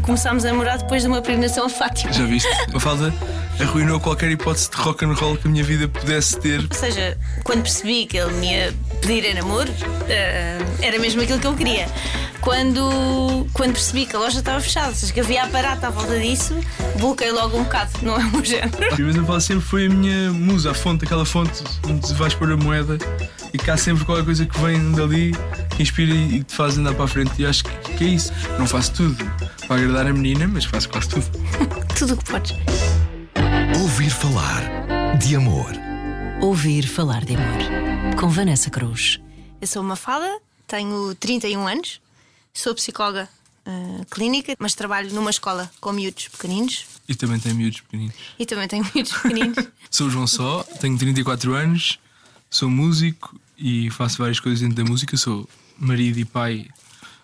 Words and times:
começámos 0.00 0.44
a 0.44 0.48
namorar 0.48 0.78
depois 0.78 1.02
de 1.02 1.08
uma 1.08 1.20
peregrinação 1.20 1.66
a 1.66 1.68
Fátima. 1.68 2.12
Já 2.12 2.24
viste? 2.24 2.48
A 2.74 2.80
falda 2.80 3.12
arruinou 3.60 3.98
qualquer 3.98 4.30
hipótese 4.30 4.70
de 4.70 4.76
rock 4.76 5.04
and 5.04 5.14
roll 5.14 5.36
que 5.36 5.46
a 5.46 5.50
minha 5.50 5.64
vida 5.64 5.88
pudesse 5.88 6.38
ter. 6.38 6.60
Ou 6.60 6.76
seja, 6.76 7.16
quando 7.42 7.62
percebi 7.62 8.06
que 8.06 8.16
ele 8.16 8.32
me 8.34 8.52
ia 8.52 8.74
pedir 9.00 9.24
em 9.24 9.34
namoro, 9.34 9.72
eh, 10.08 10.58
era 10.82 10.98
mesmo 10.98 11.22
aquilo 11.22 11.38
que 11.38 11.46
eu 11.46 11.54
queria. 11.54 11.86
Quando, 12.46 13.44
quando 13.52 13.72
percebi 13.72 14.06
que 14.06 14.14
a 14.14 14.20
loja 14.20 14.38
estava 14.38 14.60
fechada, 14.60 14.90
ou 14.90 14.94
seja, 14.94 15.12
que 15.12 15.18
havia 15.18 15.42
aparato 15.42 15.84
à 15.84 15.90
volta 15.90 16.16
disso, 16.16 16.54
bloqueei 16.96 17.32
logo 17.32 17.58
um 17.58 17.64
bocado, 17.64 17.90
não 18.06 18.14
é 18.14 18.24
o 18.24 18.30
meu 18.30 18.44
género. 18.44 18.78
Mas 18.96 19.18
a 19.18 19.24
falda 19.24 19.40
sempre 19.40 19.64
foi 19.64 19.86
a 19.86 19.88
minha 19.88 20.32
musa, 20.32 20.70
a 20.70 20.74
fonte, 20.74 21.04
aquela 21.04 21.26
fonte 21.26 21.64
onde 21.88 22.14
vais 22.14 22.34
pôr 22.34 22.52
a 22.52 22.56
moeda 22.56 22.98
e 23.52 23.58
cá 23.58 23.76
sempre 23.76 24.04
qualquer 24.04 24.24
coisa 24.24 24.46
que 24.46 24.56
vem 24.60 24.92
dali 24.92 25.32
que 25.74 25.82
inspira 25.82 26.14
e 26.14 26.44
te 26.44 26.54
faz 26.54 26.78
andar 26.78 26.94
para 26.94 27.06
a 27.06 27.08
frente. 27.08 27.32
E 27.36 27.44
acho 27.44 27.64
que, 27.64 27.94
que 27.94 28.04
é 28.04 28.08
isso. 28.10 28.32
Não 28.60 28.66
faço 28.68 28.92
tudo 28.92 29.16
para 29.66 29.82
agradar 29.82 30.06
a 30.06 30.12
menina, 30.12 30.46
mas 30.46 30.64
faço 30.66 30.88
quase 30.88 31.08
tudo. 31.08 31.26
Tudo 31.98 32.14
o 32.14 32.16
que 32.16 32.30
podes. 32.30 32.54
Ouvir 33.82 34.10
falar 34.10 34.62
de 35.18 35.34
amor. 35.34 35.72
Ouvir 36.40 36.86
falar 36.86 37.24
de 37.24 37.34
amor. 37.34 38.14
Com 38.16 38.28
Vanessa 38.28 38.70
Cruz. 38.70 39.18
Eu 39.60 39.66
sou 39.66 39.82
uma 39.82 39.96
fada, 39.96 40.38
tenho 40.68 41.12
31 41.16 41.66
anos, 41.66 42.00
sou 42.56 42.74
psicóloga 42.74 43.28
eh, 43.64 44.04
clínica, 44.10 44.54
mas 44.58 44.74
trabalho 44.74 45.12
numa 45.14 45.30
escola 45.30 45.70
com 45.80 45.92
miúdos 45.92 46.28
pequeninos 46.28 46.84
E 47.08 47.14
também 47.14 47.38
tem 47.38 47.52
miúdos 47.54 47.80
pequeninos. 47.80 48.14
e 48.38 48.46
também 48.46 48.68
tenho 48.68 48.84
miúdos 48.94 49.12
pequeninos. 49.12 49.66
Sou 49.90 50.06
o 50.08 50.10
João 50.10 50.26
Só, 50.26 50.62
tenho 50.80 50.96
34 50.98 51.54
anos, 51.54 51.98
sou 52.50 52.68
músico 52.68 53.38
e 53.56 53.90
faço 53.90 54.18
várias 54.18 54.40
coisas 54.40 54.60
dentro 54.60 54.76
da 54.76 54.84
música. 54.84 55.16
Sou 55.16 55.48
marido 55.78 56.18
e 56.18 56.24
pai, 56.24 56.66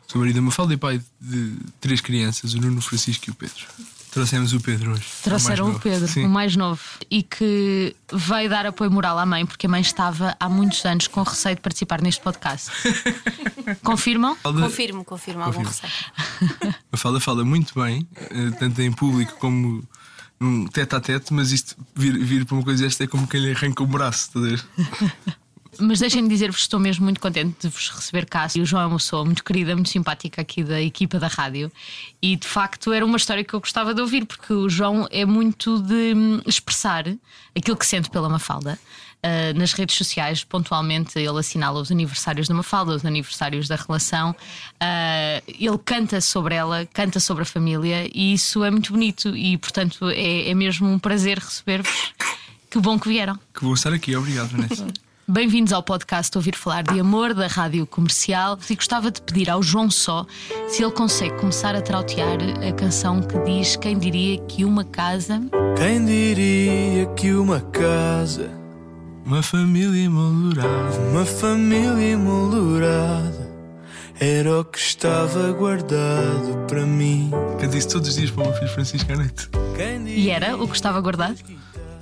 sou 0.09 0.21
marido 0.21 0.35
de 0.35 0.41
uma 0.41 0.51
falda 0.53 0.73
e 0.75 0.77
pai 0.77 1.01
de 1.21 1.57
três 1.81 2.01
crianças, 2.01 2.55
o 2.55 2.59
Nuno, 2.61 2.79
o 2.79 2.83
Francisco 2.83 3.25
e 3.29 3.31
o 3.31 3.35
Pedro. 3.35 3.67
Trouxemos 4.13 4.53
o 4.53 4.61
Pedro 4.61 4.93
hoje. 4.93 5.05
Trouxeram 5.23 5.69
o 5.71 5.77
o. 5.77 5.81
Pedro, 5.81 6.07
Sim. 6.07 6.27
o 6.27 6.29
mais 6.29 6.55
novo, 6.55 6.83
e 7.11 7.23
que 7.23 7.97
veio 8.13 8.51
dar 8.51 8.67
apoio 8.67 8.91
moral 8.91 9.19
à 9.19 9.25
mãe, 9.25 9.47
porque 9.47 9.67
a 9.67 9.69
mãe 9.71 9.81
estava 9.81 10.37
há 10.39 10.49
muitos 10.51 10.85
anos 10.85 11.07
com 11.09 11.23
receio 11.23 11.57
de 11.57 11.63
participar 11.63 12.03
neste 12.03 12.21
podcast. 12.21 12.71
Confirmam? 13.83 14.37
Falda- 14.37 14.61
confirmo, 14.63 15.03
confirmo 15.05 15.43
algum 15.43 15.63
receio. 15.63 15.93
A 16.93 16.97
falda 16.99 17.21
fala 17.21 17.43
muito 17.43 17.73
bem, 17.81 18.07
eh, 18.17 18.51
tanto 18.59 18.83
em 18.83 18.93
público 18.93 19.35
como 19.39 19.83
num 20.39 20.67
tete 20.67 20.95
a 20.95 21.01
tete, 21.01 21.33
mas 21.33 21.51
isto 21.53 21.75
vir, 21.95 22.19
vir 22.19 22.45
para 22.45 22.55
uma 22.57 22.65
coisa 22.65 22.83
desta 22.85 23.05
é 23.05 23.07
como 23.07 23.27
quem 23.27 23.41
lhe 23.41 23.53
arranca 23.53 23.83
o 23.83 23.87
braço, 23.87 24.27
estás 24.29 24.45
a 24.45 24.49
ver? 24.49 24.65
Mas 25.79 26.01
deixem-me 26.01 26.29
dizer-vos 26.29 26.57
que 26.57 26.63
estou 26.63 26.79
mesmo 26.79 27.05
muito 27.05 27.21
contente 27.21 27.57
de 27.61 27.69
vos 27.69 27.91
receber 27.91 28.27
cá. 28.27 28.47
E 28.55 28.61
o 28.61 28.67
João 28.67 28.83
é 28.83 28.87
uma 28.87 28.99
pessoa 28.99 29.25
muito 29.25 29.43
querida, 29.43 29.75
muito 29.75 29.89
simpática 29.89 30.43
aqui 30.43 30.63
da 30.63 30.81
equipa 30.81 31.19
da 31.19 31.29
rádio. 31.29 31.73
E 32.21 32.37
de 32.37 32.47
facto 32.47 32.93
era 32.93 33.05
uma 33.05 33.17
história 33.17 33.43
que 33.43 33.55
eu 33.55 33.61
gostava 33.61 33.95
de 33.95 34.01
ouvir, 34.01 34.27
porque 34.27 34.53
o 34.53 34.69
João 34.69 35.09
é 35.11 35.25
muito 35.25 35.81
de 35.81 36.15
hum, 36.15 36.41
expressar 36.47 37.05
aquilo 37.57 37.77
que 37.77 37.87
sente 37.87 38.11
pela 38.11 38.29
Mafalda. 38.29 38.79
Ah, 39.23 39.53
nas 39.55 39.73
redes 39.73 39.97
sociais, 39.97 40.43
pontualmente, 40.43 41.17
ele 41.17 41.39
assinala 41.39 41.81
os 41.81 41.93
aniversários 41.93 42.49
da 42.49 42.55
Mafalda, 42.55 42.93
os 42.93 43.05
aniversários 43.05 43.69
da 43.69 43.77
relação. 43.77 44.35
Ah, 44.81 45.41
ele 45.47 45.79
canta 45.79 46.21
sobre 46.21 46.57
ela, 46.57 46.85
canta 46.93 47.21
sobre 47.21 47.45
a 47.45 47.47
família, 47.47 48.11
e 48.13 48.35
isso 48.35 48.65
é 48.65 48.71
muito 48.71 48.93
bonito. 48.93 49.37
E 49.37 49.57
portanto 49.59 50.09
é, 50.11 50.51
é 50.51 50.55
mesmo 50.55 50.89
um 50.89 50.99
prazer 50.99 51.39
receber-vos. 51.39 52.13
Que 52.69 52.81
bom 52.81 52.99
que 52.99 53.09
vieram. 53.09 53.39
Que 53.55 53.63
vou 53.65 53.75
estar 53.75 53.93
aqui, 53.93 54.17
obrigado, 54.17 54.49
Vanessa. 54.49 54.87
Bem-vindos 55.27 55.73
ao 55.73 55.83
podcast 55.83 56.37
Ouvir 56.37 56.57
Falar 56.57 56.83
de 56.83 56.99
Amor 56.99 57.33
da 57.33 57.47
Rádio 57.47 57.87
Comercial. 57.87 58.59
E 58.69 58.75
gostava 58.75 59.11
de 59.11 59.23
pedir 59.23 59.49
ao 59.49 59.63
João 59.63 59.91
Só 59.91 60.27
se 60.69 60.83
ele 60.83 60.93
consegue 60.93 61.37
começar 61.39 61.75
a 61.75 61.81
trautear 61.81 62.39
a 62.69 62.73
canção 62.73 63.21
que 63.23 63.39
diz 63.41 63.77
Quem 63.77 63.99
diria 63.99 64.39
que 64.47 64.65
uma 64.65 64.85
casa. 64.85 65.41
Quem 65.79 66.05
diria 66.05 67.07
que 67.15 67.33
uma 67.33 67.61
casa, 67.61 68.51
Uma 69.25 69.43
família 69.43 70.05
emoldurada. 70.05 70.99
uma 71.11 71.25
família 71.25 72.05
emoldurada, 72.13 73.51
era 74.21 74.61
o 74.61 74.65
que 74.65 74.79
estava 74.79 75.53
guardado 75.53 76.67
para 76.69 76.85
mim? 76.85 77.31
Canto 77.61 77.77
isso 77.77 77.89
todos 77.89 78.09
os 78.09 78.17
dias 78.17 78.31
para 78.31 78.43
o 78.43 78.47
meu 78.49 78.55
filho 78.59 78.71
Francisco 78.71 79.13
à 79.13 79.17
noite. 79.17 79.49
E 80.07 80.31
era 80.31 80.57
o 80.57 80.67
que 80.69 80.75
estava 80.75 81.01
guardado? 81.01 81.37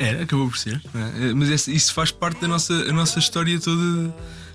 Era, 0.01 0.23
acabou 0.23 0.49
por 0.49 0.57
ser. 0.57 0.81
não 0.95 1.01
é? 1.03 1.35
Mas 1.35 1.69
isso 1.69 1.93
faz 1.93 2.11
parte 2.11 2.41
da 2.41 2.49
nossa, 2.49 2.73
a 2.73 2.93
nossa 2.93 3.19
história 3.19 3.61
toda, 3.61 4.15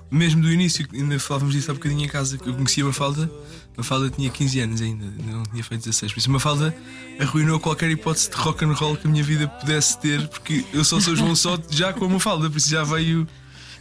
mesmo 0.09 0.41
do 0.41 0.51
início. 0.51 0.87
Ainda 0.91 1.19
falávamos 1.19 1.53
disso 1.53 1.69
há 1.69 1.73
bocadinho 1.75 2.03
em 2.03 2.07
casa. 2.07 2.39
Eu 2.43 2.55
conhecia 2.55 2.83
uma 2.83 2.91
falda. 2.91 3.29
Uma 3.77 3.83
falda 3.83 4.09
tinha 4.09 4.29
15 4.29 4.59
anos 4.61 4.81
ainda, 4.81 5.05
não 5.23 5.43
tinha 5.43 5.63
feito 5.63 5.81
16. 5.83 6.13
Por 6.13 6.19
isso, 6.19 6.29
uma 6.29 6.39
falda 6.39 6.75
arruinou 7.19 7.59
qualquer 7.59 7.91
hipótese 7.91 8.31
de 8.31 8.37
rock 8.37 8.65
and 8.65 8.71
roll 8.73 8.97
que 8.97 9.05
a 9.05 9.09
minha 9.09 9.23
vida 9.23 9.47
pudesse 9.47 9.99
ter, 9.99 10.27
porque 10.29 10.65
eu 10.73 10.83
só 10.83 10.99
sou 10.99 11.15
João 11.15 11.35
Só 11.35 11.59
já 11.69 11.93
com 11.93 12.05
uma 12.05 12.19
falda, 12.19 12.49
por 12.49 12.57
isso 12.57 12.69
já 12.69 12.83
veio 12.83 13.27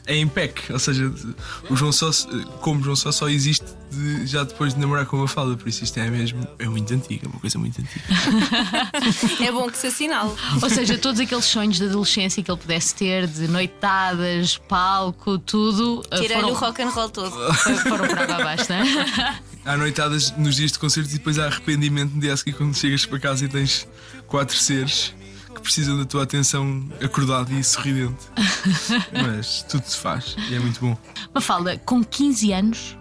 em 0.07 0.27
pack. 0.29 0.73
Ou 0.73 0.79
seja, 0.79 1.13
o 1.71 1.77
João 1.77 1.93
Só, 1.93 2.11
como 2.61 2.83
João 2.83 2.97
Só, 2.97 3.11
só 3.13 3.29
existe 3.29 3.65
de- 3.91 4.27
já 4.27 4.43
depois 4.45 4.75
de 4.75 4.81
namorar 4.81 5.07
com 5.07 5.17
uma 5.19 5.29
falda, 5.29 5.57
por 5.57 5.69
isso 5.69 5.83
isto 5.85 5.99
é 5.99 6.11
mesmo, 6.11 6.47
é 6.59 6.67
muito 6.69 6.93
antigo, 6.93 7.27
é 7.27 7.29
uma 7.29 7.41
coisa 7.41 7.59
muito 7.59 7.81
antiga. 7.81 8.05
É 9.45 9.53
bom 9.53 9.71
que 9.71 9.79
se 9.79 9.87
assinale. 9.89 10.31
Ou 10.63 10.69
seja, 10.71 10.99
todos 10.99 11.21
aqueles 11.21 11.45
sonhos 11.45 11.77
de 11.77 11.85
adolescência 11.85 12.43
que 12.43 12.51
ele 12.51 12.61
pudesse 12.61 12.95
ter, 12.95 13.27
de 13.27 13.47
noitadas, 13.49 14.57
palco, 14.59 15.39
tudo. 15.39 16.03
eh, 16.11 16.17
Tirei-lhe 16.21 16.43
foram, 16.43 16.51
o 16.51 16.55
rock 16.55 16.83
and 16.83 16.89
roll 16.91 17.09
todo. 17.11 17.31
foram 17.83 18.07
por 18.09 18.19
água 18.19 18.35
abaixo, 18.37 18.67
não 18.71 18.77
é? 18.77 19.39
Há 19.65 19.77
noitadas 19.79 20.31
nos 20.37 20.57
dias 20.57 20.73
de 20.73 20.79
concertos 20.79 21.15
e 21.15 21.17
depois 21.19 21.39
há 21.39 21.47
arrependimento 21.47 22.13
no 22.15 22.21
dia 22.21 22.35
a 22.35 22.37
seguir 22.37 22.53
quando 22.53 22.75
chegas 22.77 23.07
para 23.07 23.19
casa 23.19 23.47
e 23.47 23.49
tens 23.49 23.89
quatro 24.27 24.55
seres 24.59 25.15
que 25.55 25.61
precisam 25.63 25.97
da 25.97 26.05
tua 26.05 26.23
atenção 26.25 26.85
acordada 27.03 27.53
e 27.53 27.63
sorridente. 27.65 28.27
Mas 29.13 29.63
tudo 29.69 29.85
se 29.87 29.97
faz 29.97 30.37
e 30.51 30.55
é 30.55 30.59
muito 30.59 30.81
bom. 30.81 30.97
Mafalda, 31.33 31.79
com 31.79 32.03
15 32.05 32.53
anos, 32.53 32.99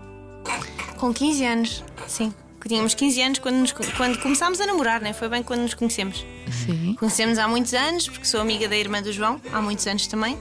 Com 0.98 1.14
15 1.14 1.46
anos, 1.46 1.84
sim. 2.08 2.34
Tínhamos 2.66 2.94
15 2.94 3.22
anos 3.22 3.40
quando, 3.40 3.56
nos- 3.58 3.74
quando 3.74 4.18
começámos 4.20 4.62
a 4.62 4.66
namorar, 4.66 5.02
né? 5.02 5.12
foi 5.12 5.28
bem 5.28 5.44
quando 5.44 5.62
nos 5.62 5.74
conhecemos. 5.74 6.26
sim. 6.66 6.96
Conhecemos 6.98 7.38
há 7.38 7.46
muitos 7.48 7.74
anos, 7.74 8.08
porque 8.08 8.24
sou 8.26 8.40
amiga 8.40 8.70
da 8.70 8.78
irmã 8.78 9.02
do 9.02 9.12
João, 9.12 9.42
há 9.52 9.62
muitos 9.62 9.86
anos 9.86 10.08
também. 10.08 10.38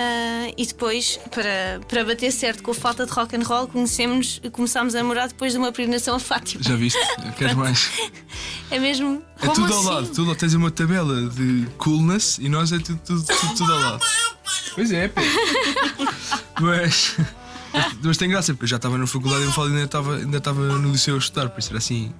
Ah, 0.00 0.52
e 0.56 0.64
depois, 0.64 1.18
para, 1.28 1.80
para 1.88 2.04
bater 2.04 2.30
certo 2.30 2.62
com 2.62 2.70
a 2.70 2.74
falta 2.74 3.04
de 3.04 3.10
rock 3.10 3.34
and 3.34 3.42
roll, 3.42 3.66
conhecemos, 3.66 4.40
começámos 4.52 4.94
a 4.94 4.98
namorar 4.98 5.26
depois 5.26 5.52
de 5.52 5.58
uma 5.58 5.72
peregrinação 5.72 6.14
a 6.14 6.20
Fátima. 6.20 6.62
Já 6.62 6.76
viste? 6.76 6.98
Queres 7.36 7.54
mais? 7.54 7.90
É 8.70 8.78
mesmo. 8.78 9.22
É 9.40 9.46
como 9.46 9.54
tudo 9.54 9.72
ao 9.72 9.80
assim? 9.80 9.88
lado. 9.88 10.08
Tudo, 10.08 10.34
tens 10.34 10.52
uma 10.52 10.70
tabela 10.70 11.26
de 11.30 11.66
coolness 11.78 12.36
e 12.38 12.50
nós 12.50 12.70
é 12.70 12.78
tudo, 12.78 13.00
tudo, 13.02 13.24
tudo, 13.24 13.54
tudo 13.56 13.72
ao 13.72 13.80
lado. 13.80 14.04
Pois 14.74 14.92
é, 14.92 15.08
pá. 15.08 15.22
Mas. 16.60 17.16
Mas 18.02 18.16
tem 18.18 18.28
graça, 18.28 18.52
porque 18.52 18.64
eu 18.64 18.68
já 18.68 18.76
estava 18.76 18.98
na 18.98 19.06
faculdade 19.06 19.42
e 19.42 19.46
ainda 19.46 19.84
estava, 19.84 20.16
ainda 20.16 20.36
estava 20.36 20.60
no 20.60 20.92
liceu 20.92 21.14
a 21.14 21.18
estudar, 21.18 21.48
por 21.48 21.60
isso 21.60 21.70
era 21.70 21.78
assim. 21.78 22.12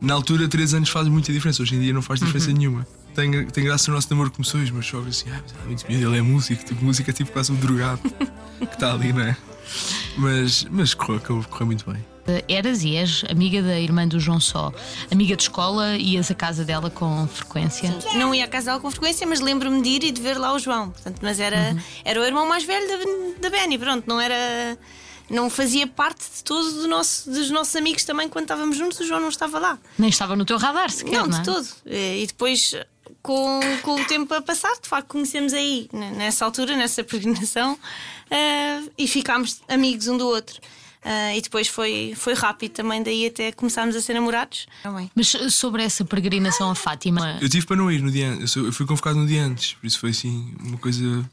Na 0.00 0.14
altura, 0.14 0.48
3 0.48 0.74
anos 0.74 0.88
faz 0.88 1.06
muita 1.06 1.32
diferença, 1.32 1.62
hoje 1.62 1.76
em 1.76 1.80
dia 1.80 1.92
não 1.92 2.02
faz 2.02 2.18
diferença 2.18 2.50
nenhuma. 2.52 2.84
Tem, 3.14 3.46
tem 3.46 3.64
graça 3.64 3.90
o 3.90 3.94
nosso 3.94 4.08
namoro 4.10 4.30
começou 4.30 4.60
e 4.60 4.64
os 4.64 4.70
meus 4.70 4.86
sogros 4.86 5.20
assim, 5.20 5.30
ah, 5.30 5.40
mas 5.42 5.52
é 5.54 5.66
muito 5.66 5.86
miúdo, 5.88 6.06
ele 6.08 6.18
é 6.18 6.22
músico, 6.22 6.64
tipo, 6.64 6.84
música 6.84 7.10
é 7.10 7.14
tipo 7.14 7.30
quase 7.32 7.52
um 7.52 7.56
drogado 7.56 8.00
que 8.58 8.64
está 8.74 8.92
ali, 8.92 9.12
não 9.12 9.22
é? 9.22 9.36
Mas, 10.16 10.64
mas 10.70 10.94
correu, 10.94 11.20
correu, 11.20 11.44
correu 11.48 11.66
muito 11.66 11.90
bem. 11.90 12.04
Eh, 12.26 12.44
Eras 12.48 12.82
e 12.82 12.96
és 12.96 13.24
amiga 13.28 13.62
da 13.62 13.78
irmã 13.78 14.06
do 14.06 14.18
João 14.18 14.40
Só, 14.40 14.72
amiga 15.10 15.36
de 15.36 15.42
escola, 15.42 15.96
ias 15.96 16.30
à 16.30 16.34
casa 16.34 16.64
dela 16.64 16.90
com 16.90 17.26
frequência. 17.28 17.94
Não 18.14 18.34
ia 18.34 18.44
à 18.44 18.48
casa 18.48 18.66
dela 18.66 18.80
com 18.80 18.90
frequência, 18.90 19.26
mas 19.26 19.40
lembro-me 19.40 19.82
de 19.82 19.88
ir 19.90 20.04
e 20.04 20.10
de 20.10 20.20
ver 20.22 20.38
lá 20.38 20.52
o 20.52 20.58
João. 20.58 20.90
Portanto, 20.90 21.18
mas 21.22 21.38
era, 21.40 21.76
era 22.04 22.20
o 22.20 22.24
irmão 22.24 22.48
mais 22.48 22.64
velho 22.64 22.86
da, 22.88 23.48
da 23.48 23.50
Benny, 23.50 23.78
pronto, 23.78 24.04
não 24.06 24.20
era. 24.20 24.78
Não 25.30 25.48
fazia 25.48 25.86
parte 25.86 26.20
de 26.36 26.44
todos 26.44 26.74
do 26.74 26.86
nosso, 26.86 27.30
dos 27.30 27.50
nossos 27.50 27.74
amigos 27.76 28.04
também 28.04 28.28
quando 28.28 28.44
estávamos 28.44 28.76
juntos, 28.76 29.00
o 29.00 29.06
João 29.06 29.20
não 29.20 29.30
estava 29.30 29.58
lá. 29.58 29.78
Nem 29.98 30.10
estava 30.10 30.36
no 30.36 30.44
teu 30.44 30.58
radar 30.58 30.90
sequer, 30.90 31.12
Não, 31.20 31.26
não, 31.26 31.42
de 31.42 31.48
é? 31.50 31.52
todo. 31.54 31.66
Eh, 31.86 32.18
E 32.22 32.26
depois, 32.26 32.74
com, 33.24 33.58
com 33.80 34.02
o 34.02 34.04
tempo 34.04 34.34
a 34.34 34.42
passar, 34.42 34.74
de 34.82 34.86
facto, 34.86 35.08
conhecemos 35.08 35.54
aí, 35.54 35.88
nessa 35.92 36.44
altura, 36.44 36.76
nessa 36.76 37.02
peregrinação, 37.02 37.78
eh, 38.30 38.82
e 38.98 39.08
ficámos 39.08 39.62
amigos 39.66 40.08
um 40.08 40.18
do 40.18 40.26
outro. 40.26 40.60
Eh, 41.02 41.38
e 41.38 41.40
depois 41.40 41.66
foi, 41.66 42.12
foi 42.14 42.34
rápido 42.34 42.72
também, 42.72 43.02
daí 43.02 43.26
até 43.26 43.50
começámos 43.50 43.96
a 43.96 44.02
ser 44.02 44.12
namorados. 44.12 44.66
Mas 45.14 45.34
eh, 45.34 45.48
sobre 45.48 45.82
essa 45.82 46.04
peregrinação 46.04 46.70
a 46.70 46.74
Fátima, 46.74 47.38
Eu 47.40 47.48
tive 47.48 47.64
para 47.64 47.76
não 47.76 47.90
ir 47.90 48.02
no 48.02 48.10
dia 48.10 48.28
antes, 48.28 48.54
eu, 48.56 48.70
fui 48.70 48.84
convocado 48.84 49.18
no 49.18 49.26
dia 49.26 49.42
antes, 49.42 49.72
por 49.72 49.86
isso 49.86 49.98
foi 49.98 50.10
assim 50.10 50.54
uma 50.60 50.76
coisa 50.76 51.24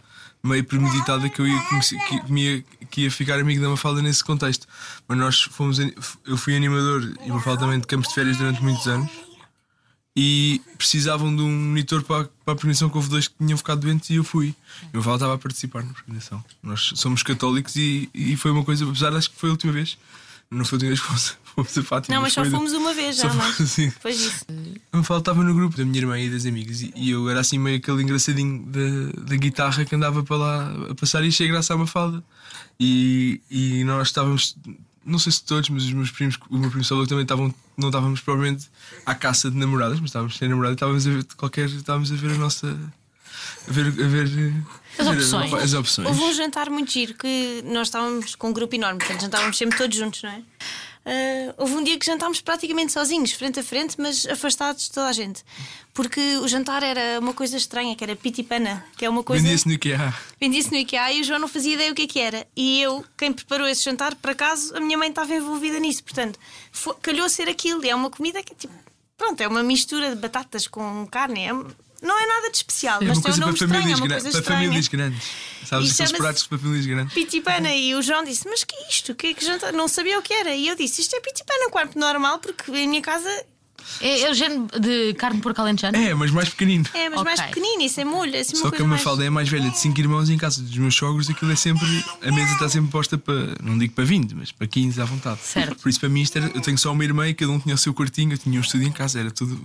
meio 0.42 0.64
premeditada 0.64 1.28
que 1.30 1.42
eu 1.42 1.48
ia, 1.48 1.60
que, 1.60 2.40
ia, 2.40 2.64
que 2.90 3.02
ia 3.02 3.12
ficar 3.12 3.38
amigo 3.38 3.62
da 3.62 3.68
Mafalda 3.68 4.02
nesse 4.02 4.24
contexto. 4.24 4.66
Mas 5.10 5.18
nós 5.18 5.42
fomos, 5.42 5.78
eu 6.26 6.38
fui 6.38 6.56
animador 6.56 7.14
e 7.26 7.30
Mafalda 7.30 7.64
também 7.64 7.82
de 7.82 7.86
campos 7.86 8.08
de 8.08 8.16
férias 8.16 8.38
durante 8.38 8.64
muitos 8.64 8.88
anos 8.88 9.12
e 10.16 10.62
precisavam 10.78 11.34
de 11.34 11.42
um 11.42 11.50
monitor 11.50 12.04
para, 12.04 12.30
para 12.44 12.54
a 12.54 12.58
prevenção 12.58 12.90
que 12.90 12.98
houve 12.98 13.10
dois 13.10 13.28
que 13.28 13.36
tinham 13.38 13.58
ficado 13.58 13.82
doentes 13.82 14.10
e 14.10 14.16
eu 14.16 14.24
fui. 14.24 14.54
E 14.94 14.98
o 14.98 15.02
Val 15.02 15.16
estava 15.16 15.36
a 15.36 15.38
participar 15.38 15.84
na 15.84 15.94
prevenção. 15.94 16.44
Nós 16.62 16.92
somos 16.96 17.24
católicos 17.24 17.76
e, 17.76 18.10
e 18.14 18.36
foi 18.36 18.52
uma 18.52 18.64
coisa, 18.64 18.84
apesar 18.84 19.12
de 19.12 19.18
acho 19.18 19.32
que 19.32 19.38
foi 19.38 19.50
a 19.50 19.54
última 19.54 19.72
vez, 19.72 19.98
não 20.50 20.66
foi 20.66 20.76
a 20.76 20.78
última 20.78 20.90
vez 20.90 21.00
que 21.00 21.08
fomos, 21.08 21.38
fomos 21.56 21.78
a 21.78 21.84
Fátima. 21.84 22.16
Não, 22.16 22.22
mas 22.22 22.34
só 22.34 22.44
fomos 22.44 22.74
uma 22.74 22.94
vez 22.94 23.16
já, 23.16 23.28
é? 23.28 23.30
fomos, 23.30 23.72
sim. 23.72 23.88
Depois 23.88 24.18
disso. 24.18 24.46
A 24.92 24.98
Mafalda 24.98 25.22
estava 25.22 25.44
no 25.44 25.56
grupo 25.56 25.78
da 25.78 25.86
minha 25.86 26.00
irmã 26.00 26.20
e 26.20 26.30
das 26.30 26.46
amigas 26.46 26.82
e, 26.82 26.92
e 26.94 27.12
eu 27.12 27.30
era 27.30 27.40
assim 27.40 27.58
meio 27.58 27.78
aquele 27.78 28.04
engraçadinho 28.04 28.66
da, 28.66 29.22
da 29.22 29.36
guitarra 29.38 29.86
que 29.86 29.96
andava 29.96 30.24
para 30.24 30.36
lá 30.36 30.74
a 30.90 30.96
passar 30.96 31.24
e 31.24 31.30
achei 31.30 31.48
graça 31.48 31.74
à 31.74 31.78
Mafalda. 31.78 32.22
E, 32.78 33.40
e 33.50 33.84
nós 33.86 34.10
estávamos, 34.10 34.58
não 35.06 35.18
sei 35.20 35.32
se 35.32 35.44
todos, 35.44 35.70
mas 35.70 35.84
os 35.84 35.94
meus 35.94 36.12
primos, 36.12 36.38
o 36.50 36.58
meu 36.58 36.70
primo 36.70 36.84
Salvador 36.84 37.08
também 37.10 37.24
estavam, 37.24 37.54
não 37.78 37.90
estávamos 37.90 38.22
provavelmente 38.22 38.68
à 39.06 39.16
caça 39.16 39.50
de 39.50 39.58
namoradas, 39.58 40.00
mas 40.00 40.10
estávamos 40.10 40.38
sem 40.38 40.48
namorada 40.48 40.74
e 40.74 40.76
estávamos 40.76 41.08
a 41.08 41.10
ver 41.10 41.26
qualquer, 41.36 41.66
estávamos 41.68 42.12
a 42.12 42.16
ver 42.16 42.32
a 42.32 42.36
nossa. 42.38 42.68
a 43.68 43.72
ver, 43.72 43.88
a 43.88 44.08
ver 44.08 44.54
As 45.00 45.08
a 45.08 45.12
ver 45.12 45.18
opções. 45.20 45.54
as 45.54 45.74
opções. 45.74 46.08
Houve 46.08 46.22
um 46.22 46.34
jantar 46.34 46.70
muito 46.70 46.92
giro 46.92 47.14
que 47.16 47.64
nós 47.66 47.88
estávamos 47.88 48.36
com 48.36 48.50
um 48.50 48.54
grupo 48.54 48.76
enorme, 48.76 49.00
portanto 49.00 49.22
jantávamos 49.22 49.58
sempre 49.58 49.78
todos 49.78 49.98
juntos, 49.98 50.22
não 50.22 50.30
é? 50.30 50.42
Ah, 51.06 51.54
houve 51.58 51.74
um 51.76 51.84
dia 51.84 51.98
que 51.98 52.06
jantámos 52.06 52.42
praticamente 52.42 52.92
sozinhos, 52.92 53.32
frente 53.32 53.60
a 53.60 53.64
frente, 53.64 53.96
mas 54.00 54.26
afastados 54.28 54.84
de 54.84 54.92
toda 54.92 55.08
a 55.08 55.14
gente. 55.14 55.44
Porque 55.94 56.20
o 56.38 56.48
jantar 56.48 56.84
era 56.84 57.20
uma 57.20 57.34
coisa 57.34 57.58
estranha, 57.58 57.96
que 57.96 58.04
era 58.04 58.16
pitipana, 58.16 58.86
que 58.98 59.04
é 59.06 59.10
uma 59.10 59.24
coisa. 59.24 59.42
Vendia-se 59.44 59.68
no 59.68 59.74
IKEA. 59.74 60.14
Vendia-se 60.40 60.72
no 60.72 60.78
IKEA 60.78 61.12
e 61.14 61.22
o 61.22 61.24
João 61.24 61.40
não 61.40 61.48
fazia 61.48 61.74
ideia 61.74 61.92
o 61.92 61.96
que 61.96 62.04
é 62.04 62.08
que 62.08 62.20
era. 62.20 62.48
E 62.56 62.82
eu, 62.82 63.04
quem 63.18 63.34
preparou 63.34 63.68
esse 63.68 63.84
jantar, 63.84 64.16
por 64.16 64.30
acaso, 64.32 64.76
a 64.76 64.80
minha 64.80 64.98
mãe 64.98 65.10
estava 65.10 65.34
envolvida 65.34 65.80
nisso. 65.80 66.04
Portanto, 66.04 66.40
fo- 66.72 66.94
calhou 67.02 67.28
ser 67.28 67.50
aquilo. 67.50 67.84
E 67.84 67.90
é 67.90 67.96
uma 67.96 68.10
comida 68.10 68.42
que, 68.44 68.54
tipo, 68.56 68.74
pronto, 69.18 69.42
é 69.42 69.48
uma 69.48 69.64
mistura 69.64 70.10
de 70.16 70.22
batatas 70.22 70.68
com 70.68 71.06
carne. 71.08 71.46
É- 71.48 71.52
não 72.02 72.20
é 72.20 72.26
nada 72.26 72.50
de 72.50 72.58
especial, 72.58 73.02
É 73.02 73.06
mas 73.06 73.20
tem 73.20 73.32
um 73.34 73.38
nome 73.38 73.58
para 73.58 73.66
estranho, 73.66 73.92
é 73.92 73.96
uma 73.96 74.08
coisa 74.08 74.30
para 74.30 74.40
estranha. 74.40 74.60
famílias 74.62 74.88
grandes. 74.88 75.24
Sabes 75.66 75.70
aqueles 75.92 75.96
chama-se- 75.96 76.18
pratos 76.18 76.48
para 76.48 76.58
famílias 76.58 76.86
grandes? 76.86 77.14
Pitipana 77.14 77.74
e 77.74 77.94
o 77.96 78.02
João 78.02 78.24
disse: 78.24 78.48
Mas 78.50 78.64
que 78.64 78.76
é 78.76 78.90
isto? 78.90 79.14
Que 79.16 79.28
é 79.28 79.34
que 79.34 79.46
jantar? 79.46 79.72
Não 79.72 79.88
sabia 79.88 80.18
o 80.18 80.22
que 80.22 80.34
era. 80.34 80.54
E 80.56 80.68
eu 80.68 80.76
disse: 80.76 81.02
Isto 81.02 81.16
é 81.16 81.20
pitipana, 81.22 81.70
quarto 81.70 81.98
normal, 82.00 82.40
porque 82.40 82.72
em 82.72 82.88
minha 82.88 83.02
casa 83.02 83.30
É, 84.00 84.22
é 84.22 84.32
o 84.32 84.34
género 84.34 84.68
de 84.80 85.14
carne 85.16 85.38
de 85.38 85.44
porco 85.44 85.62
alentejano? 85.62 85.98
É, 85.98 86.14
mas 86.14 86.32
mais 86.32 86.50
pequenino. 86.50 86.86
é, 86.94 87.10
mas 87.10 87.24
mais 87.24 87.40
Ok. 87.40 87.54
pequenino, 87.54 87.82
isso 87.84 88.00
é 88.02 88.06
molho, 88.06 88.36
assim 88.40 88.56
uma 88.56 88.62
Só 88.64 88.72
que 88.72 88.78
coisa 88.78 88.84
a 88.84 88.88
mais. 88.88 89.02
Mafalda 89.02 89.24
é 89.24 89.28
a 89.28 89.32
mais 89.32 89.50
velha 89.50 89.70
de 89.70 89.78
5 89.80 90.00
irmãos 90.00 90.30
e 90.30 90.34
em 90.34 90.38
casa 90.38 90.62
dos 90.62 90.78
meus 90.78 90.96
sogros 90.96 91.30
aquilo 91.30 91.52
é 91.52 91.56
sempre. 91.56 91.86
A 92.22 92.32
mesa 92.32 92.54
está 92.54 92.70
sempre 92.70 92.92
posta 92.92 93.18
para. 93.18 93.56
Não 93.64 93.78
digo 93.78 93.94
para 93.94 94.04
20, 94.06 94.34
mas 94.36 94.52
para 94.52 94.68
15 94.68 95.02
à 95.02 95.06
vontade. 95.06 95.40
Certo. 95.44 95.82
Por 95.82 95.90
isso 95.90 96.00
para 96.00 96.10
mim 96.10 96.22
isto 96.22 96.38
era. 96.38 96.48
Eu 96.54 96.62
tenho 96.62 96.78
só 96.78 96.92
uma 96.92 97.04
irmã 97.04 97.28
e 97.28 97.34
cada 97.34 97.52
um 97.52 97.60
tinha 97.60 97.76
o 97.76 97.78
seu 97.78 97.94
quartinho, 97.94 98.34
eu 98.34 98.38
tinha 98.38 98.58
um 98.58 98.62
estúdio 98.62 98.88
em 98.88 98.92
casa, 98.92 99.20
era 99.20 99.32
tudo. 99.32 99.56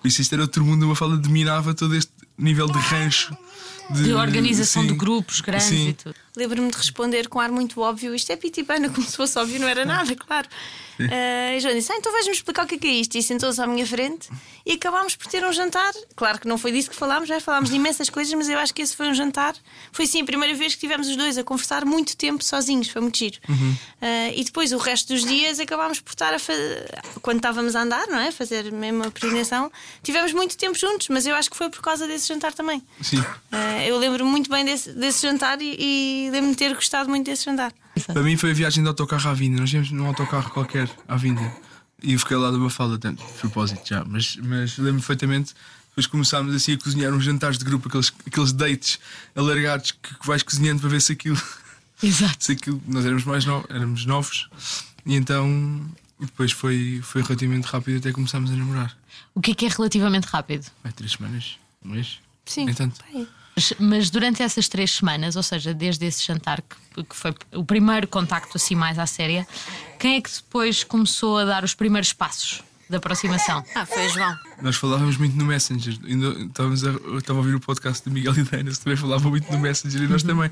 Por 0.00 0.08
isso 0.08 0.20
isto 0.20 0.32
era 0.32 0.42
outro 0.42 0.64
mundo, 0.64 0.84
a 0.84 0.88
Mafalda 0.88 1.16
dominava 1.16 1.74
todo 1.74 1.94
este 1.94 2.10
nível 2.38 2.66
de 2.66 2.78
rancho. 2.78 3.36
De 3.90 4.12
organização 4.12 4.82
sim. 4.82 4.88
de 4.88 4.94
grupos 4.94 5.40
grandes 5.40 5.66
Sim. 5.66 5.88
e 5.88 5.92
tudo. 5.94 6.14
Lembro-me 6.36 6.70
de 6.70 6.76
responder 6.76 7.28
com 7.28 7.40
ar 7.40 7.50
muito 7.50 7.80
óbvio: 7.80 8.14
Isto 8.14 8.30
é 8.32 8.36
pitipana, 8.36 8.88
como 8.90 9.06
se 9.06 9.16
fosse 9.16 9.38
óbvio, 9.38 9.60
não 9.60 9.68
era 9.68 9.84
nada, 9.84 10.14
claro. 10.14 10.48
Ah, 11.10 11.54
e 11.54 11.60
João 11.60 11.74
disse: 11.74 11.92
ah, 11.92 11.96
Então 11.96 12.12
vais-me 12.12 12.32
explicar 12.32 12.64
o 12.64 12.66
que 12.66 12.74
é, 12.74 12.78
que 12.78 12.86
é 12.86 12.92
isto. 12.92 13.16
E 13.16 13.22
sentou-se 13.22 13.60
à 13.60 13.66
minha 13.66 13.86
frente 13.86 14.28
e 14.66 14.72
acabámos 14.72 15.16
por 15.16 15.26
ter 15.26 15.44
um 15.44 15.52
jantar. 15.52 15.92
Claro 16.14 16.38
que 16.40 16.46
não 16.46 16.58
foi 16.58 16.72
disso 16.72 16.90
que 16.90 16.96
falámos, 16.96 17.28
já 17.28 17.40
falámos 17.40 17.70
de 17.70 17.76
imensas 17.76 18.10
coisas, 18.10 18.32
mas 18.34 18.48
eu 18.48 18.58
acho 18.58 18.74
que 18.74 18.82
esse 18.82 18.94
foi 18.94 19.08
um 19.08 19.14
jantar. 19.14 19.54
Foi 19.92 20.06
sim 20.06 20.22
a 20.22 20.24
primeira 20.24 20.54
vez 20.54 20.74
que 20.74 20.80
tivemos 20.80 21.08
os 21.08 21.16
dois 21.16 21.38
a 21.38 21.44
conversar 21.44 21.84
muito 21.84 22.16
tempo 22.16 22.44
sozinhos, 22.44 22.88
foi 22.88 23.00
muito 23.00 23.18
giro. 23.18 23.38
Ah, 24.00 24.30
e 24.34 24.44
depois 24.44 24.72
o 24.72 24.78
resto 24.78 25.12
dos 25.12 25.24
dias 25.24 25.58
acabámos 25.58 26.00
por 26.00 26.10
estar 26.10 26.34
a 26.34 26.38
fazer. 26.38 26.90
Quando 27.22 27.38
estávamos 27.38 27.74
a 27.74 27.82
andar, 27.82 28.06
não 28.08 28.18
é? 28.18 28.30
Fazer 28.30 28.70
mesmo 28.70 29.04
a 29.04 29.10
peregrinação, 29.10 29.70
tivemos 30.02 30.32
muito 30.32 30.56
tempo 30.56 30.78
juntos, 30.78 31.08
mas 31.08 31.26
eu 31.26 31.34
acho 31.34 31.50
que 31.50 31.56
foi 31.56 31.70
por 31.70 31.80
causa 31.80 32.06
desse 32.06 32.28
jantar 32.28 32.52
também. 32.52 32.82
Sim. 33.00 33.24
Ah, 33.50 33.84
eu 33.84 33.96
lembro-me 33.98 34.30
muito 34.30 34.50
bem 34.50 34.64
desse, 34.64 34.92
desse 34.92 35.22
jantar 35.22 35.60
e, 35.62 35.76
e 36.26 36.30
lembro-me 36.30 36.52
de 36.52 36.58
ter 36.58 36.74
gostado 36.74 37.08
muito 37.08 37.26
desse 37.26 37.44
jantar. 37.44 37.72
Para 38.06 38.22
mim 38.22 38.36
foi 38.36 38.50
a 38.50 38.54
viagem 38.54 38.82
de 38.82 38.88
autocarro 38.88 39.30
à 39.30 39.34
vinda. 39.34 39.60
Nós 39.60 39.72
íamos 39.72 39.90
num 39.90 40.06
autocarro 40.06 40.50
qualquer 40.50 40.90
à 41.08 41.16
vinda. 41.16 41.52
E 42.02 42.14
eu 42.14 42.18
fiquei 42.18 42.36
lá 42.36 42.50
de 42.50 42.56
uma 42.56 42.70
falda, 42.70 42.98
tanto, 42.98 43.24
de 43.24 43.32
propósito 43.34 43.86
já. 43.86 44.04
Mas, 44.04 44.36
mas 44.36 44.78
lembro 44.78 45.00
perfeitamente. 45.00 45.54
Depois 45.90 46.06
começámos 46.06 46.54
assim 46.54 46.74
a 46.74 46.78
cozinhar 46.78 47.12
uns 47.12 47.24
jantares 47.24 47.58
de 47.58 47.64
grupo, 47.64 47.88
aqueles, 47.88 48.12
aqueles 48.26 48.52
dates 48.52 48.98
alargados 49.34 49.92
que, 49.92 50.14
que 50.18 50.26
vais 50.26 50.42
cozinhando 50.42 50.80
para 50.80 50.88
ver 50.88 51.00
se 51.00 51.12
aquilo. 51.12 51.40
Exato. 52.02 52.42
se 52.42 52.52
aquilo 52.52 52.80
nós 52.86 53.04
éramos 53.04 53.24
mais 53.24 53.44
novos, 53.44 53.70
éramos 53.70 54.06
novos. 54.06 54.50
E 55.04 55.14
então 55.14 55.90
depois 56.18 56.52
foi, 56.52 57.00
foi 57.02 57.22
relativamente 57.22 57.64
rápido 57.64 57.98
até 57.98 58.12
começámos 58.12 58.50
a 58.50 58.54
namorar. 58.54 58.96
O 59.34 59.40
que 59.40 59.50
é 59.50 59.54
que 59.54 59.66
é 59.66 59.68
relativamente 59.68 60.24
rápido? 60.24 60.66
Vai 60.82 60.92
três 60.92 61.12
semanas, 61.12 61.58
um 61.84 61.90
mês. 61.90 62.18
Sim. 62.46 62.66
Nem 62.66 62.74
tanto. 62.74 63.02
Bem, 63.12 63.26
Mas, 63.56 63.72
mas 63.78 64.10
durante 64.10 64.42
essas 64.42 64.68
três 64.68 64.90
semanas, 64.92 65.36
ou 65.36 65.42
seja, 65.42 65.74
desde 65.74 66.06
esse 66.06 66.24
jantar 66.26 66.62
que, 66.62 67.02
que 67.04 67.16
foi 67.16 67.34
o 67.54 67.64
primeiro 67.64 68.06
contacto 68.06 68.56
assim 68.56 68.74
mais 68.74 68.98
à 68.98 69.06
séria, 69.06 69.46
quem 69.98 70.16
é 70.16 70.20
que 70.20 70.30
depois 70.30 70.84
começou 70.84 71.38
a 71.38 71.44
dar 71.44 71.64
os 71.64 71.74
primeiros 71.74 72.12
passos 72.12 72.62
da 72.88 72.96
aproximação? 72.98 73.64
Ah, 73.74 73.84
foi 73.86 74.06
o 74.06 74.08
João. 74.08 74.36
Nós 74.62 74.76
falávamos 74.76 75.16
muito 75.16 75.36
no 75.36 75.44
Messenger. 75.44 75.96
Estávamos 76.46 76.84
a, 76.84 76.90
eu 76.90 77.18
estava 77.18 77.38
a 77.38 77.42
ouvir 77.42 77.54
o 77.54 77.60
podcast 77.60 78.02
do 78.08 78.10
Miguel 78.12 78.34
e 78.38 78.42
da 78.42 78.58
Ana, 78.58 78.70
que 78.70 78.78
também 78.80 78.96
falavam 78.96 79.30
muito 79.30 79.50
no 79.52 79.58
Messenger 79.58 80.02
e 80.02 80.08
nós 80.08 80.22
também. 80.22 80.50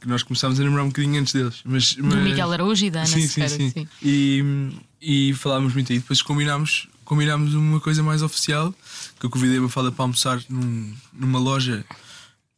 Que 0.00 0.08
nós 0.08 0.22
começámos 0.22 0.58
a 0.58 0.64
namorar 0.64 0.84
um 0.84 0.88
bocadinho 0.88 1.20
antes 1.20 1.32
deles. 1.32 1.60
Mas, 1.64 1.94
Do 1.94 2.04
mas- 2.04 2.18
Miguel 2.22 2.50
Araújo 2.52 2.84
e 2.86 2.90
da 2.90 3.00
Ana 3.00 3.06
sim, 3.08 3.26
sim, 3.28 3.48
sim, 3.48 3.70
sim. 3.70 3.88
E, 4.02 4.72
e 5.00 5.34
falámos 5.34 5.74
muito 5.74 5.92
aí. 5.92 5.98
Depois 5.98 6.22
combinámos, 6.22 6.88
combinámos 7.04 7.54
uma 7.54 7.80
coisa 7.80 8.02
mais 8.02 8.22
oficial. 8.22 8.72
Que 9.18 9.26
eu 9.26 9.30
convidei 9.30 9.58
a 9.58 9.60
Mafalda 9.60 9.92
para 9.92 10.04
almoçar 10.04 10.40
num- 10.48 10.94
numa 11.12 11.38
loja 11.38 11.84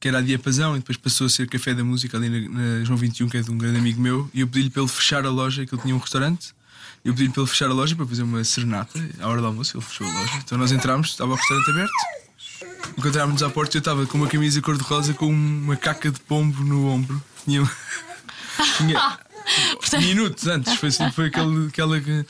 que 0.03 0.09
era 0.09 0.19
a 0.19 0.21
Diapasão 0.21 0.75
e 0.75 0.81
depois 0.81 0.99
passou 0.99 1.29
a 1.29 1.31
ser 1.31 1.49
Café 1.49 1.73
da 1.75 1.85
Música 1.85 2.17
ali 2.17 2.29
na, 2.29 2.49
na 2.59 2.85
João 2.85 2.99
21, 2.99 3.29
que 3.29 3.37
é 3.37 3.41
de 3.41 3.53
um 3.53 3.57
grande 3.57 3.79
amigo 3.79 4.01
meu. 4.01 4.29
E 4.35 4.41
eu 4.41 4.49
pedi-lhe 4.49 4.69
para 4.69 4.83
ele 4.83 4.91
fechar 4.91 5.25
a 5.25 5.31
loja, 5.31 5.65
que 5.65 5.73
ele 5.73 5.81
tinha 5.81 5.95
um 5.95 5.99
restaurante. 5.99 6.53
Eu 7.05 7.13
pedi-lhe 7.13 7.33
para 7.33 7.43
ele 7.43 7.49
fechar 7.49 7.71
a 7.71 7.73
loja 7.73 7.95
para 7.95 8.05
fazer 8.05 8.25
uma 8.25 8.43
serenata 8.43 8.99
à 9.21 9.29
hora 9.29 9.41
do 9.41 9.47
almoço. 9.47 9.77
Ele 9.77 9.85
fechou 9.85 10.05
a 10.05 10.13
loja. 10.13 10.33
Então 10.45 10.59
nós 10.59 10.73
entramos, 10.73 11.11
estava 11.11 11.31
o 11.31 11.37
restaurante 11.37 11.71
aberto. 11.71 11.93
Encontrámos-nos 12.99 13.45
à 13.45 13.51
porta 13.51 13.77
e 13.77 13.79
eu 13.79 13.79
estava 13.79 14.05
com 14.05 14.19
uma 14.19 14.27
camisa 14.27 14.61
cor-de-rosa 14.61 15.15
com 15.15 15.29
uma 15.29 15.77
caca 15.77 16.11
de 16.11 16.19
pombo 16.19 16.65
no 16.65 16.89
ombro. 16.89 17.23
Tinha, 17.45 17.63
tinha 18.79 19.19
minutos 20.01 20.47
antes. 20.47 20.75
Foi, 20.75 20.89
assim, 20.89 21.11
foi 21.11 21.27
aquele, 21.27 21.69
aquela 21.69 22.01
que 22.01 22.25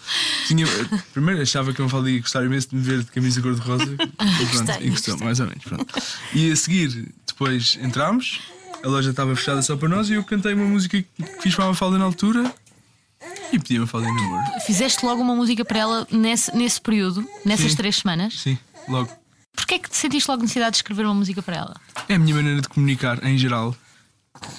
tinha. 0.47 0.67
Primeiro 1.13 1.43
achava 1.43 1.73
que 1.73 1.81
eu 1.81 1.87
me 1.87 1.91
falei 1.91 2.21
gostar 2.21 2.45
imenso 2.45 2.71
de 2.71 2.77
me 2.77 2.83
ver 2.83 2.99
de 3.03 3.11
camisa 3.11 3.41
cor-de-rosa. 3.41 3.97
Pronto, 3.97 4.83
e 4.83 4.91
gostou, 4.91 5.19
mais 5.19 5.41
ou 5.41 5.47
menos. 5.47 5.65
Pronto. 5.65 5.87
E 6.35 6.51
a 6.51 6.57
seguir, 6.57 7.13
depois 7.27 7.79
entramos, 7.81 8.41
a 8.85 8.89
loja 8.89 9.11
estava 9.11 9.35
fechada 9.37 9.63
só 9.63 9.77
para 9.77 9.89
nós 9.89 10.09
e 10.11 10.15
eu 10.15 10.25
cantei 10.25 10.55
uma 10.55 10.65
música 10.67 11.03
que 11.03 11.43
fiz 11.43 11.55
para 11.55 11.65
a 11.65 11.69
Mafalda 11.69 11.99
na 11.99 12.05
altura 12.05 12.53
e 13.53 13.59
pedi 13.59 13.77
a 13.77 13.81
Mafalda 13.81 14.09
em 14.09 14.15
namoro. 14.15 14.61
Fizeste 14.67 15.05
logo 15.05 15.23
uma 15.23 15.35
música 15.35 15.65
para 15.65 15.79
ela 15.79 16.07
nesse, 16.11 16.55
nesse 16.57 16.81
período, 16.81 17.27
nessas 17.45 17.71
Sim. 17.73 17.77
três 17.77 17.97
semanas. 17.97 18.41
Sim, 18.41 18.59
logo. 18.89 19.11
Porquê 19.55 19.75
é 19.75 19.79
que 19.79 19.91
te 19.91 19.97
sentiste 19.97 20.29
logo 20.31 20.43
necessidade 20.43 20.73
de 20.73 20.77
escrever 20.79 21.05
uma 21.05 21.15
música 21.15 21.43
para 21.43 21.57
ela? 21.57 21.77
É 22.09 22.15
a 22.15 22.19
minha 22.19 22.35
maneira 22.35 22.61
de 22.61 22.69
comunicar 22.69 23.23
em 23.25 23.37
geral. 23.37 23.77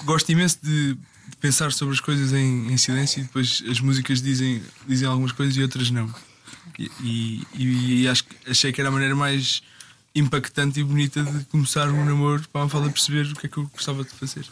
Gosto 0.04 0.30
imenso 0.30 0.58
de 0.62 0.96
pensar 1.40 1.72
sobre 1.72 1.94
as 1.94 2.00
coisas 2.00 2.32
em, 2.32 2.72
em 2.72 2.76
silêncio 2.76 3.20
e 3.20 3.22
depois 3.24 3.62
as 3.70 3.80
músicas 3.80 4.20
dizem, 4.22 4.62
dizem 4.86 5.08
algumas 5.08 5.32
coisas 5.32 5.56
e 5.56 5.62
outras 5.62 5.90
não. 5.90 6.12
E, 6.78 7.42
e- 7.54 8.02
e 8.02 8.08
acho 8.08 8.24
achei 8.48 8.72
que 8.72 8.80
era 8.80 8.88
a 8.88 8.92
maneira 8.92 9.14
mais 9.14 9.62
impactante 10.14 10.78
e 10.80 10.84
bonita 10.84 11.22
de 11.22 11.44
começar 11.46 11.88
um 11.90 12.04
namoro 12.04 12.48
para 12.52 12.60
a 12.62 12.64
Mafalda 12.64 12.88
perceber 12.90 13.26
o 13.32 13.34
que 13.36 13.46
é 13.46 13.48
que 13.48 13.56
eu 13.56 13.64
gostava 13.72 14.04
de 14.04 14.10
fazer. 14.10 14.46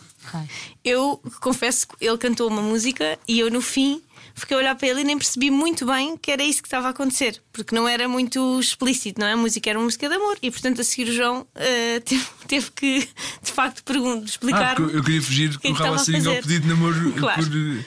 Eu 0.85 1.21
confesso 1.41 1.87
que 1.89 2.05
ele 2.05 2.19
cantou 2.19 2.49
uma 2.49 2.63
música 2.63 3.19
e 3.29 3.39
eu 3.39 3.51
no 3.51 3.61
fim 3.61 4.01
fiquei 4.35 4.57
a 4.57 4.61
olhar 4.61 4.75
para 4.75 4.89
ele 4.89 5.01
e 5.01 5.05
nem 5.05 5.17
percebi 5.19 5.51
muito 5.51 5.87
bem 5.87 6.17
que 6.17 6.31
era 6.31 6.43
isso 6.43 6.63
que 6.63 6.69
estava 6.69 6.89
a 6.89 6.91
acontecer, 6.91 7.41
porque 7.53 7.75
não 7.75 7.87
era 7.89 8.09
muito 8.09 8.59
explícito, 8.61 9.21
não 9.21 9.27
é? 9.27 9.33
A 9.33 9.37
música 9.37 9.69
era 9.71 9.79
uma 9.79 9.85
música 9.85 10.09
de 10.09 10.15
amor 10.15 10.37
e 10.43 10.51
portanto 10.51 10.81
a 10.81 10.85
seguir 10.85 11.11
o 11.11 11.15
João 11.15 11.47
eh, 11.55 12.01
teve, 12.05 12.27
teve 12.49 12.71
que 12.73 13.01
de 13.43 13.53
facto 13.53 13.83
Ah, 13.89 14.25
explicar. 14.25 14.77
porque 14.77 14.97
eu, 14.97 15.03
queria 15.03 15.23
fugir 15.23 15.59
que 15.59 15.73
com 15.75 15.91
o 15.91 15.99
seringa 15.99 16.31
ao 16.31 16.37
pedido 16.37 16.63
de 16.63 16.69
namoro 16.69 17.13
Claro. 17.13 17.43
por 17.45 17.57
eh, 17.57 17.85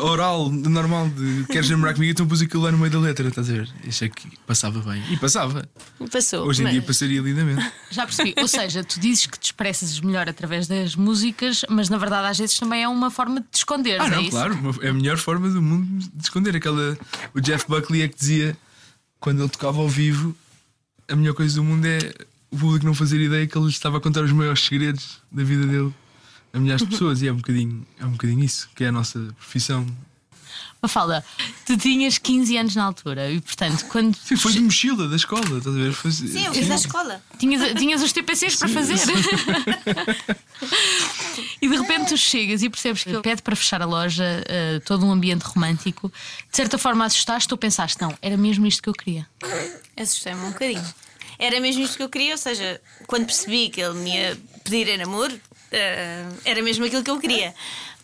oral, 0.00 0.50
normal, 0.50 1.08
de 1.08 1.44
queres 1.46 1.68
namorar 1.70 1.94
comigo, 1.94 2.12
então 2.12 2.26
pus 2.26 2.40
aquilo 2.42 2.62
lá 2.62 2.72
no 2.72 2.78
meio 2.78 2.90
da 2.90 2.98
letra, 2.98 3.28
estás 3.28 3.48
a 3.48 3.52
ver? 3.52 3.68
Achei 3.86 4.08
que 4.08 4.36
passava 4.46 4.80
bem. 4.80 5.02
E 5.10 5.16
passava. 5.16 5.68
Passou. 6.10 6.46
Hoje 6.46 6.60
em 6.60 6.64
mas- 6.64 6.72
dia 6.72 6.82
passaria 6.82 7.20
lindamente. 7.20 7.72
Já 7.90 8.04
percebi. 8.06 8.34
Ou 8.38 8.48
seja, 8.48 8.82
tu 8.84 8.98
dizes 9.00 9.26
que 9.26 9.38
te 9.38 9.44
expressas 9.46 10.00
melhor 10.00 10.28
através 10.28 10.66
das 10.66 10.96
músicas, 10.96 11.64
mas 11.68 11.88
na 11.88 11.98
verdade 11.98 12.28
às 12.28 12.38
vezes 12.38 12.58
também 12.58 12.82
é 12.82 12.88
uma 12.88 13.10
forma 13.10 13.40
de 13.40 13.46
te 13.50 13.58
esconder. 13.58 14.00
Ah, 14.00 14.06
é 14.06 14.10
não, 14.10 14.20
isso? 14.20 14.30
claro, 14.30 14.76
é 14.82 14.88
a 14.88 14.92
melhor 14.92 15.16
forma 15.18 15.48
do 15.48 15.60
mundo 15.62 16.08
de 16.14 16.22
esconder. 16.22 16.56
Aquela, 16.56 16.96
o 17.34 17.40
Jeff 17.40 17.66
Buckley 17.68 18.02
é 18.02 18.08
que 18.08 18.16
dizia, 18.18 18.56
quando 19.20 19.40
ele 19.42 19.48
tocava 19.48 19.78
ao 19.80 19.88
vivo, 19.88 20.34
a 21.08 21.16
melhor 21.16 21.34
coisa 21.34 21.54
do 21.56 21.64
mundo 21.64 21.84
é 21.86 21.98
o 22.50 22.56
público 22.56 22.86
não 22.86 22.94
fazer 22.94 23.20
ideia 23.20 23.46
que 23.46 23.58
ele 23.58 23.68
estava 23.68 23.98
a 23.98 24.00
contar 24.00 24.22
os 24.22 24.30
maiores 24.30 24.60
segredos 24.64 25.18
da 25.30 25.42
vida 25.42 25.66
dele 25.66 25.92
a 26.54 26.58
milhares 26.58 26.82
de 26.82 26.88
pessoas. 26.88 27.20
E 27.20 27.28
é 27.28 27.32
um 27.32 27.36
bocadinho, 27.36 27.86
é 28.00 28.06
um 28.06 28.12
bocadinho 28.12 28.42
isso, 28.42 28.70
que 28.74 28.84
é 28.84 28.88
a 28.88 28.92
nossa 28.92 29.18
profissão. 29.36 29.86
Mafalda, 30.80 31.24
tu 31.64 31.78
tinhas 31.78 32.18
15 32.18 32.58
anos 32.58 32.76
na 32.76 32.84
altura 32.84 33.30
e 33.30 33.40
portanto, 33.40 33.86
quando 33.86 34.14
Sim, 34.16 34.36
foi 34.36 34.52
de 34.52 34.60
mochila 34.60 35.08
da 35.08 35.16
escola, 35.16 35.58
estás 35.58 35.74
a 35.74 35.78
ver? 35.78 35.92
Foi, 35.92 36.12
Sim, 36.12 36.44
eu 36.44 36.52
fiz 36.52 36.68
na 36.68 36.74
escola. 36.74 37.22
tinhas, 37.38 37.72
tinhas 37.78 38.02
os 38.02 38.12
TPCs 38.12 38.56
para 38.56 38.68
fazer. 38.68 38.98
E 41.60 41.68
de 41.68 41.76
repente 41.76 42.08
tu 42.10 42.16
chegas 42.16 42.62
e 42.62 42.68
percebes 42.68 43.04
que 43.04 43.10
ele 43.10 43.22
pede 43.22 43.40
para 43.40 43.56
fechar 43.56 43.80
a 43.80 43.86
loja, 43.86 44.44
eh, 44.46 44.80
todo 44.84 45.06
um 45.06 45.10
ambiente 45.10 45.42
romântico. 45.42 46.12
De 46.50 46.56
certa 46.56 46.76
forma 46.76 47.06
assustaste 47.06 47.52
ou 47.52 47.56
pensaste, 47.58 48.00
não, 48.02 48.14
era 48.20 48.36
mesmo 48.36 48.66
isto 48.66 48.82
que 48.82 48.88
eu 48.90 48.92
queria. 48.92 49.26
Assustei-me 49.96 50.42
um 50.42 50.50
bocadinho. 50.50 50.84
Era 51.38 51.58
mesmo 51.60 51.82
isto 51.82 51.96
que 51.96 52.02
eu 52.02 52.08
queria, 52.08 52.32
ou 52.32 52.38
seja, 52.38 52.80
quando 53.06 53.24
percebi 53.24 53.70
que 53.70 53.80
ele 53.80 53.98
me 53.98 54.14
ia 54.14 54.38
pedir 54.62 54.88
em 54.88 54.98
namoro, 54.98 55.40
eh, 55.74 56.24
era 56.44 56.62
mesmo 56.62 56.84
aquilo 56.84 57.02
que 57.02 57.10
eu 57.10 57.18
queria. 57.18 57.54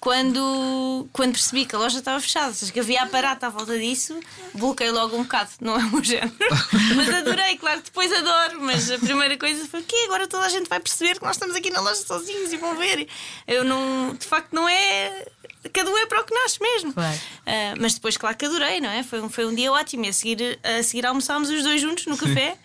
Quando, 0.00 1.06
quando 1.12 1.32
percebi 1.32 1.66
que 1.66 1.76
a 1.76 1.78
loja 1.78 1.98
estava 1.98 2.18
fechada, 2.20 2.48
ou 2.48 2.54
seja, 2.54 2.72
que 2.72 2.80
havia 2.80 3.02
aparato 3.02 3.44
à 3.44 3.50
volta 3.50 3.78
disso, 3.78 4.18
bloqueei 4.54 4.90
logo 4.90 5.14
um 5.14 5.24
bocado, 5.24 5.50
não 5.60 5.78
é 5.78 5.84
o 5.84 5.90
meu 5.90 6.02
género. 6.02 6.34
Mas 6.96 7.08
adorei, 7.10 7.58
claro, 7.58 7.82
depois 7.82 8.10
adoro. 8.10 8.62
Mas 8.62 8.90
a 8.90 8.98
primeira 8.98 9.36
coisa 9.36 9.66
foi 9.66 9.82
que 9.82 9.94
agora 10.04 10.26
toda 10.26 10.46
a 10.46 10.48
gente 10.48 10.70
vai 10.70 10.80
perceber 10.80 11.18
que 11.18 11.22
nós 11.22 11.36
estamos 11.36 11.54
aqui 11.54 11.70
na 11.70 11.80
loja 11.80 12.02
sozinhos 12.02 12.50
e 12.50 12.56
vão 12.56 12.76
ver. 12.76 13.06
Eu 13.46 13.62
não, 13.62 14.14
de 14.14 14.24
facto, 14.24 14.54
não 14.54 14.66
é. 14.66 15.26
Cada 15.70 15.90
um 15.90 15.98
é 15.98 16.06
para 16.06 16.22
o 16.22 16.24
que 16.24 16.34
nasce 16.34 16.58
mesmo. 16.62 16.94
Claro. 16.94 17.16
Uh, 17.16 17.76
mas 17.78 17.92
depois, 17.92 18.16
claro 18.16 18.36
que 18.38 18.46
adorei, 18.46 18.80
não 18.80 18.88
é? 18.88 19.02
Foi 19.02 19.20
um, 19.20 19.28
foi 19.28 19.44
um 19.44 19.54
dia 19.54 19.70
ótimo. 19.70 20.06
E 20.06 20.08
a 20.08 20.12
seguir, 20.14 20.58
a 20.64 20.82
seguir 20.82 21.04
almoçámos 21.04 21.50
os 21.50 21.62
dois 21.62 21.78
juntos 21.78 22.06
no 22.06 22.16
café, 22.16 22.56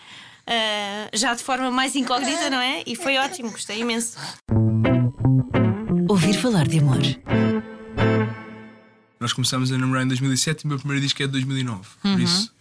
uh, 0.47 1.09
já 1.11 1.33
de 1.33 1.43
forma 1.43 1.69
mais 1.69 1.97
incógnita, 1.97 2.49
não 2.49 2.61
é? 2.61 2.81
E 2.85 2.95
foi 2.95 3.17
ótimo, 3.17 3.51
gostei 3.51 3.79
imenso. 3.79 4.17
Ouvir 6.07 6.33
falar 6.33 6.67
de 6.67 6.79
amor. 6.79 6.99
Nós 9.19 9.33
começámos 9.33 9.71
a 9.71 9.77
namorar 9.77 10.03
em 10.03 10.07
2007 10.07 10.61
e 10.61 10.65
o 10.65 10.67
meu 10.67 10.77
primeiro 10.77 11.01
disco 11.01 11.21
é 11.23 11.25
de 11.25 11.31
2009. 11.31 11.87
Por 12.01 12.19
isso 12.19 12.53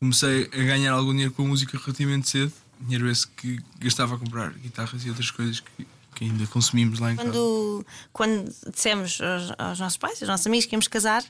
comecei 0.00 0.48
a 0.52 0.56
ganhar 0.56 0.92
algum 0.92 1.10
dinheiro 1.10 1.32
com 1.32 1.42
a 1.42 1.46
música 1.46 1.78
relativamente 1.78 2.28
cedo. 2.28 2.52
Dinheiro 2.80 3.10
esse 3.10 3.28
que 3.28 3.60
gastava 3.78 4.14
a 4.14 4.18
comprar 4.18 4.50
guitarras 4.54 5.04
e 5.04 5.10
outras 5.10 5.30
coisas 5.30 5.60
que, 5.60 5.86
que 6.14 6.24
ainda 6.24 6.46
consumimos 6.46 6.98
lá 6.98 7.12
em 7.12 7.16
casa. 7.16 7.28
Quando, 7.28 7.86
quando 8.12 8.54
dissemos 8.72 9.20
aos, 9.20 9.52
aos 9.58 9.80
nossos 9.80 9.98
pais, 9.98 10.22
aos 10.22 10.28
nossos 10.28 10.46
amigos 10.46 10.64
que 10.64 10.74
íamos 10.74 10.88
casar, 10.88 11.22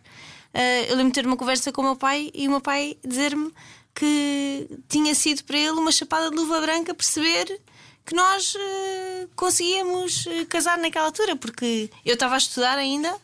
eh, 0.55 0.91
eu 0.91 0.97
lembro 0.97 1.13
de 1.13 1.21
ter 1.21 1.27
uma 1.27 1.37
conversa 1.37 1.73
com 1.73 1.83
o 1.83 1.85
meu 1.85 1.97
pai 1.97 2.31
e 2.33 2.47
o 2.47 2.51
meu 2.51 2.61
pai 2.61 2.97
dizer-me 3.05 3.53
que 3.93 4.69
tinha 4.89 5.15
sido 5.15 5.43
para 5.43 5.59
ele 5.59 5.73
uma 5.73 5.91
chapada 5.91 6.31
de 6.31 6.37
luva 6.37 6.61
branca 6.61 6.95
perceber 6.95 7.61
que 8.07 8.15
nós 8.15 8.55
eh, 8.59 9.27
conseguíamos 9.37 10.27
eh, 10.27 10.45
casar 10.47 10.79
naquela 10.79 11.07
altura, 11.07 11.37
porque 11.37 11.91
eu 12.05 12.15
estava 12.15 12.35
a 12.35 12.39
estudar 12.39 12.77
ainda. 12.79 13.15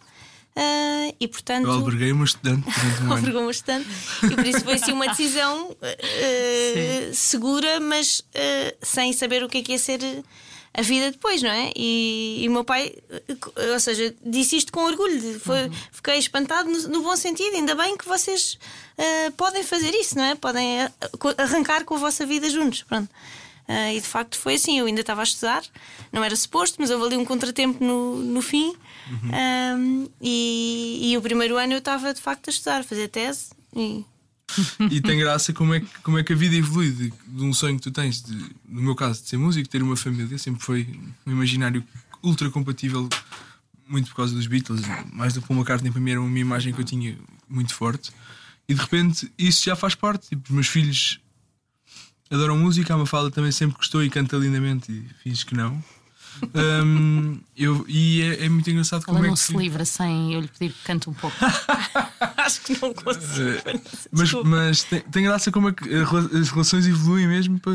eh, 0.55 1.15
e 1.21 1.27
portanto 1.29 1.67
Eu 1.67 1.73
alberguei 1.73 2.13
uma 2.13 2.25
estudante 2.25 2.65
durante 2.71 3.03
um 3.03 3.13
obrigou 3.19 3.47
bastante 3.47 3.89
e 4.25 4.35
por 4.35 4.47
isso 4.47 4.61
foi 4.61 4.75
assim 4.75 4.93
uma 4.93 5.09
decisão 5.09 5.77
eh, 5.83 7.11
segura, 7.13 7.81
mas 7.81 8.23
sem 8.83 9.13
saber 9.13 9.43
o 9.43 9.49
que 9.49 9.59
é 9.59 9.63
que 9.63 9.73
ia 9.73 9.79
ser 9.79 10.01
a 10.79 10.83
vida 10.83 11.11
depois, 11.11 11.43
não 11.43 11.51
é? 11.51 11.73
E, 11.75 12.41
e 12.45 12.49
o 12.49 12.53
meu 12.53 12.63
pai, 12.63 12.93
ou 13.73 13.81
seja, 13.81 14.15
disse 14.25 14.57
isto 14.59 14.71
com 14.71 14.81
orgulho, 14.85 15.19
de- 15.19 15.39
foi, 15.39 15.71
fiquei 15.91 16.19
espantado 16.19 16.69
no, 16.71 16.89
no 16.89 17.03
bom 17.03 17.17
sentido. 17.17 17.57
Ainda 17.57 17.75
bem 17.75 17.97
que 17.97 18.07
vocês 18.07 18.59
eh, 18.99 19.31
podem 19.31 19.63
fazer 19.63 19.91
isso, 19.95 20.17
não 20.19 20.25
é? 20.25 20.35
Podem 20.35 20.81
arrancar 21.39 21.83
com 21.85 21.95
a 21.95 21.99
vossa 21.99 22.27
vida 22.27 22.51
juntos. 22.51 22.83
Pronto. 22.83 23.09
Ah, 23.69 23.93
e 23.93 24.01
de 24.01 24.07
facto 24.07 24.39
foi 24.39 24.55
assim, 24.55 24.79
eu 24.79 24.87
ainda 24.87 25.01
estava 25.01 25.21
a 25.21 25.25
estudar, 25.25 25.63
não 26.13 26.23
era 26.23 26.37
suposto, 26.37 26.77
mas 26.79 26.91
houve 26.91 27.07
ali 27.07 27.17
um 27.17 27.25
contratempo 27.25 27.85
no, 27.85 28.19
no 28.19 28.43
fim. 28.43 28.75
Ahm, 29.33 30.07
e, 30.21 31.11
e 31.11 31.17
o 31.17 31.23
primeiro 31.23 31.57
ano 31.57 31.73
eu 31.73 31.79
estava 31.79 32.15
de 32.15 32.21
facto 32.21 32.49
a 32.49 32.51
estudar, 32.51 32.81
a 32.81 32.85
fazer 32.85 33.09
tese. 33.09 33.51
E 33.75 34.05
E 34.91 35.01
tem 35.01 35.19
graça 35.19 35.53
como 35.53 35.75
é, 35.75 35.81
que, 35.81 35.87
como 36.03 36.19
é 36.19 36.25
que 36.25 36.33
a 36.33 36.37
vida 36.37 36.55
evolui 36.55 36.91
de, 36.91 37.13
de 37.27 37.43
um 37.43 37.53
sonho 37.53 37.77
que 37.77 37.83
tu 37.83 37.91
tens, 37.91 38.23
de, 38.23 38.35
no 38.69 38.83
meu 38.83 38.95
caso, 38.95 39.23
de 39.23 39.29
ser 39.29 39.37
músico, 39.37 39.69
ter 39.69 39.83
uma 39.83 39.97
família, 39.97 40.39
sempre 40.39 40.63
foi 40.63 40.87
um 41.27 41.33
imaginário 41.33 41.85
ultra 42.23 42.51
compatível, 42.51 43.09
muito 43.87 44.09
por 44.09 44.17
causa 44.17 44.35
dos 44.35 44.47
Beatles, 44.47 44.83
mais 45.13 45.35
do 45.35 45.41
que 45.41 45.49
Paul 45.49 45.59
McCartney, 45.59 45.91
para 45.91 46.01
mim 46.01 46.11
era 46.11 46.21
uma 46.21 46.39
imagem 46.39 46.73
que 46.73 46.81
eu 46.81 46.85
tinha 46.85 47.17
muito 47.49 47.75
forte. 47.75 48.13
E 48.69 48.75
de 48.75 48.81
repente 48.81 49.31
isso 49.39 49.65
já 49.65 49.77
faz 49.77 49.95
parte. 49.95 50.29
Tipo, 50.31 50.43
os 50.49 50.51
meus 50.51 50.67
filhos 50.67 51.21
adoram 52.31 52.57
música, 52.59 52.95
a 52.95 52.97
Mafalda 52.99 53.31
também 53.31 53.53
sempre 53.53 53.77
gostou 53.77 54.03
e 54.03 54.11
canta 54.11 54.37
lindamente 54.37 54.91
e 54.93 55.07
fiz 55.23 55.43
que 55.45 55.55
não. 55.55 55.83
Hum, 56.85 57.41
eu, 57.57 57.85
e 57.89 58.21
é, 58.23 58.45
é 58.45 58.49
muito 58.49 58.69
engraçado 58.71 59.05
como 59.05 59.19
Ela 59.19 59.27
é 59.27 59.31
não 59.31 59.35
que 59.35 59.41
se 59.41 59.57
livra 59.57 59.85
sem 59.85 60.35
eu 60.35 60.41
lhe 60.41 60.49
pedir 60.49 60.73
que 60.75 60.83
cante 60.85 61.09
um 61.09 61.15
pouco. 61.15 61.37
acho 62.37 62.61
que 62.63 62.73
não 62.81 62.93
consigo. 62.93 63.63
Mas, 64.13 64.23
Desculpa. 64.23 64.49
mas 64.49 64.83
tem, 64.85 65.01
tem 65.01 65.25
graça 65.25 65.51
como 65.51 65.69
é 65.71 65.73
que 65.73 65.89
as 65.95 66.51
relações 66.51 66.87
evoluem 66.87 67.27
mesmo 67.27 67.59
para, 67.59 67.73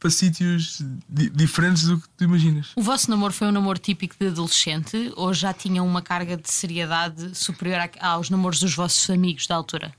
para 0.00 0.10
sítios 0.10 0.82
di- 1.08 1.30
diferentes 1.30 1.84
do 1.84 1.98
que 2.00 2.08
tu 2.16 2.24
imaginas. 2.24 2.72
O 2.74 2.82
vosso 2.82 3.08
namoro 3.10 3.32
foi 3.32 3.46
um 3.48 3.52
namoro 3.52 3.78
típico 3.78 4.16
de 4.18 4.26
adolescente 4.28 5.12
ou 5.16 5.32
já 5.32 5.52
tinha 5.52 5.82
uma 5.82 6.02
carga 6.02 6.36
de 6.36 6.50
seriedade 6.50 7.36
superior 7.38 7.88
a- 8.00 8.08
aos 8.08 8.30
namoros 8.30 8.58
dos 8.58 8.74
vossos 8.74 9.08
amigos 9.10 9.46
da 9.46 9.54
altura? 9.54 9.94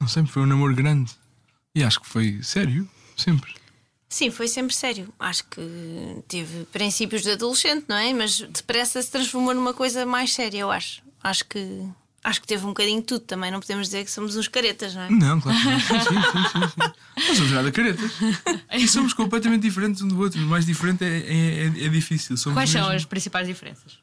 Não 0.00 0.06
sempre 0.06 0.30
foi 0.30 0.42
um 0.42 0.46
namoro 0.46 0.74
grande. 0.76 1.10
E 1.74 1.82
acho 1.82 2.00
que 2.00 2.08
foi 2.08 2.38
sério, 2.42 2.88
sempre. 3.16 3.52
Sim, 4.08 4.30
foi 4.30 4.46
sempre 4.46 4.74
sério. 4.74 5.08
Acho 5.18 5.44
que 5.44 5.60
teve 6.28 6.64
princípios 6.66 7.22
de 7.22 7.30
adolescente, 7.30 7.86
não 7.88 7.96
é? 7.96 8.12
Mas 8.12 8.40
depressa 8.40 9.00
se 9.02 9.10
transformou 9.10 9.54
numa 9.54 9.72
coisa 9.72 10.04
mais 10.04 10.32
séria, 10.34 10.58
eu 10.58 10.70
acho. 10.70 11.02
Acho 11.22 11.44
que. 11.46 11.82
Acho 12.24 12.40
que 12.40 12.46
teve 12.46 12.62
um 12.64 12.68
bocadinho 12.68 13.00
de 13.00 13.06
tudo 13.06 13.22
também. 13.24 13.50
Não 13.50 13.58
podemos 13.58 13.88
dizer 13.88 14.04
que 14.04 14.10
somos 14.10 14.36
uns 14.36 14.46
caretas, 14.46 14.94
não 14.94 15.02
é? 15.02 15.10
Não, 15.10 15.40
claro 15.40 15.58
que 15.58 15.64
não. 15.66 15.80
Sim, 15.80 15.88
sim, 15.90 16.42
sim, 16.52 16.68
sim. 16.68 17.28
Não 17.28 17.34
somos 17.36 17.50
nada 17.52 17.72
caretas. 17.72 18.10
E 18.74 18.86
somos 18.86 19.12
completamente 19.12 19.62
diferentes 19.62 20.02
um 20.02 20.08
do 20.08 20.18
outro. 20.20 20.40
O 20.40 20.46
mais 20.46 20.64
diferente 20.64 21.02
é, 21.04 21.08
é, 21.08 21.64
é- 21.64 21.86
é 21.86 21.88
difícil. 21.88 22.36
Somos 22.36 22.56
Quais 22.56 22.70
são 22.70 22.82
mesmo- 22.82 22.96
as 22.96 23.04
principais 23.06 23.46
diferenças? 23.48 23.98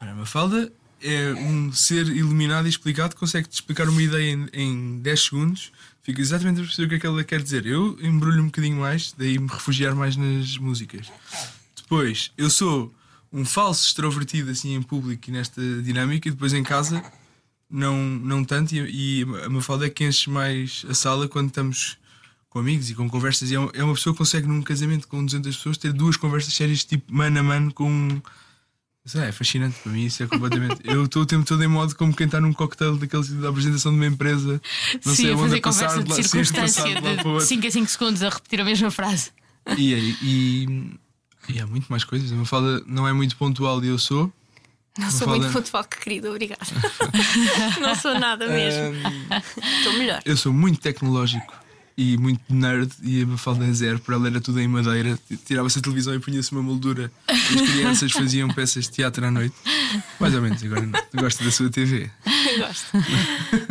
Ora, 0.00 0.10
a 0.10 0.14
Mafalda 0.14 0.70
é 1.02 1.32
um 1.32 1.72
ser 1.72 2.06
iluminado 2.08 2.66
e 2.66 2.70
explicado, 2.70 3.16
consegue-te 3.16 3.54
explicar 3.54 3.88
uma 3.88 4.02
ideia 4.02 4.30
em, 4.32 4.48
em 4.52 4.98
10 5.00 5.20
segundos, 5.24 5.72
fica 6.08 6.22
exatamente 6.22 6.60
a 6.60 6.64
perceber 6.64 6.86
o 6.86 6.88
que 6.88 6.94
é 6.94 6.98
que 7.00 7.06
ela 7.06 7.22
quer 7.22 7.42
dizer. 7.42 7.66
Eu 7.66 7.98
embrulho 8.00 8.42
um 8.42 8.46
bocadinho 8.46 8.78
mais, 8.78 9.14
daí 9.18 9.38
me 9.38 9.46
refugiar 9.46 9.94
mais 9.94 10.16
nas 10.16 10.56
músicas. 10.56 11.12
Depois, 11.76 12.32
eu 12.38 12.48
sou 12.48 12.94
um 13.30 13.44
falso 13.44 13.86
extrovertido 13.86 14.50
assim 14.50 14.74
em 14.74 14.80
público 14.80 15.28
e 15.28 15.32
nesta 15.32 15.60
dinâmica, 15.82 16.26
e 16.26 16.30
depois 16.30 16.54
em 16.54 16.62
casa 16.62 17.04
não, 17.68 17.94
não 17.98 18.42
tanto, 18.42 18.74
e, 18.74 19.20
e 19.20 19.22
a 19.44 19.50
Mafalda 19.50 19.84
é 19.84 19.90
que 19.90 20.02
enche 20.02 20.30
mais 20.30 20.82
a 20.88 20.94
sala 20.94 21.28
quando 21.28 21.48
estamos 21.48 21.98
com 22.48 22.58
amigos 22.58 22.88
e 22.88 22.94
com 22.94 23.06
conversas. 23.06 23.50
E 23.50 23.56
é 23.56 23.58
uma, 23.58 23.70
é 23.74 23.84
uma 23.84 23.92
pessoa 23.92 24.14
que 24.14 24.18
consegue 24.18 24.46
num 24.46 24.62
casamento 24.62 25.06
com 25.08 25.22
200 25.22 25.54
pessoas 25.54 25.76
ter 25.76 25.92
duas 25.92 26.16
conversas 26.16 26.54
sérias, 26.54 26.84
tipo 26.84 27.12
mano 27.12 27.38
a 27.38 27.42
mano, 27.42 27.70
com. 27.74 28.22
Sei 29.08 29.22
é 29.22 29.32
fascinante 29.32 29.76
para 29.82 29.90
mim, 29.90 30.04
isso 30.04 30.22
é 30.22 30.26
completamente. 30.26 30.80
Eu 30.84 31.06
estou 31.06 31.22
o 31.22 31.26
tempo 31.26 31.44
todo 31.46 31.64
em 31.64 31.66
modo 31.66 31.94
como 31.96 32.14
quem 32.14 32.26
está 32.26 32.38
num 32.40 32.52
cocktail 32.52 32.94
daqueles 32.96 33.28
da 33.30 33.48
apresentação 33.48 33.90
de 33.90 33.96
uma 33.98 34.06
empresa. 34.06 34.60
Não 35.04 35.14
Sim, 35.14 35.22
sei 35.22 35.30
a 35.30 35.34
aonde 35.34 35.42
fazer 35.48 35.60
conversa 35.62 35.98
de 35.98 36.04
de 36.04 36.10
lá, 36.10 36.16
sim, 36.16 36.22
circunstância 36.24 36.84
de 36.84 37.00
de 37.00 37.26
outro. 37.26 37.40
5 37.40 37.66
a 37.66 37.70
5 37.70 37.86
segundos 37.90 38.22
a 38.22 38.28
repetir 38.28 38.60
a 38.60 38.64
mesma 38.64 38.90
frase. 38.90 39.30
E, 39.78 39.94
e, 40.22 40.90
e 41.48 41.58
há 41.60 41.66
muito 41.66 41.86
mais 41.88 42.04
coisas. 42.04 42.30
A 42.30 42.34
Mafalda 42.34 42.82
não 42.86 43.08
é 43.08 43.12
muito 43.14 43.34
pontual 43.36 43.82
e 43.82 43.88
eu 43.88 43.98
sou. 43.98 44.30
Não 44.98 45.10
sou 45.10 45.20
Mafalda- 45.26 45.38
muito 45.48 45.52
pontual, 45.52 45.84
que 45.84 46.00
querido, 46.00 46.28
obrigada. 46.28 46.60
não 47.80 47.94
sou 47.94 48.18
nada 48.18 48.46
mesmo. 48.46 48.94
Estou 49.78 49.92
melhor. 49.94 50.20
Eu 50.26 50.36
sou 50.36 50.52
muito 50.52 50.80
tecnológico 50.80 51.54
e 51.98 52.16
muito 52.16 52.40
nerd 52.48 52.88
e 53.02 53.22
a 53.22 53.26
Mafalda 53.26 53.66
é 53.66 53.72
zero. 53.72 53.98
Para 53.98 54.14
ela 54.14 54.28
era 54.28 54.40
tudo 54.40 54.60
em 54.60 54.68
madeira. 54.68 55.18
Tirava-se 55.44 55.80
a 55.80 55.82
televisão 55.82 56.14
e 56.14 56.20
punha-se 56.20 56.52
uma 56.52 56.62
moldura. 56.62 57.10
E 57.28 57.60
as 57.60 57.70
crianças 57.70 58.12
faziam 58.12 58.48
peças 58.48 58.84
de 58.84 58.92
teatro 58.92 59.26
à 59.26 59.30
noite. 59.32 59.56
Mais 60.20 60.32
ou 60.32 60.40
menos, 60.40 60.62
agora 60.62 60.82
não. 60.82 60.92
gosta 61.20 61.42
da 61.42 61.50
sua 61.50 61.68
TV. 61.68 62.08
Gosto. 62.58 62.86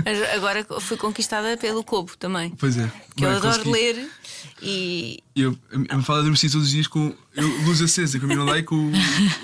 Mas 0.04 0.22
agora 0.36 0.66
fui 0.82 0.98
conquistada 0.98 1.56
pelo 1.56 1.86
Cobo 1.86 2.18
também. 2.18 2.50
Pois 2.58 2.78
é. 2.78 2.92
Que 3.16 3.24
eu 3.24 3.30
adoro 3.30 3.64
consegui. 3.64 3.72
ler 3.72 4.10
e 4.62 5.24
Eu, 5.34 5.58
a 5.90 5.96
Mafalda 5.96 6.22
adormecia 6.22 6.50
todos 6.50 6.68
os 6.68 6.72
dias 6.72 6.88
com 6.88 7.16
luz 7.42 7.82
acesa, 7.82 8.20
caminho 8.20 8.44
lá 8.44 8.58
e 8.58 8.64
com 8.64 8.76
o 8.76 8.92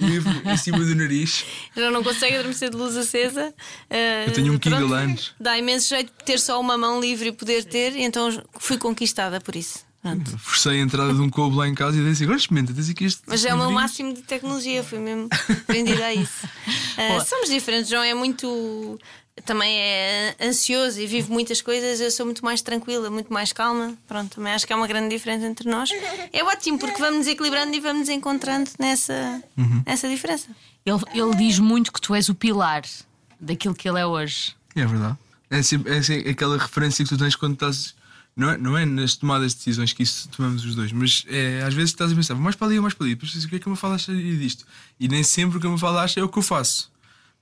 livro 0.06 0.32
em 0.46 0.58
cima 0.58 0.80
do 0.80 0.96
nariz. 0.96 1.46
já 1.76 1.92
não 1.92 2.04
consegue 2.04 2.36
adormecer 2.36 2.70
de 2.70 2.76
luz 2.78 2.96
acesa. 2.98 3.54
Eh, 3.90 4.26
Eu 4.28 4.34
tenho 4.34 4.54
um 4.54 4.58
Kindle 4.58 4.80
pronto, 4.80 4.94
anos. 4.96 5.34
Dá 5.40 5.58
imenso 5.58 5.90
jeito 5.90 6.12
de 6.18 6.26
ter 6.26 6.40
só 6.40 6.60
uma 6.60 6.78
mão 6.78 7.00
livre 7.00 7.30
e 7.30 7.32
poder 7.32 7.64
ter, 7.66 7.96
e 7.96 8.04
então 8.04 8.44
fui 8.60 8.78
conquistada 8.78 9.40
por 9.40 9.56
isso. 9.56 9.80
Pronto. 10.02 10.38
Forcei 10.38 10.80
a 10.82 10.84
entrada 10.84 11.14
de 11.14 11.22
um 11.22 11.30
cobo 11.30 11.56
lá 11.56 11.66
em 11.68 11.74
casa 11.74 11.98
e 11.98 12.04
disse: 12.04 12.24
agora 12.24 12.38
experimenta, 12.38 12.74
tens 12.74 12.90
aqui 12.90 13.06
este. 13.06 13.22
Mas 13.26 13.46
é 13.46 13.54
o 13.54 13.58
meu 13.58 13.68
livrinho." 13.68 13.82
máximo 13.82 14.14
de 14.14 14.22
tecnologia, 14.24 14.84
fui 14.84 15.00
mesmo 15.00 15.30
prendida 15.66 16.06
a 16.06 16.14
isso. 16.14 16.48
Ah, 16.96 17.26
somos 17.26 17.50
diferentes, 17.50 17.90
João 17.90 18.04
é 18.04 18.14
muito. 18.14 19.00
Também 19.46 19.78
é 19.78 20.36
ansioso 20.40 21.02
e 21.02 21.08
vive 21.08 21.32
muitas 21.32 21.62
coisas, 21.62 22.00
eu 22.00 22.12
sou 22.12 22.26
muito 22.26 22.46
mais 22.46 22.62
tranquila, 22.62 23.10
muito 23.10 23.34
mais 23.34 23.52
calma. 23.52 23.98
Pronto, 24.08 24.36
também 24.36 24.54
acho 24.54 24.66
que 24.66 24.72
há 24.72 24.78
uma 24.78 24.88
grande 24.88 25.10
diferença 25.10 25.46
entre 25.46 25.68
nós. 25.70 25.90
É 26.32 26.44
ótimo 26.44 26.78
porque 26.78 27.00
vamos 27.00 27.20
nos 27.20 27.28
equilibrando 27.28 27.76
e 27.76 27.80
vamos 27.80 28.02
nos 28.02 28.10
encontrando 28.10 28.70
nessa, 28.80 29.44
nessa 29.86 30.08
diferença. 30.08 30.48
Ele, 30.86 31.00
ele 31.14 31.36
diz 31.36 31.58
muito 31.60 31.92
que 31.92 32.00
tu 32.00 32.14
és 32.14 32.30
o 32.30 32.36
pilar 32.36 32.84
daquilo 33.40 33.74
que 33.74 33.90
ele 33.90 34.00
é 34.00 34.06
hoje. 34.06 34.56
É 34.76 34.86
verdade. 34.86 35.18
É, 35.50 35.62
sempre, 35.62 35.94
é 35.94 36.02
sempre 36.02 36.30
aquela 36.30 36.58
referência 36.58 37.04
que 37.04 37.10
tu 37.10 37.18
tens 37.18 37.36
quando 37.36 37.54
estás 37.54 37.96
Não 38.36 38.50
é, 38.52 38.58
não 38.58 38.78
é 38.78 38.86
nas 38.86 39.16
tomadas 39.16 39.52
de 39.52 39.58
decisões 39.58 39.94
que 39.94 40.04
isso 40.04 40.30
tomamos 40.30 40.64
os 40.64 40.76
dois, 40.76 40.92
mas 40.92 41.26
é, 41.28 41.64
às 41.64 41.74
vezes 41.74 41.92
estás 41.92 42.12
a 42.12 42.16
pensar, 42.16 42.36
mais 42.36 42.56
para 42.56 42.68
ali 42.68 42.78
ou 42.78 42.82
mais 42.84 42.94
para 42.94 43.06
ali, 43.06 43.16
depois 43.16 43.32
pensas, 43.32 43.46
o 43.46 43.50
que 43.50 43.56
é 43.56 43.60
que 43.60 43.68
eu 43.68 43.72
me 43.72 43.78
falo 43.78 43.96
acha 43.96 44.14
disto? 44.14 44.66
E 45.00 45.08
nem 45.08 45.24
sempre 45.24 45.58
o 45.58 45.60
que 45.60 45.68
eu 45.68 45.72
me 45.72 45.80
falo 45.80 45.98
acha 45.98 46.20
é 46.20 46.24
o 46.24 46.30
que 46.30 46.38
eu 46.38 46.44
faço. 46.44 46.93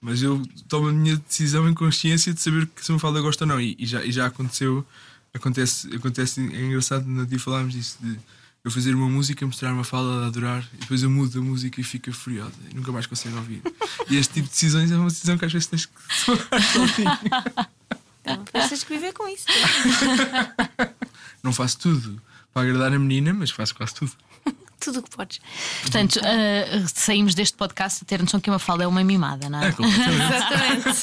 Mas 0.02 0.24
eu 0.24 0.42
tomo 0.68 0.90
a 0.90 0.92
minha 0.92 1.16
decisão 1.16 1.70
em 1.70 1.74
consciência 1.76 2.34
de 2.34 2.42
saber 2.42 2.66
que 2.68 2.84
se 2.84 2.92
me 2.92 3.00
fala 3.00 3.22
gosta 3.22 3.44
ou 3.44 3.48
não. 3.48 3.62
E, 3.62 3.76
e 3.78 3.86
já, 3.86 4.04
e 4.04 4.12
já 4.12 4.26
aconteceu, 4.26 4.86
acontece, 5.32 5.96
acontece, 5.96 6.42
é 6.42 6.66
engraçado, 6.66 7.06
no 7.06 7.26
dia 7.26 7.40
falámos 7.40 7.74
disso, 7.74 7.98
de 8.02 8.18
eu 8.64 8.72
fazer 8.72 8.96
uma 8.96 9.08
música, 9.08 9.46
mostrar 9.46 9.74
uma 9.74 9.84
fala, 9.84 10.26
adorar, 10.26 10.68
e 10.74 10.78
depois 10.78 11.04
eu 11.04 11.10
mudo 11.10 11.40
a 11.40 11.42
música 11.42 11.80
e 11.80 11.84
fica 11.84 12.12
furiosa 12.12 12.54
e 12.70 12.76
nunca 12.76 12.92
mais 12.92 13.06
consigo 13.06 13.36
ouvir. 13.38 13.62
e 14.10 14.18
este 14.18 14.34
tipo 14.34 14.48
de 14.48 14.54
decisões 14.54 14.92
é 14.92 14.98
uma 14.98 15.08
decisão 15.08 15.38
que 15.38 15.46
às 15.46 15.54
vezes 15.54 15.68
tens 15.68 15.86
que 15.86 15.94
tomar 16.26 16.62
sozinho. 16.62 17.20
Então, 18.22 18.46
tens 18.46 18.84
que 18.84 18.94
viver 18.94 19.14
com 19.14 19.28
isso. 19.28 19.46
Não 21.42 21.52
faço 21.52 21.80
tudo 21.80 22.22
para 22.54 22.64
agradar 22.64 22.94
a 22.94 23.00
menina, 23.00 23.34
mas 23.34 23.50
faço 23.50 23.74
quase 23.74 23.96
tudo. 23.96 24.12
Tudo 24.82 25.00
o 25.00 25.04
que 25.04 25.10
podes. 25.16 25.40
Portanto, 25.82 26.16
uh, 26.18 26.86
saímos 26.94 27.36
deste 27.36 27.56
podcast 27.56 28.04
a 28.04 28.06
ter 28.06 28.20
noção 28.20 28.40
que 28.40 28.50
uma 28.50 28.60
falda 28.60 28.84
é 28.84 28.88
uma 28.88 29.04
mimada, 29.04 29.48
não 29.50 29.62
é? 29.62 29.68
É. 29.68 29.70
Exatamente. 29.70 31.02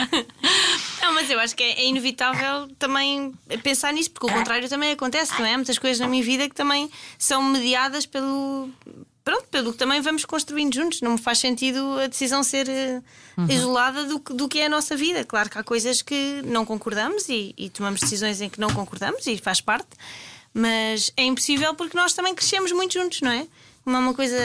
Não, 1.02 1.14
mas 1.14 1.30
eu 1.30 1.40
acho 1.40 1.56
que 1.56 1.62
é, 1.62 1.80
é 1.80 1.86
inevitável 1.86 2.68
também 2.78 3.32
pensar 3.62 3.92
nisso, 3.92 4.10
porque 4.10 4.26
o 4.30 4.32
contrário 4.36 4.68
também 4.68 4.92
acontece, 4.92 5.32
não 5.38 5.46
é? 5.46 5.54
Há 5.54 5.56
muitas 5.56 5.78
coisas 5.78 5.98
na 5.98 6.06
minha 6.06 6.22
vida 6.22 6.48
que 6.48 6.54
também 6.54 6.90
são 7.18 7.42
mediadas 7.42 8.06
pelo. 8.06 8.68
Pronto, 9.24 9.44
pelo 9.50 9.72
que 9.72 9.78
também 9.78 10.00
vamos 10.00 10.24
construindo 10.24 10.74
juntos. 10.74 11.00
Não 11.02 11.12
me 11.12 11.18
faz 11.18 11.38
sentido 11.38 11.98
a 12.00 12.06
decisão 12.06 12.42
ser 12.42 12.68
eh, 12.68 13.02
isolada 13.48 14.04
do, 14.04 14.18
que- 14.18 14.32
do 14.32 14.48
que 14.48 14.60
é 14.60 14.66
a 14.66 14.68
nossa 14.68 14.96
vida. 14.96 15.24
Claro 15.24 15.50
que 15.50 15.58
há 15.58 15.62
coisas 15.62 16.00
que 16.02 16.42
não 16.44 16.64
concordamos 16.64 17.28
e, 17.28 17.54
e 17.56 17.68
tomamos 17.70 18.00
decisões 18.00 18.40
em 18.40 18.48
que 18.48 18.58
não 18.60 18.70
concordamos 18.70 19.26
e 19.26 19.36
faz 19.36 19.60
parte, 19.60 19.88
mas 20.52 21.12
é 21.16 21.24
impossível 21.24 21.74
porque 21.74 21.96
nós 21.96 22.12
também 22.12 22.34
crescemos 22.34 22.72
muito 22.72 22.94
juntos, 22.94 23.20
não 23.20 23.30
é? 23.30 23.46
Não 23.86 23.96
é 23.96 23.98
uma 23.98 24.14
coisa. 24.14 24.36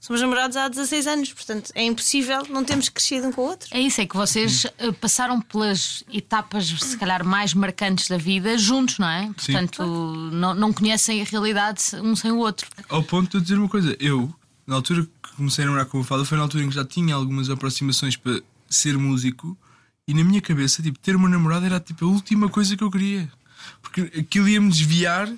Somos 0.00 0.22
namorados 0.22 0.56
há 0.56 0.68
16 0.68 1.06
anos, 1.06 1.32
portanto 1.32 1.70
é 1.74 1.84
impossível 1.84 2.42
não 2.48 2.64
termos 2.64 2.88
crescido 2.88 3.26
um 3.26 3.32
com 3.32 3.42
o 3.42 3.44
outro. 3.46 3.68
É 3.72 3.80
isso, 3.80 4.00
é 4.00 4.06
que 4.06 4.16
vocês 4.16 4.64
uh, 4.64 4.92
passaram 5.00 5.40
pelas 5.40 6.04
etapas, 6.12 6.66
se 6.66 6.96
calhar, 6.96 7.24
mais 7.24 7.54
marcantes 7.54 8.08
da 8.08 8.16
vida 8.16 8.56
juntos, 8.56 8.98
não 8.98 9.08
é? 9.08 9.30
Portanto, 9.32 9.84
não, 10.32 10.54
não 10.54 10.72
conhecem 10.72 11.20
a 11.20 11.24
realidade 11.24 11.82
um 11.96 12.14
sem 12.14 12.30
o 12.30 12.38
outro. 12.38 12.68
Ao 12.88 13.02
ponto 13.02 13.30
de 13.30 13.36
eu 13.36 13.40
dizer 13.40 13.58
uma 13.58 13.68
coisa, 13.68 13.96
eu, 13.98 14.32
na 14.66 14.76
altura 14.76 15.04
que 15.04 15.36
comecei 15.36 15.64
a 15.64 15.66
namorar 15.66 15.86
com 15.86 16.00
a 16.00 16.04
Fala, 16.04 16.24
foi 16.24 16.38
na 16.38 16.44
altura 16.44 16.64
em 16.64 16.68
que 16.68 16.74
já 16.74 16.84
tinha 16.84 17.14
algumas 17.14 17.50
aproximações 17.50 18.16
para 18.16 18.40
ser 18.70 18.96
músico 18.96 19.56
e 20.06 20.14
na 20.14 20.24
minha 20.24 20.40
cabeça, 20.40 20.82
tipo, 20.82 20.98
ter 20.98 21.16
uma 21.16 21.28
namorada 21.28 21.66
era 21.66 21.80
tipo 21.80 22.06
a 22.06 22.08
última 22.08 22.48
coisa 22.48 22.76
que 22.76 22.82
eu 22.82 22.90
queria. 22.90 23.30
Porque 23.82 24.00
aquilo 24.18 24.48
ia-me 24.48 24.68
desviar 24.68 25.28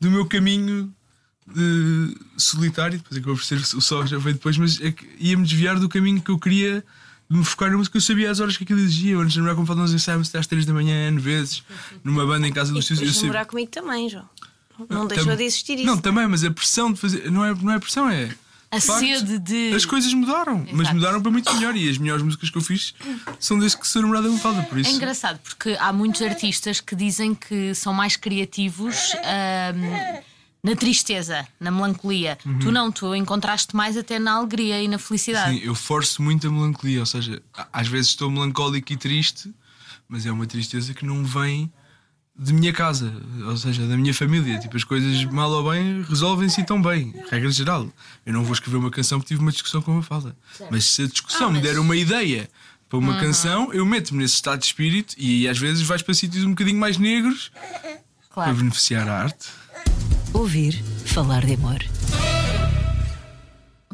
do 0.00 0.10
meu 0.10 0.26
caminho 0.26 0.92
de 1.46 2.16
solitário, 2.36 2.98
depois 2.98 3.16
acabou 3.16 3.36
por 3.36 3.44
ser 3.44 3.58
o 3.76 3.80
sol 3.80 4.06
já 4.06 4.18
veio 4.18 4.34
depois, 4.34 4.56
mas 4.56 4.80
é 4.80 4.94
ia-me 5.18 5.42
desviar 5.44 5.78
do 5.78 5.88
caminho 5.88 6.20
que 6.20 6.30
eu 6.30 6.38
queria 6.38 6.84
de 7.28 7.36
me 7.36 7.44
focar 7.44 7.70
na 7.70 7.76
música. 7.76 7.96
Eu 7.96 8.00
sabia 8.00 8.30
as 8.30 8.40
horas 8.40 8.56
que 8.56 8.64
aquilo 8.64 8.80
exigia. 8.80 9.12
Eu, 9.12 9.20
antes 9.20 9.32
de 9.32 9.38
namorar 9.38 9.56
com 9.56 9.62
a 9.62 9.66
Fala, 9.66 9.80
nós 9.80 9.92
ensaiávamos 9.92 10.28
até 10.28 10.38
às 10.38 10.46
3 10.46 10.64
da 10.66 10.72
manhã, 10.72 11.08
N 11.08 11.18
vezes, 11.20 11.62
numa 12.04 12.26
banda 12.26 12.46
em 12.46 12.52
casa 12.52 12.72
dos 12.72 12.86
tios. 12.86 13.00
Eu 13.00 13.22
namorar 13.22 13.46
comigo 13.46 13.70
também, 13.70 14.08
João. 14.08 14.28
Não 14.88 15.06
deixou 15.06 15.26
Tam- 15.26 15.36
de 15.36 15.44
existir 15.44 15.74
isso. 15.74 15.86
Não, 15.86 15.98
também, 15.98 16.26
mas 16.26 16.42
a 16.42 16.50
pressão 16.50 16.92
de 16.92 16.98
fazer. 16.98 17.30
Não 17.30 17.44
é, 17.44 17.54
não 17.54 17.72
é 17.72 17.78
pressão, 17.78 18.08
é. 18.08 18.34
A 18.72 18.80
facto, 18.80 19.00
sede 19.00 19.38
de- 19.40 19.74
As 19.74 19.84
coisas 19.84 20.12
mudaram, 20.14 20.58
mas 20.70 20.80
Exato. 20.82 20.94
mudaram 20.94 21.20
para 21.22 21.30
muito 21.32 21.52
melhor. 21.54 21.74
E 21.76 21.88
as 21.88 21.98
melhores 21.98 22.22
músicas 22.22 22.50
que 22.50 22.56
eu 22.58 22.62
fiz 22.62 22.94
são 23.40 23.58
desde 23.58 23.76
que 23.78 23.88
sou 23.88 24.00
namorada 24.02 24.28
me 24.28 24.38
falta. 24.38 24.62
Por 24.62 24.78
É 24.78 24.82
isso. 24.82 24.90
engraçado 24.92 25.40
porque 25.40 25.76
há 25.80 25.92
muitos 25.92 26.22
artistas 26.22 26.80
que 26.80 26.94
dizem 26.94 27.34
que 27.34 27.74
são 27.74 27.92
mais 27.92 28.14
criativos 28.16 29.12
na 30.62 30.76
tristeza, 30.76 31.46
na 31.58 31.70
melancolia. 31.70 32.38
Tu 32.60 32.70
não, 32.70 32.92
tu 32.92 33.14
encontraste 33.14 33.74
mais 33.74 33.96
até 33.96 34.18
na 34.18 34.32
alegria 34.34 34.80
e 34.82 34.86
na 34.88 34.98
felicidade. 34.98 35.58
Sim, 35.58 35.64
eu 35.64 35.74
forço 35.74 36.22
muito 36.22 36.46
a 36.46 36.50
melancolia. 36.50 37.00
Ou 37.00 37.06
seja, 37.06 37.42
às 37.72 37.88
vezes 37.88 38.10
estou 38.10 38.30
melancólico 38.30 38.92
e 38.92 38.96
triste, 38.96 39.52
mas 40.08 40.26
é 40.26 40.30
uma 40.30 40.46
tristeza 40.46 40.92
que 40.94 41.04
não 41.04 41.24
vem 41.24 41.72
de 42.42 42.54
minha 42.54 42.72
casa, 42.72 43.12
ou 43.44 43.54
seja, 43.56 43.86
da 43.86 43.96
minha 43.98 44.14
família. 44.14 44.58
Tipo, 44.58 44.74
as 44.76 44.82
coisas 44.84 45.24
mal 45.26 45.50
ou 45.50 45.70
bem 45.70 46.02
resolvem-se 46.08 46.62
e 46.62 46.64
tão 46.64 46.80
bem, 46.80 47.14
regra 47.30 47.50
geral. 47.50 47.86
Eu 48.24 48.32
não 48.32 48.42
vou 48.42 48.54
escrever 48.54 48.78
uma 48.78 48.90
canção 48.90 49.18
porque 49.18 49.34
tive 49.34 49.42
uma 49.42 49.52
discussão 49.52 49.82
com 49.82 49.92
uma 49.92 50.02
fala. 50.02 50.34
Mas 50.70 50.86
se 50.86 51.02
a 51.02 51.06
discussão 51.06 51.52
me 51.52 51.60
der 51.60 51.78
uma 51.78 51.94
ideia 51.94 52.48
para 52.88 52.98
uma 52.98 53.18
canção, 53.20 53.72
eu 53.74 53.84
meto-me 53.84 54.22
nesse 54.22 54.34
estado 54.36 54.58
de 54.60 54.66
espírito 54.66 55.14
e 55.18 55.46
às 55.46 55.58
vezes 55.58 55.86
vais 55.86 56.00
para 56.02 56.14
sítios 56.14 56.42
um 56.44 56.50
bocadinho 56.50 56.78
mais 56.80 56.96
negros 56.96 57.52
para 57.60 58.00
Claro. 58.30 58.54
beneficiar 58.54 59.06
a 59.08 59.22
arte. 59.24 59.48
Ouvir 60.32 60.82
falar 61.04 61.44
de 61.44 61.54
amor. 61.54 61.78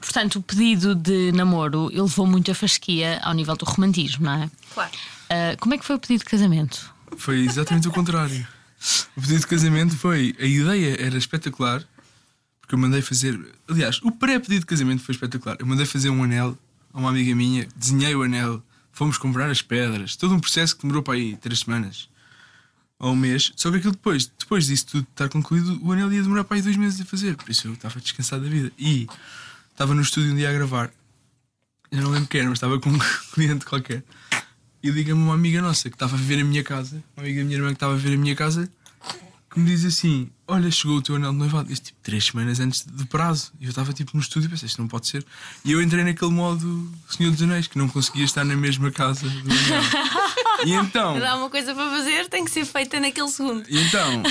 Portanto, 0.01 0.37
o 0.37 0.43
pedido 0.43 0.95
de 0.95 1.33
namoro 1.33 1.89
ele 1.91 2.03
levou 2.03 2.27
muito 2.27 2.51
a 2.51 2.55
fasquia 2.55 3.19
ao 3.23 3.33
nível 3.35 3.57
do 3.57 3.65
romantismo, 3.65 4.25
não 4.27 4.43
é? 4.43 4.51
Claro. 4.73 4.91
Ah, 5.29 5.57
como 5.59 5.75
é 5.75 5.79
que 5.79 5.85
foi 5.85 5.97
o 5.97 5.99
pedido 5.99 6.21
de 6.21 6.27
casamento? 6.27 6.95
Foi 7.17 7.41
exatamente 7.41 7.89
o 7.89 7.93
contrário. 7.93 8.47
O 9.17 9.21
pedido 9.21 9.41
de 9.41 9.47
casamento 9.47 9.97
foi. 9.97 10.35
A 10.39 10.45
ideia 10.45 11.01
era 11.01 11.17
espetacular, 11.17 11.83
porque 12.61 12.75
eu 12.75 12.79
mandei 12.79 13.03
fazer. 13.03 13.39
Aliás, 13.69 14.01
o 14.03 14.11
pré-pedido 14.11 14.61
de 14.61 14.67
casamento 14.67 15.03
foi 15.03 15.15
espetacular. 15.15 15.57
Eu 15.59 15.67
mandei 15.67 15.87
fazer 15.87 16.11
um 16.11 16.23
anel 16.23 16.57
a 16.93 16.99
uma 16.99 17.11
amiga 17.11 17.35
minha, 17.35 17.67
desenhei 17.77 18.15
o 18.15 18.23
anel, 18.23 18.63
fomos 18.93 19.19
comprar 19.19 19.51
as 19.51 19.63
pedras, 19.63 20.17
todo 20.17 20.35
um 20.35 20.41
processo 20.41 20.75
que 20.75 20.83
demorou 20.83 21.03
para 21.03 21.15
aí 21.15 21.37
três 21.37 21.61
semanas 21.61 22.09
ou 22.99 23.13
um 23.13 23.17
mês. 23.17 23.53
Só 23.57 23.71
que 23.71 23.77
aquilo 23.79 23.93
depois, 23.93 24.31
depois 24.39 24.67
disso 24.67 24.87
tudo 24.87 25.07
estar 25.11 25.29
concluído, 25.29 25.79
o 25.83 25.93
anel 25.93 26.13
ia 26.13 26.23
demorar 26.23 26.45
para 26.45 26.57
aí 26.57 26.63
dois 26.63 26.77
meses 26.77 27.01
a 27.01 27.05
fazer. 27.05 27.37
Por 27.37 27.51
isso 27.51 27.69
eu 27.69 27.75
estava 27.75 28.01
descansado 28.01 28.45
da 28.45 28.49
vida. 28.49 28.73
E 28.79 29.07
estava 29.71 29.95
no 29.95 30.03
estúdio 30.03 30.33
um 30.33 30.37
dia 30.37 30.51
a 30.51 30.53
gravar. 30.53 30.91
Eu 31.91 32.03
não 32.03 32.11
lembro 32.11 32.29
quem 32.29 32.41
era, 32.41 32.49
mas 32.49 32.57
estava 32.57 32.81
com 32.81 32.91
um 32.91 32.99
cliente 33.33 33.65
qualquer. 33.65 34.03
E 34.83 34.91
liga-me 34.91 35.21
uma 35.21 35.35
amiga 35.35 35.61
nossa 35.61 35.89
que 35.89 35.97
estava 35.97 36.15
a 36.15 36.19
viver 36.19 36.37
na 36.37 36.45
minha 36.45 36.63
casa, 36.63 37.03
uma 37.17 37.25
amiga 37.25 37.41
da 37.41 37.45
minha 37.47 37.57
irmã 37.57 37.69
que 37.69 37.75
estava 37.75 37.95
a 37.95 37.97
viver 37.97 38.17
na 38.17 38.23
minha 38.23 38.37
casa, 38.37 38.71
que 39.51 39.61
me 39.61 39.67
diz 39.67 39.85
assim: 39.85 40.31
Olha, 40.47 40.71
chegou 40.71 40.99
o 40.99 41.03
teu 41.03 41.17
anel 41.17 41.33
de 41.33 41.39
noivado. 41.39 41.73
Isto 41.73 41.87
tipo 41.87 41.99
três 42.03 42.27
semanas 42.27 42.61
antes 42.61 42.85
do 42.85 43.07
prazo. 43.07 43.53
E 43.61 43.65
eu 43.65 43.71
estava 43.71 43.93
tipo 43.93 44.13
no 44.15 44.21
estúdio 44.21 44.47
e 44.47 44.51
pensei: 44.51 44.67
Isto 44.67 44.81
não 44.81 44.89
pode 44.89 45.09
ser. 45.09 45.25
E 45.65 45.73
eu 45.73 45.83
entrei 45.83 46.05
naquele 46.05 46.31
modo 46.31 46.93
Senhor 47.09 47.31
dos 47.33 47.43
Anéis, 47.43 47.67
que 47.67 47.79
não 47.79 47.89
conseguia 47.89 48.25
estar 48.25 48.45
na 48.45 48.55
mesma 48.55 48.91
casa 48.91 49.29
do 49.29 49.51
anel. 49.51 49.83
E 50.65 50.73
então. 50.73 51.23
Há 51.25 51.37
uma 51.37 51.51
coisa 51.51 51.75
para 51.75 51.91
fazer, 51.91 52.29
tem 52.29 52.45
que 52.45 52.51
ser 52.51 52.65
feita 52.65 52.99
naquele 53.01 53.29
segundo. 53.29 53.65
E 53.69 53.79
então, 53.79 54.23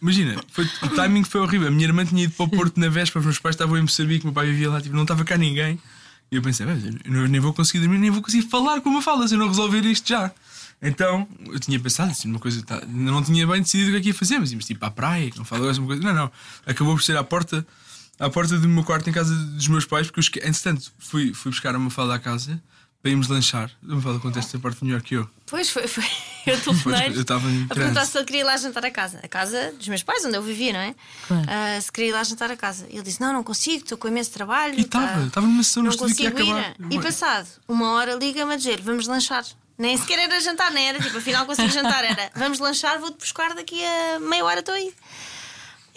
imagina, 0.00 0.40
foi, 0.48 0.64
o 0.82 0.88
timing 0.90 1.24
foi 1.24 1.40
horrível. 1.40 1.68
A 1.68 1.70
minha 1.70 1.86
irmã 1.86 2.04
tinha 2.04 2.24
ido 2.24 2.32
para 2.34 2.46
o 2.46 2.48
Porto 2.48 2.78
na 2.78 2.88
véspera, 2.88 3.20
os 3.20 3.26
meus 3.26 3.38
pais 3.38 3.54
estavam 3.54 3.76
em 3.76 3.82
Moçambique, 3.82 4.24
meu 4.24 4.32
pai 4.32 4.46
vivia 4.46 4.70
lá, 4.70 4.80
tipo, 4.80 4.94
não 4.94 5.02
estava 5.02 5.24
cá 5.24 5.36
ninguém. 5.36 5.78
E 6.30 6.36
eu 6.36 6.42
pensei, 6.42 6.64
"Mas 6.66 6.82
eu 6.84 7.28
nem 7.28 7.40
vou 7.40 7.52
conseguir 7.52 7.80
dormir, 7.80 7.98
nem 7.98 8.10
vou 8.10 8.22
conseguir 8.22 8.46
falar 8.48 8.80
com 8.80 8.88
uma 8.88 9.02
fala 9.02 9.26
se 9.26 9.34
eu 9.34 9.38
não 9.38 9.48
resolver 9.48 9.80
isto 9.84 10.08
já. 10.08 10.30
Então, 10.82 11.28
eu 11.46 11.58
tinha 11.60 11.78
pensado 11.78 12.10
assim, 12.10 12.28
numa 12.28 12.40
coisa, 12.40 12.62
tá, 12.62 12.82
não 12.86 13.22
tinha 13.22 13.46
bem 13.46 13.60
decidido 13.60 13.90
o 13.90 13.92
que 13.92 13.98
é 13.98 14.00
que 14.00 14.08
ia 14.08 14.14
fazer, 14.14 14.38
mas 14.38 14.50
íamos 14.50 14.64
tipo 14.64 14.84
à 14.84 14.90
praia, 14.90 15.30
não 15.36 15.44
falo 15.44 15.64
uma 15.70 15.86
coisa. 15.86 16.02
Não, 16.02 16.14
não. 16.14 16.32
Acabou 16.64 16.94
por 16.94 17.02
ser 17.02 17.16
à 17.16 17.24
porta, 17.24 17.66
à 18.18 18.30
porta 18.30 18.58
do 18.58 18.66
meu 18.68 18.82
quarto 18.82 19.10
em 19.10 19.12
casa 19.12 19.34
dos 19.34 19.68
meus 19.68 19.84
pais, 19.84 20.10
porque 20.10 20.38
eu, 20.38 20.48
entretanto 20.48 20.90
fui, 20.98 21.34
fui 21.34 21.50
buscar 21.50 21.76
uma 21.76 21.90
fala 21.90 22.14
à 22.14 22.18
casa 22.18 22.62
para 23.02 23.10
irmos 23.10 23.28
lanchar. 23.28 23.70
Uma 23.82 24.00
fala 24.00 24.16
acontece 24.16 24.54
da 24.54 24.58
parte 24.58 24.82
melhor 24.84 25.02
que 25.02 25.16
eu. 25.16 25.28
Pois 25.46 25.68
foi, 25.68 25.86
foi. 25.86 26.04
Eu 26.46 26.60
telefonei 26.60 27.08
eu 27.08 27.20
estava 27.20 27.46
a 27.70 27.74
perguntar 27.74 28.04
se 28.06 28.16
ele 28.16 28.24
queria 28.24 28.40
ir 28.40 28.44
lá 28.44 28.56
jantar 28.56 28.84
a 28.84 28.90
casa. 28.90 29.20
A 29.22 29.28
casa 29.28 29.72
dos 29.72 29.88
meus 29.88 30.02
pais, 30.02 30.24
onde 30.24 30.36
eu 30.36 30.42
vivia, 30.42 30.72
não 30.72 30.80
é? 30.80 30.94
Claro. 31.28 31.44
Ah, 31.48 31.80
se 31.80 31.92
queria 31.92 32.10
ir 32.10 32.12
lá 32.12 32.22
jantar 32.24 32.50
a 32.50 32.56
casa. 32.56 32.86
Ele 32.88 33.02
disse: 33.02 33.20
Não, 33.20 33.32
não 33.32 33.42
consigo, 33.44 33.82
estou 33.84 33.98
com 33.98 34.08
imenso 34.08 34.30
trabalho. 34.30 34.74
E 34.78 34.82
estava, 34.82 35.06
tá- 35.06 35.26
estava 35.26 35.46
numa 35.46 35.62
sessão 35.62 35.82
no 35.82 35.90
Não 35.90 35.96
consigo 35.98 36.28
acabar. 36.28 36.74
ir. 36.78 36.86
E 36.96 37.00
passado 37.02 37.46
uma 37.68 37.92
hora, 37.92 38.14
liga-me 38.14 38.54
a 38.54 38.56
dizer: 38.56 38.80
Vamos 38.80 39.06
lanchar. 39.06 39.44
Nem 39.76 39.96
sequer 39.96 40.18
era 40.18 40.38
jantar, 40.40 40.70
nem 40.72 40.88
era 40.88 40.98
tipo, 41.00 41.16
afinal 41.18 41.46
consigo 41.46 41.68
jantar. 41.70 42.04
Era: 42.04 42.30
Vamos 42.34 42.58
lanchar, 42.58 42.98
vou-te 42.98 43.18
buscar 43.18 43.54
daqui 43.54 43.82
a 43.84 44.18
meia 44.20 44.44
hora, 44.44 44.60
estou 44.60 44.74
aí. 44.74 44.92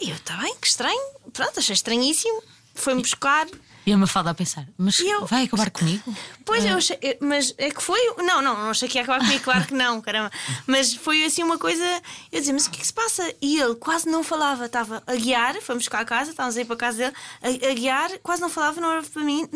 E 0.01 0.10
eu: 0.10 0.15
Está 0.15 0.36
bem, 0.38 0.56
que 0.60 0.67
estranho. 0.67 1.01
Pronto, 1.32 1.60
achei 1.60 1.73
estranhíssimo. 1.73 2.41
Foi-me 2.75 3.01
buscar. 3.01 3.45
E 3.85 3.91
a 3.91 3.97
Mafalda 3.97 4.29
a 4.29 4.33
pensar, 4.33 4.65
mas 4.77 4.99
eu- 4.99 5.25
vai 5.25 5.43
acabar 5.43 5.69
comigo? 5.69 6.03
Pois 6.45 6.63
eu 6.63 6.77
achei, 6.77 6.97
eu- 7.01 7.17
mas 7.19 7.53
é 7.57 7.69
que 7.69 7.81
foi. 7.83 7.99
Não, 8.17 8.41
não, 8.41 8.55
não 8.57 8.69
achei 8.69 8.87
que 8.87 8.97
ia 8.97 9.03
acabar 9.03 9.19
comigo, 9.19 9.43
claro 9.43 9.65
que 9.65 9.73
não, 9.73 9.99
caramba. 10.01 10.31
Mas 10.65 10.93
foi 10.93 11.23
assim 11.25 11.43
uma 11.43 11.57
coisa. 11.57 11.83
Eu 12.31 12.39
dizia, 12.39 12.53
mas 12.53 12.65
o 12.67 12.71
que 12.71 12.77
é 12.77 12.81
que 12.81 12.87
se 12.87 12.93
passa? 12.93 13.33
E 13.41 13.59
ele 13.59 13.75
quase 13.75 14.07
não 14.09 14.23
falava, 14.23 14.65
estava 14.65 15.03
a 15.05 15.15
guiar, 15.15 15.59
fomos 15.61 15.87
cá 15.87 15.99
a 15.99 16.05
casa, 16.05 16.31
estávamos 16.31 16.55
aí 16.57 16.65
para 16.65 16.75
a 16.75 16.77
casa 16.77 16.97
dele, 16.97 17.15
a, 17.41 17.71
a 17.71 17.73
guiar, 17.73 18.19
quase 18.19 18.41
não 18.41 18.49
falava, 18.49 18.79
não 18.79 18.89
olhava 18.89 19.07
para 19.09 19.23
mim, 19.23 19.47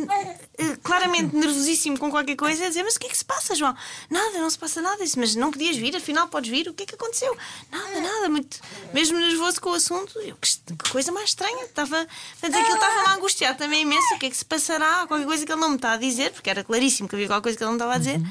eh, 0.58 0.78
claramente 0.84 1.36
nervosíssimo 1.36 1.98
com 1.98 2.10
qualquer 2.12 2.36
coisa, 2.36 2.66
a 2.66 2.68
dizer, 2.68 2.84
mas 2.84 2.96
o 2.96 3.00
que 3.00 3.08
é 3.08 3.10
que 3.10 3.18
se 3.18 3.26
passa, 3.26 3.56
João? 3.56 3.76
Nada, 4.10 4.40
não 4.40 4.50
se 4.50 4.58
passa 4.60 4.82
nada. 4.82 4.98
Eu 5.02 5.06
disse, 5.06 5.18
mas 5.20 5.36
não 5.36 5.52
podias 5.52 5.76
vir, 5.78 5.96
afinal 5.96 6.28
podes 6.28 6.50
vir, 6.50 6.68
o 6.68 6.74
que 6.74 6.84
é 6.84 6.86
que 6.86 6.96
aconteceu? 6.96 7.36
Nada, 7.72 8.02
nada, 8.02 8.30
muito. 8.30 8.60
Mesmo 8.94 9.18
nervoso 9.20 9.62
com 9.62 9.70
o 9.70 9.74
assunto, 9.74 10.20
eu, 10.20 10.36
que, 10.36 10.74
que 10.76 10.90
coisa 10.90 11.12
mais 11.12 11.30
estranha. 11.30 11.64
Estava. 11.66 12.08
Portanto, 12.40 12.62
aquilo 12.62 12.76
estava-me 12.76 13.08
a 13.08 13.14
angustiar 13.14 13.56
também 13.58 13.82
imenso, 13.82 14.17
o 14.18 14.20
que 14.20 14.26
é 14.26 14.30
que 14.30 14.38
se 14.38 14.46
passará? 14.46 15.06
Qualquer 15.08 15.26
coisa 15.26 15.46
que 15.46 15.52
ele 15.52 15.62
não 15.62 15.70
me 15.70 15.76
está 15.76 15.94
a 15.94 15.98
dizer, 15.98 16.32
porque 16.32 16.50
era 16.50 16.64
claríssimo 16.64 17.08
que 17.08 17.16
havia 17.16 17.28
qualquer 17.28 17.44
coisa 17.44 17.58
que 17.58 17.64
ele 17.64 17.70
não 17.70 17.78
estava 17.78 17.94
a 17.94 17.98
dizer. 17.98 18.22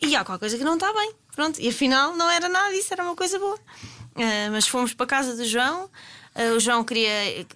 E 0.00 0.14
há 0.14 0.24
qualquer 0.24 0.40
coisa 0.40 0.58
que 0.58 0.64
não 0.64 0.74
está 0.74 0.92
bem. 0.92 1.12
Pronto, 1.34 1.60
e 1.60 1.68
afinal 1.68 2.14
não 2.14 2.30
era 2.30 2.48
nada 2.48 2.72
disso, 2.72 2.92
era 2.92 3.02
uma 3.02 3.16
coisa 3.16 3.38
boa. 3.38 3.58
Ah, 4.16 4.50
mas 4.52 4.68
fomos 4.68 4.92
para 4.94 5.04
a 5.04 5.08
casa 5.08 5.34
do 5.34 5.44
João. 5.44 5.90
Ah, 6.34 6.54
o 6.56 6.60
João 6.60 6.84
queria. 6.84 7.46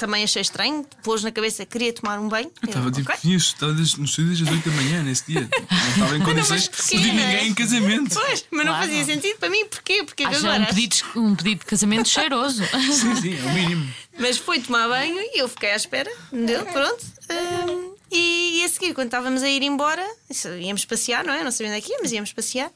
Também 0.00 0.24
achei 0.24 0.40
estranho, 0.40 0.86
pôs 1.02 1.22
na 1.22 1.30
cabeça 1.30 1.66
que 1.66 1.72
queria 1.72 1.92
tomar 1.92 2.18
um 2.18 2.26
banho. 2.26 2.50
Eu 2.62 2.66
estava 2.68 2.86
Eu, 2.88 2.90
tipo, 2.90 3.10
"Ok." 3.10 3.20
tinha 3.20 3.36
estado 3.36 3.74
no 3.74 3.82
estúdio 4.06 4.32
às 4.32 4.40
8 4.50 4.70
da 4.70 4.74
manhã 4.76 5.02
nesse 5.02 5.26
dia. 5.30 5.46
Não 5.70 5.90
estava 5.92 6.16
em 6.16 6.20
condições 6.22 6.70
de 6.88 6.96
é? 6.96 7.00
ninguém 7.12 7.48
em 7.48 7.54
casamento. 7.54 8.14
Pois, 8.14 8.46
mas 8.50 8.64
não 8.64 8.72
Claro. 8.72 8.88
fazia 8.88 9.04
sentido 9.04 9.36
para 9.38 9.50
mim, 9.50 9.66
porquê? 9.66 10.02
Porque 10.04 10.24
Acho 10.24 10.38
agora. 10.38 10.62
um 10.62 10.64
pedido, 10.64 10.96
um 11.16 11.34
pedido 11.36 11.58
de 11.58 11.66
casamento 11.66 12.08
cheiroso. 12.08 12.64
Sim, 12.64 13.14
sim, 13.16 13.38
é 13.38 13.42
o 13.46 13.52
mínimo. 13.52 13.94
Mas 14.18 14.38
foi 14.38 14.58
tomar 14.60 14.88
banho 14.88 15.18
e 15.20 15.38
eu 15.40 15.48
fiquei 15.50 15.70
à 15.72 15.76
espera 15.76 16.10
dele, 16.32 16.64
pronto. 16.72 17.04
Hum, 17.30 17.94
e, 18.10 18.60
e 18.60 18.64
a 18.64 18.68
seguir, 18.70 18.94
quando 18.94 19.06
estávamos 19.08 19.42
a 19.42 19.48
ir 19.50 19.62
embora, 19.62 20.04
isso, 20.30 20.48
íamos 20.48 20.84
passear, 20.86 21.24
não 21.24 21.32
é? 21.34 21.44
Não 21.44 21.50
sabia 21.50 21.68
onde 21.72 21.78
é 21.78 21.80
que 21.82 21.92
íamos, 21.92 22.10
íamos 22.10 22.32
passear. 22.32 22.70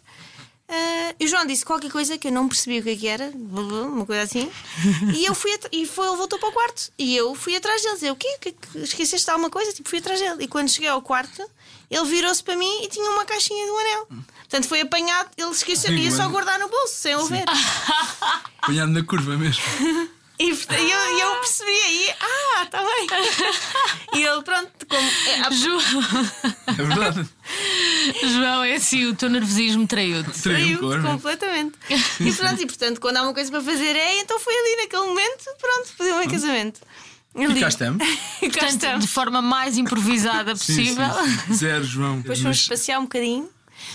Ah, 0.69 1.15
e 1.21 1.27
o 1.27 1.29
João 1.29 1.47
disse 1.47 1.65
qualquer 1.65 1.91
coisa 1.91 2.17
que 2.17 2.29
eu 2.29 2.33
não 2.33 2.49
percebi 2.49 2.81
o 2.81 2.83
que 2.83 2.91
é 2.91 2.97
que 2.97 3.07
era, 3.07 3.31
uma 3.35 4.07
coisa 4.07 4.23
assim. 4.23 4.51
E 5.15 5.25
eu 5.27 5.35
fui 5.35 5.51
e 5.71 5.87
foi, 5.87 6.07
ele 6.07 6.17
voltou 6.17 6.39
para 6.39 6.49
o 6.49 6.53
quarto. 6.53 6.91
E 6.99 7.17
eu 7.17 7.35
fui 7.35 7.55
atrás 7.55 7.83
dele, 7.83 7.95
dizer 7.95 8.11
o 8.11 8.17
quê? 8.17 8.39
Que, 8.41 8.53
que, 8.53 8.79
esqueceste 8.79 9.27
de 9.27 9.31
alguma 9.31 9.51
coisa? 9.51 9.73
Tipo, 9.73 9.89
fui 9.89 9.99
atrás 9.99 10.19
dele. 10.19 10.45
E 10.45 10.49
quando 10.49 10.71
cheguei 10.71 10.89
ao 10.89 11.03
quarto, 11.03 11.49
ele 11.91 12.05
virou-se 12.07 12.43
para 12.43 12.57
mim 12.57 12.83
e 12.83 12.89
tinha 12.89 13.09
uma 13.11 13.25
caixinha 13.25 13.67
do 13.67 13.77
anel. 13.79 14.09
Portanto, 14.41 14.69
foi 14.69 14.81
apanhado, 14.81 15.31
ele 15.37 15.51
esqueceu, 15.51 15.91
Sim, 15.91 15.97
ia 15.97 16.11
só 16.11 16.29
guardar 16.29 16.59
no 16.59 16.69
bolso, 16.69 16.95
sem 16.95 17.13
eu 17.13 17.27
ver. 17.27 17.45
Apanhado 18.63 18.93
na 18.93 19.03
curva 19.03 19.37
mesmo. 19.37 19.63
E 20.37 20.51
eu, 20.51 21.19
eu 21.19 21.37
percebi 21.37 21.71
aí, 21.71 22.15
ah, 22.21 22.63
está 22.65 22.83
bem. 22.83 23.07
E 24.19 24.23
ele, 24.25 24.43
pronto, 24.43 24.71
como. 24.89 25.09
é, 25.29 25.51
João, 25.53 25.81
É 26.67 26.73
verdade. 26.73 27.29
João, 28.35 28.65
é 28.65 28.75
assim, 28.75 29.07
o 29.07 29.15
teu 29.15 29.29
nervosismo 29.31 29.87
traiu-te. 29.87 30.41
Traiu, 30.43 30.67
Saiu 30.67 30.79
claro. 30.79 31.03
completamente. 31.03 31.73
E 32.21 32.33
pronto, 32.33 32.63
e 32.63 32.67
portanto, 32.67 33.01
quando 33.01 33.17
há 33.19 33.23
uma 33.23 33.35
coisa 33.35 33.51
para 33.51 33.61
fazer 33.63 33.97
é, 33.97 34.21
então 34.21 34.39
foi 34.39 34.55
ali 34.55 34.83
naquele 34.83 35.05
momento, 35.05 35.45
pronto, 35.61 35.89
pediu-me 35.99 36.25
em 36.25 36.29
casamento. 36.31 36.81
E 37.37 37.61
cá 37.61 37.69
estamos. 37.69 38.07
E 38.43 38.49
cá 38.51 38.61
Portanto, 38.61 38.71
estamos. 38.75 39.05
de 39.07 39.11
forma 39.11 39.43
mais 39.43 39.77
improvisada 39.79 40.55
Sim, 40.55 40.67
possível. 40.77 41.11
sim, 41.25 41.39
sim. 41.49 41.55
Zero, 41.55 41.85
João. 41.85 42.17
Depois 42.21 42.39
fomos 42.41 42.59
Mas- 42.59 42.69
passear 42.69 42.99
um 43.01 43.05
bocadinho, 43.05 43.49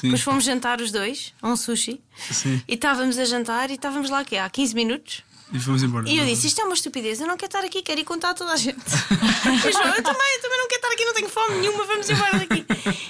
depois 0.04 0.22
fomos 0.22 0.44
jantar 0.44 0.82
os 0.82 0.92
dois, 0.92 1.34
a 1.42 1.48
um 1.48 1.56
sushi, 1.56 2.02
Sim. 2.32 2.62
e 2.68 2.74
estávamos 2.74 3.18
a 3.18 3.24
jantar 3.26 3.70
e 3.72 3.76
estávamos 3.76 4.10
lá 4.10 4.26
que 4.26 4.36
há 4.38 4.50
15 4.50 4.76
minutos. 4.76 5.24
E 5.52 5.60
fomos 5.60 5.82
embora. 5.82 6.08
E 6.08 6.18
eu 6.18 6.26
disse: 6.26 6.46
Isto 6.48 6.62
é 6.62 6.64
uma 6.64 6.76
estupidez, 6.76 7.20
eu 7.20 7.28
não 7.28 7.36
quero 7.36 7.48
estar 7.50 7.66
aqui, 7.66 7.82
quero 7.82 8.00
ir 8.00 8.04
contar 8.04 8.30
a 8.32 8.34
toda 8.36 8.52
a 8.54 8.56
gente. 8.56 8.78
E 8.78 9.68
o 9.68 9.72
João, 9.72 9.96
eu 9.96 10.04
também, 10.04 10.36
eu 10.36 10.42
também 10.42 10.58
não 10.60 10.68
quero 10.68 10.76
estar 10.82 10.92
aqui, 10.94 11.06
não 11.06 11.14
tenho 11.16 11.30
fome 11.30 11.56
nenhuma, 11.58 11.86
vamos 11.86 12.10
embora 12.10 12.38
daqui. 12.40 12.66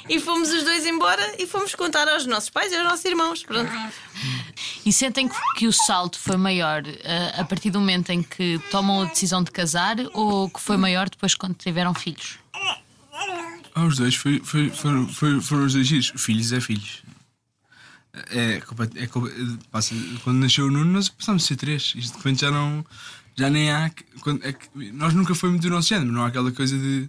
E 0.07 0.19
fomos 0.21 0.49
os 0.49 0.63
dois 0.63 0.85
embora 0.85 1.35
e 1.37 1.45
fomos 1.45 1.75
contar 1.75 2.07
aos 2.07 2.25
nossos 2.25 2.49
pais 2.49 2.71
e 2.71 2.75
aos 2.77 2.85
nossos 2.85 3.03
irmãos. 3.03 3.43
Pronto. 3.43 3.69
E 4.85 4.93
sentem 4.93 5.29
que- 5.55 5.67
o 5.67 5.73
salto 5.73 6.17
foi 6.17 6.37
maior 6.37 6.83
eh, 6.87 7.33
a 7.37 7.43
partir 7.43 7.69
do 7.71 7.79
momento 7.79 8.09
em 8.11 8.23
que 8.23 8.59
tomam 8.71 9.01
a 9.01 9.05
decisão 9.05 9.43
de 9.43 9.51
casar 9.51 9.97
ou 10.13 10.49
que 10.49 10.59
foi 10.61 10.77
maior 10.77 11.09
depois 11.09 11.35
quando 11.35 11.55
tiveram 11.55 11.93
filhos? 11.93 12.39
Ah, 13.75 13.85
os 13.85 13.97
dois 13.97 14.15
foi, 14.15 14.39
foi, 14.43 14.69
foram, 14.69 15.07
foi- 15.09 15.41
foram 15.41 15.65
os 15.65 15.73
dois 15.73 15.85
giros. 15.85 16.11
Filhos 16.15 16.51
é 16.53 16.59
filhos. 16.61 17.01
É, 18.31 18.55
é, 18.55 18.61
compa- 18.61 19.29
passa, 19.71 19.93
quando 20.23 20.37
nasceu 20.39 20.65
o 20.65 20.71
Nuno, 20.71 20.91
nós 20.93 21.09
passámos 21.09 21.43
a 21.43 21.47
ser 21.47 21.55
três. 21.55 21.93
Isto 21.95 22.11
de 22.13 22.17
repente 22.17 22.41
já 22.41 22.51
não. 22.51 22.85
Já 23.37 23.49
nem 23.49 23.71
há. 23.71 23.91
Quando, 24.21 24.43
é 24.45 24.51
que, 24.51 24.67
nós 24.91 25.13
nunca 25.13 25.33
foi 25.35 25.49
muito 25.49 25.61
do 25.63 25.69
nosso 25.69 25.87
género, 25.89 26.11
não 26.11 26.23
há 26.23 26.27
aquela 26.27 26.51
coisa 26.51 26.77
de 26.77 27.07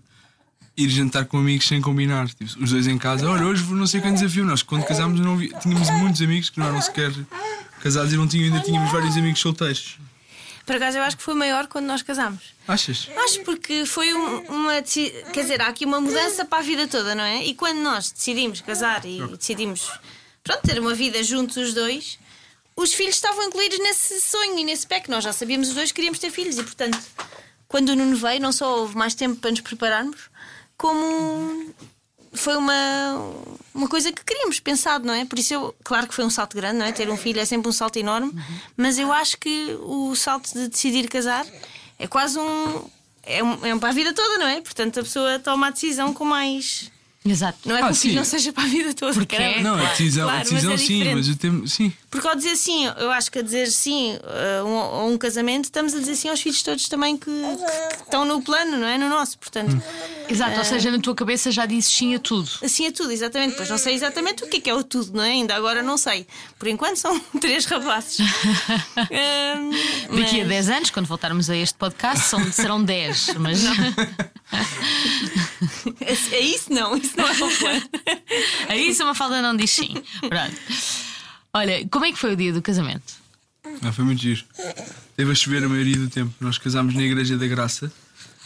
ir 0.76 0.88
jantar 0.88 1.24
com 1.24 1.38
amigos 1.38 1.66
sem 1.66 1.80
combinar. 1.80 2.28
Tipo, 2.28 2.44
os 2.62 2.70
dois 2.70 2.86
em 2.86 2.98
casa, 2.98 3.28
olha, 3.28 3.46
hoje 3.46 3.64
não 3.72 3.86
sei 3.86 4.00
quem 4.00 4.12
desafio. 4.14 4.44
Nós, 4.44 4.62
quando 4.62 4.84
casámos, 4.84 5.18
não 5.20 5.36
vi- 5.36 5.52
tínhamos 5.60 5.90
muitos 5.90 6.20
amigos 6.22 6.50
que 6.50 6.60
não 6.60 6.66
eram 6.66 6.80
sequer 6.82 7.12
casados 7.82 8.12
e 8.12 8.16
não 8.16 8.28
tinham, 8.28 8.46
ainda 8.54 8.60
tínhamos 8.64 8.92
vários 8.92 9.16
amigos 9.16 9.40
solteiros. 9.40 9.98
Por 10.66 10.76
acaso, 10.76 10.98
eu 10.98 11.02
acho 11.02 11.16
que 11.16 11.22
foi 11.22 11.34
maior 11.34 11.66
quando 11.66 11.86
nós 11.86 12.02
casámos. 12.02 12.42
Achas? 12.68 13.08
Acho 13.24 13.40
porque 13.42 13.84
foi 13.86 14.14
um- 14.14 14.40
uma. 14.50 14.80
Quer 14.82 15.40
dizer, 15.40 15.60
há 15.62 15.66
aqui 15.68 15.84
uma 15.84 16.00
mudança 16.00 16.44
para 16.44 16.58
a 16.58 16.62
vida 16.62 16.86
toda, 16.86 17.14
não 17.14 17.24
é? 17.24 17.44
E 17.44 17.54
quando 17.54 17.78
nós 17.78 18.12
decidimos 18.12 18.60
casar 18.60 19.04
e 19.04 19.20
decidimos 19.36 19.90
pronto, 20.50 20.66
ter 20.66 20.80
uma 20.80 20.94
vida 20.94 21.22
juntos 21.22 21.56
os 21.56 21.72
dois, 21.74 22.18
os 22.74 22.92
filhos 22.92 23.14
estavam 23.14 23.44
incluídos 23.44 23.78
nesse 23.78 24.20
sonho 24.20 24.58
e 24.58 24.64
nesse 24.64 24.86
pack. 24.86 25.08
Nós 25.08 25.22
já 25.22 25.32
sabíamos 25.32 25.68
os 25.68 25.74
dois 25.74 25.90
que 25.90 25.96
queríamos 25.96 26.18
ter 26.18 26.30
filhos 26.30 26.58
e, 26.58 26.62
portanto, 26.62 26.98
quando 27.68 27.90
o 27.90 27.96
Nuno 27.96 28.16
veio, 28.16 28.40
não 28.40 28.50
só 28.50 28.78
houve 28.78 28.96
mais 28.96 29.14
tempo 29.14 29.36
para 29.36 29.50
nos 29.50 29.60
prepararmos, 29.60 30.18
como 30.76 31.72
foi 32.32 32.56
uma, 32.56 33.32
uma 33.72 33.88
coisa 33.88 34.10
que 34.10 34.24
queríamos 34.24 34.58
pensado, 34.58 35.06
não 35.06 35.14
é? 35.14 35.24
Por 35.24 35.38
isso, 35.38 35.54
eu, 35.54 35.74
claro 35.84 36.08
que 36.08 36.14
foi 36.14 36.24
um 36.24 36.30
salto 36.30 36.56
grande, 36.56 36.78
não 36.78 36.86
é? 36.86 36.92
Ter 36.92 37.08
um 37.10 37.16
filho 37.16 37.38
é 37.38 37.44
sempre 37.44 37.68
um 37.68 37.72
salto 37.72 37.98
enorme, 37.98 38.32
mas 38.76 38.98
eu 38.98 39.12
acho 39.12 39.38
que 39.38 39.76
o 39.82 40.16
salto 40.16 40.52
de 40.52 40.68
decidir 40.68 41.08
casar 41.08 41.46
é 41.98 42.06
quase 42.06 42.38
um. 42.38 42.90
É, 43.22 43.44
um, 43.44 43.66
é 43.66 43.74
um 43.74 43.78
para 43.78 43.90
a 43.90 43.92
vida 43.92 44.12
toda, 44.14 44.38
não 44.38 44.46
é? 44.46 44.60
Portanto, 44.62 44.98
a 44.98 45.02
pessoa 45.02 45.38
toma 45.38 45.68
a 45.68 45.70
decisão 45.70 46.12
com 46.14 46.24
mais. 46.24 46.90
Exato. 47.24 47.58
Não 47.68 47.76
é 47.76 47.82
Ah, 47.82 47.86
que 47.86 47.92
o 47.92 47.94
filho 47.94 48.12
sim. 48.12 48.16
não 48.16 48.24
seja 48.24 48.52
para 48.52 48.64
a 48.64 48.66
vida 48.66 48.94
toda, 48.94 49.12
Porque 49.12 49.36
é. 49.36 49.62
Não, 49.62 49.74
a 49.74 49.90
decisão, 49.90 50.24
Claro, 50.24 50.36
a 50.36 50.38
mas 50.40 50.50
decisão 50.50 50.72
é 50.72 50.76
sim, 50.78 50.86
diferente. 50.98 51.14
mas 51.16 51.28
o 51.28 51.36
tempo. 51.36 51.68
Sim. 51.68 51.92
Porque 52.10 52.26
ao 52.26 52.34
dizer 52.34 52.56
sim, 52.56 52.86
eu 52.98 53.10
acho 53.12 53.30
que 53.30 53.38
a 53.38 53.42
dizer 53.42 53.70
sim 53.70 54.18
a 54.60 54.64
um, 54.64 54.78
a 54.78 55.04
um 55.04 55.16
casamento, 55.16 55.66
estamos 55.66 55.94
a 55.94 55.98
dizer 56.00 56.16
sim 56.16 56.28
aos 56.28 56.40
filhos 56.40 56.60
todos 56.62 56.88
também 56.88 57.16
que, 57.16 57.30
que- 57.30 57.96
que 57.96 58.02
estão 58.02 58.24
no 58.24 58.42
plano, 58.42 58.76
não 58.78 58.86
é? 58.86 58.98
No 58.98 59.08
nosso. 59.08 59.38
Portanto, 59.38 59.80
Exato, 60.28 60.58
ou 60.58 60.64
seja, 60.64 60.90
na 60.90 60.98
tua 60.98 61.14
cabeça 61.14 61.50
já 61.52 61.66
dizes 61.66 61.92
sim 61.92 62.14
a 62.14 62.18
tudo. 62.18 62.50
assim 62.64 62.86
é 62.86 62.90
tudo, 62.90 63.12
exatamente. 63.12 63.54
Pois 63.56 63.68
não 63.70 63.78
sei 63.78 63.94
exatamente 63.94 64.42
o 64.42 64.48
que 64.48 64.56
é 64.56 64.60
que 64.60 64.70
é 64.70 64.74
o 64.74 64.82
tudo, 64.82 65.12
não 65.16 65.22
é? 65.22 65.30
Ainda 65.30 65.54
agora 65.54 65.82
não 65.84 65.96
sei. 65.96 66.26
Por 66.58 66.66
enquanto 66.68 66.96
são 66.96 67.18
três 67.40 67.64
rapazes. 67.66 68.18
Hum, 69.10 69.70
Daqui 70.16 70.36
a 70.40 70.44
mas- 70.44 70.48
10 70.48 70.68
anos, 70.70 70.90
quando 70.90 71.06
voltarmos 71.06 71.48
a 71.50 71.56
este 71.56 71.74
podcast, 71.76 72.26
são- 72.26 72.52
serão 72.52 72.82
10. 72.82 73.34
Mas 73.38 73.60
É, 76.00 76.12
é 76.36 76.40
isso 76.40 76.72
não, 76.72 76.96
isso 76.96 77.12
não 77.16 77.26
é 77.28 77.32
o 77.32 77.56
plano. 77.58 77.82
a 78.68 78.76
isso 78.76 79.02
uma 79.04 79.14
falda 79.14 79.40
não 79.42 79.56
diz 79.56 79.70
sim. 79.70 79.94
Pronto. 80.20 80.56
Olha, 81.52 81.86
como 81.88 82.04
é 82.04 82.12
que 82.12 82.18
foi 82.18 82.32
o 82.32 82.36
dia 82.36 82.52
do 82.52 82.62
casamento? 82.62 83.14
Ah, 83.82 83.92
foi 83.92 84.04
muito 84.04 84.20
giro. 84.20 84.44
Teve 85.16 85.32
a 85.32 85.34
chover 85.34 85.64
a 85.64 85.68
maioria 85.68 85.96
do 85.96 86.08
tempo. 86.08 86.32
Nós 86.40 86.58
casámos 86.58 86.94
na 86.94 87.02
Igreja 87.02 87.36
da 87.36 87.46
Graça 87.46 87.92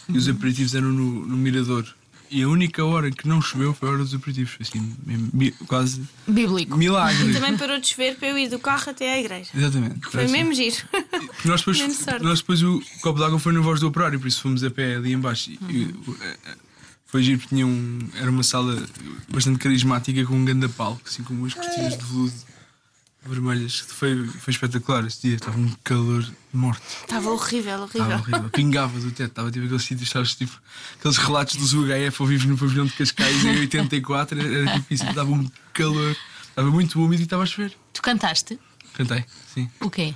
e 0.09 0.17
os 0.17 0.29
aperitivos 0.29 0.75
eram 0.75 0.89
no, 0.89 1.27
no 1.27 1.37
Mirador. 1.37 1.87
E 2.31 2.43
a 2.43 2.49
única 2.49 2.85
hora 2.85 3.11
que 3.11 3.29
não 3.29 3.41
choveu 3.41 3.75
foi 3.75 3.89
a 3.89 3.93
hora 3.93 4.03
dos 4.03 4.15
aperitivos. 4.15 4.57
Assim, 4.61 4.97
quase 5.67 6.03
Bíblico. 6.27 6.77
milagre. 6.77 7.33
Também 7.33 7.57
parou 7.57 7.79
de 7.79 7.87
chover 7.89 8.17
para 8.17 8.29
eu 8.29 8.39
ir 8.39 8.49
do 8.49 8.59
carro 8.59 8.91
até 8.91 9.13
à 9.15 9.21
igreja. 9.21 9.51
Exatamente. 9.55 10.01
Foi 10.11 10.25
Assim. 10.25 10.33
mesmo 10.33 10.55
giro. 10.55 10.77
Porque 10.91 11.49
Nós 11.49 11.61
depois, 11.61 11.79
nós 12.23 12.41
depois 12.41 12.63
o 12.63 12.83
copo 13.03 13.21
d'água 13.21 13.39
foi 13.39 13.53
na 13.53 13.61
voz 13.61 13.81
do 13.81 13.87
operário, 13.89 14.19
por 14.19 14.27
isso 14.27 14.41
fomos 14.41 14.65
a 14.65 14.71
pé 14.71 14.97
ali 14.97 15.13
embaixo. 15.13 15.51
E, 15.51 15.59
e, 15.69 15.95
eh, 16.23 16.37
foi 17.07 17.23
giro 17.23 17.39
porque 17.39 17.55
tinha 17.55 17.67
um, 17.67 17.99
era 18.15 18.31
uma 18.31 18.43
sala 18.43 18.83
bastante 19.29 19.59
carismática 19.59 20.25
com 20.25 20.35
um 20.35 20.45
grande 20.45 20.67
palco, 20.69 21.03
assim 21.07 21.23
como 21.23 21.47
as 21.47 21.55
cortinas 21.55 21.97
de 21.97 22.05
veludo 22.05 22.33
vermelhas. 23.25 23.81
Foi, 23.81 24.27
foi 24.27 24.53
espetacular 24.53 25.05
esse 25.07 25.23
dia, 25.23 25.37
estava 25.37 25.59
um 25.59 25.71
calor 25.83 26.23
de 26.23 26.33
morte. 26.53 26.83
Estava 27.03 27.31
horrível, 27.31 27.81
horrível. 27.81 28.03
Estava 28.03 28.23
horrível. 28.23 28.51
Pingava 28.51 29.01
do 29.01 29.11
teto. 29.11 29.31
Estava 29.31 29.51
tipo 29.51 29.65
aqueles 29.65 29.83
sítios, 29.85 30.11
sabes, 30.11 30.35
tipo 30.35 30.61
aqueles 30.99 31.17
relatos 31.17 31.57
dos 31.57 31.73
UHF 31.73 32.21
ao 32.21 32.27
vivo 32.27 32.49
no 32.49 32.59
pavilhão 32.59 32.87
de 32.87 32.93
Cascais 32.93 33.45
em 33.45 33.61
84. 33.61 34.39
Era, 34.39 34.71
era 34.71 34.85
isso. 34.91 35.05
Estava 35.05 35.31
um 35.31 35.49
calor. 35.73 36.17
Estava 36.49 36.71
muito 36.71 37.03
úmido 37.03 37.23
e 37.23 37.25
estava 37.25 37.43
a 37.43 37.47
chover. 37.47 37.73
Tu 37.93 38.01
cantaste? 38.01 38.59
Cantei, 38.95 39.25
sim. 39.53 39.69
O 39.81 39.91
quê? 39.91 40.15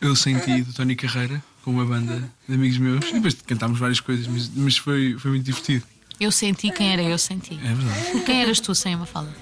Eu 0.00 0.14
senti 0.14 0.62
do 0.62 0.72
Tony 0.72 0.94
Carreira 0.94 1.42
com 1.62 1.70
uma 1.70 1.84
banda 1.84 2.30
de 2.46 2.54
amigos 2.54 2.78
meus. 2.78 3.08
E 3.08 3.14
depois 3.14 3.34
cantámos 3.46 3.78
várias 3.78 4.00
coisas, 4.00 4.26
mas, 4.26 4.50
mas 4.54 4.76
foi, 4.76 5.16
foi 5.18 5.30
muito 5.30 5.44
divertido. 5.44 5.84
Eu 6.20 6.30
senti 6.30 6.70
quem 6.70 6.92
era 6.92 7.02
eu 7.02 7.18
senti. 7.18 7.54
É 7.54 7.74
verdade. 7.74 8.20
Quem 8.24 8.42
eras 8.42 8.60
tu 8.60 8.74
sem 8.74 8.94
uma 8.94 9.06
fala? 9.06 9.34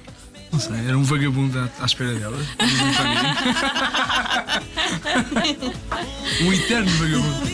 Não 0.55 0.61
sei, 0.61 0.87
era 0.87 0.97
um 0.97 1.03
vagabundo 1.03 1.59
à, 1.59 1.69
à 1.81 1.85
espera 1.85 2.15
dela. 2.15 2.39
um 6.43 6.53
eterno 6.53 6.89
vagabundo. 6.93 7.49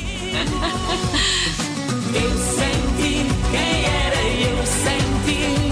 Eu 2.13 2.31
senti 2.37 3.25
quem 3.51 3.87
era 3.87 4.23
eu 4.23 4.67
senti 4.67 5.70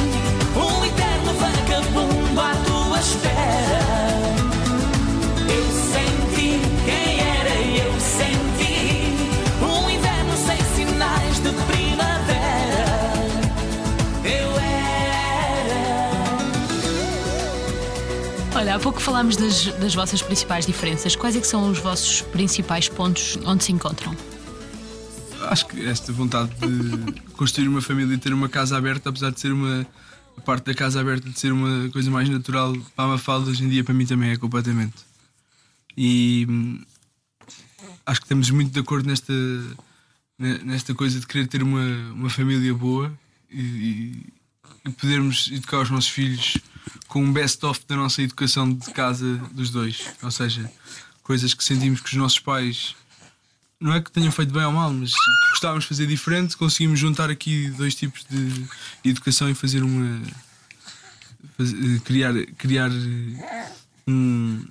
há 18.78 18.80
pouco 18.80 19.00
falámos 19.02 19.36
das, 19.36 19.66
das 19.80 19.92
vossas 19.92 20.22
principais 20.22 20.64
diferenças. 20.64 21.16
Quais 21.16 21.34
é 21.34 21.40
que 21.40 21.46
são 21.48 21.68
os 21.68 21.78
vossos 21.80 22.22
principais 22.22 22.88
pontos 22.88 23.36
onde 23.44 23.64
se 23.64 23.72
encontram? 23.72 24.16
Acho 25.50 25.66
que 25.66 25.84
esta 25.84 26.12
vontade 26.12 26.50
de 26.54 27.20
construir 27.34 27.66
uma 27.66 27.82
família 27.82 28.14
e 28.14 28.18
ter 28.18 28.32
uma 28.32 28.48
casa 28.48 28.76
aberta, 28.78 29.08
apesar 29.10 29.30
de 29.30 29.40
ser 29.40 29.52
uma 29.52 29.84
a 30.36 30.40
parte 30.40 30.66
da 30.66 30.74
casa 30.74 31.00
aberta 31.00 31.28
de 31.28 31.36
ser 31.38 31.52
uma 31.52 31.90
coisa 31.90 32.08
mais 32.12 32.28
natural 32.28 32.72
para 32.94 33.04
a 33.06 33.08
Mafalda, 33.08 33.50
hoje 33.50 33.64
em 33.64 33.68
dia 33.68 33.82
para 33.82 33.92
mim 33.92 34.06
também 34.06 34.30
é 34.30 34.36
completamente. 34.36 34.94
E 35.96 36.46
hum, 36.48 36.80
acho 38.06 38.20
que 38.20 38.26
estamos 38.26 38.48
muito 38.50 38.70
de 38.72 38.78
acordo 38.78 39.08
nesta, 39.08 39.32
ne- 40.38 40.58
nesta 40.62 40.94
coisa 40.94 41.18
de 41.18 41.26
querer 41.26 41.48
ter 41.48 41.64
uma, 41.64 41.82
uma 42.12 42.30
família 42.30 42.72
boa 42.72 43.12
e, 43.50 43.60
e- 43.60 44.26
e 44.86 44.90
podermos 44.90 45.50
educar 45.50 45.80
os 45.80 45.90
nossos 45.90 46.08
filhos 46.10 46.58
com 47.08 47.22
um 47.24 47.32
best-of 47.32 47.80
da 47.88 47.96
nossa 47.96 48.22
educação 48.22 48.72
de 48.72 48.90
casa 48.92 49.36
dos 49.52 49.70
dois. 49.70 50.02
Ou 50.22 50.30
seja, 50.30 50.70
coisas 51.22 51.54
que 51.54 51.64
sentimos 51.64 52.00
que 52.00 52.08
os 52.08 52.14
nossos 52.14 52.38
pais 52.40 52.94
não 53.80 53.92
é 53.94 54.00
que 54.00 54.10
tenham 54.10 54.32
feito 54.32 54.52
bem 54.52 54.64
ou 54.64 54.72
mal, 54.72 54.92
mas 54.92 55.12
gostávamos 55.50 55.84
de 55.84 55.88
fazer 55.88 56.06
diferente, 56.06 56.56
conseguimos 56.56 56.98
juntar 56.98 57.30
aqui 57.30 57.70
dois 57.70 57.94
tipos 57.94 58.24
de 58.28 58.66
educação 59.04 59.48
e 59.48 59.54
fazer 59.54 59.82
uma. 59.84 60.20
eh, 61.60 62.00
criar, 62.04 62.32
criar 62.56 62.90
eh, 62.90 63.70
um- 64.08 64.66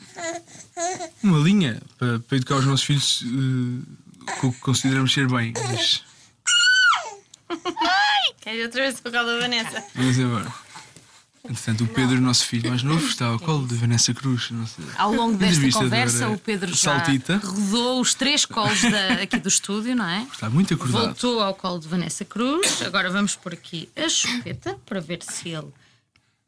uma 1.23 1.38
linha 1.39 1.82
para, 1.97 2.19
para 2.19 2.38
educar 2.38 2.56
os 2.58 2.65
nossos 2.65 2.86
filhos 2.86 3.23
eh, 3.23 4.32
com 4.41 4.47
o 4.47 4.53
que 4.53 4.60
consideramos 4.60 5.13
ser 5.13 5.27
bem. 5.30 5.53
Mas 5.69 6.03
Queres 8.41 8.65
outra 8.65 8.82
vez 8.82 8.99
colo 8.99 9.12
da 9.25 9.39
Vanessa? 9.39 9.84
vamos 9.95 10.17
embora. 10.17 10.53
Entretanto, 11.49 11.83
o 11.83 11.88
Pedro, 11.88 12.19
nosso 12.19 12.45
filho 12.45 12.69
mais 12.69 12.83
novo, 12.83 13.05
está 13.07 13.27
ao 13.27 13.39
colo 13.39 13.65
de 13.67 13.75
Vanessa 13.75 14.13
Cruz. 14.13 14.49
Ao 14.97 15.13
longo 15.13 15.38
desta 15.38 15.69
conversa, 15.71 16.27
o 16.29 16.38
Pedro 16.38 16.69
já 16.75 16.75
Saltita. 16.99 17.38
rodou 17.43 18.01
os 18.01 18.13
três 18.13 18.45
colos 18.45 18.81
da- 18.81 19.21
aqui 19.23 19.38
do 19.39 19.47
estúdio, 19.47 19.95
não 19.95 20.05
é? 20.07 20.27
Está 20.31 20.49
muito 20.49 20.73
acordado. 20.73 21.03
Voltou 21.05 21.41
ao 21.41 21.53
colo 21.55 21.79
de 21.79 21.88
Vanessa 21.88 22.25
Cruz. 22.25 22.81
Agora 22.81 23.10
vamos 23.10 23.36
pôr 23.36 23.53
aqui 23.53 23.89
a 23.95 24.10
chupeta 24.10 24.77
para 24.86 24.99
ver 24.99 25.19
se 25.23 25.49
ele 25.49 25.67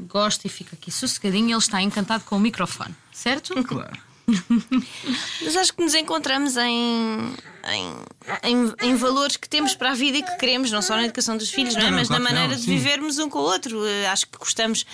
gosta 0.01 0.47
e 0.47 0.49
fica 0.49 0.75
aqui 0.75 0.91
sossegadinho. 0.91 1.49
Ele 1.51 1.57
está 1.57 1.81
encantado 1.81 2.23
com 2.25 2.35
o 2.35 2.39
microfone, 2.39 2.93
certo? 3.11 3.53
Claro. 3.63 3.97
Mas 5.41 5.55
acho 5.55 5.73
que 5.73 5.81
nos 5.83 5.93
encontramos 5.95 6.55
em, 6.57 7.33
em, 7.73 7.93
em, 8.43 8.73
em 8.89 8.95
valores 8.95 9.37
que 9.37 9.47
temos 9.49 9.75
para 9.75 9.91
a 9.91 9.95
vida 9.95 10.17
e 10.17 10.23
que 10.23 10.37
queremos, 10.37 10.71
não 10.71 10.81
só 10.81 10.95
na 10.95 11.05
educação 11.05 11.37
dos 11.37 11.49
filhos, 11.49 11.75
não 11.75 11.81
é? 11.81 11.85
Não, 11.85 11.97
mas 11.97 12.07
claro 12.07 12.23
na 12.23 12.29
maneira 12.29 12.53
não, 12.53 12.59
de 12.59 12.65
vivermos 12.69 13.17
um 13.17 13.29
com 13.29 13.39
o 13.39 13.43
outro. 13.43 13.85
Eh, 13.85 14.07
Acho 14.07 14.25
que 14.27 14.37
gostamos. 14.37 14.85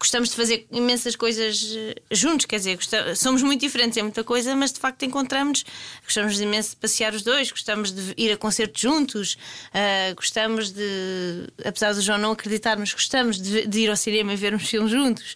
Gostamos 0.00 0.28
de 0.28 0.36
fazer 0.36 0.64
imensas 0.70 1.16
coisas 1.16 1.74
eh, 1.76 1.96
juntos, 2.12 2.46
quer 2.46 2.58
dizer, 2.58 2.76
gosta- 2.76 3.16
somos 3.16 3.42
muito 3.42 3.60
diferentes 3.62 3.96
em 3.98 4.02
muita 4.04 4.22
coisa, 4.22 4.54
mas 4.54 4.72
de 4.72 4.78
facto 4.78 5.02
encontramos. 5.04 5.64
Gostamos 6.04 6.36
de 6.36 6.44
imenso 6.44 6.70
de 6.70 6.76
passear 6.76 7.12
os 7.14 7.22
dois, 7.22 7.50
gostamos 7.50 7.90
de 7.90 8.14
ir 8.16 8.30
a 8.30 8.36
concertos 8.36 8.80
juntos, 8.80 9.36
ah, 9.74 10.12
gostamos 10.14 10.70
de, 10.70 11.48
apesar 11.64 11.94
do 11.94 12.00
João 12.00 12.16
não 12.16 12.30
acreditar, 12.30 12.78
mas 12.78 12.92
gostamos 12.92 13.40
de, 13.42 13.66
de 13.66 13.78
ir 13.80 13.90
ao 13.90 13.96
cinema 13.96 14.32
e 14.32 14.36
ver 14.36 14.54
uns 14.54 14.68
filmes 14.68 14.92
juntos. 14.92 15.34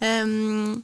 Ahm, 0.00 0.82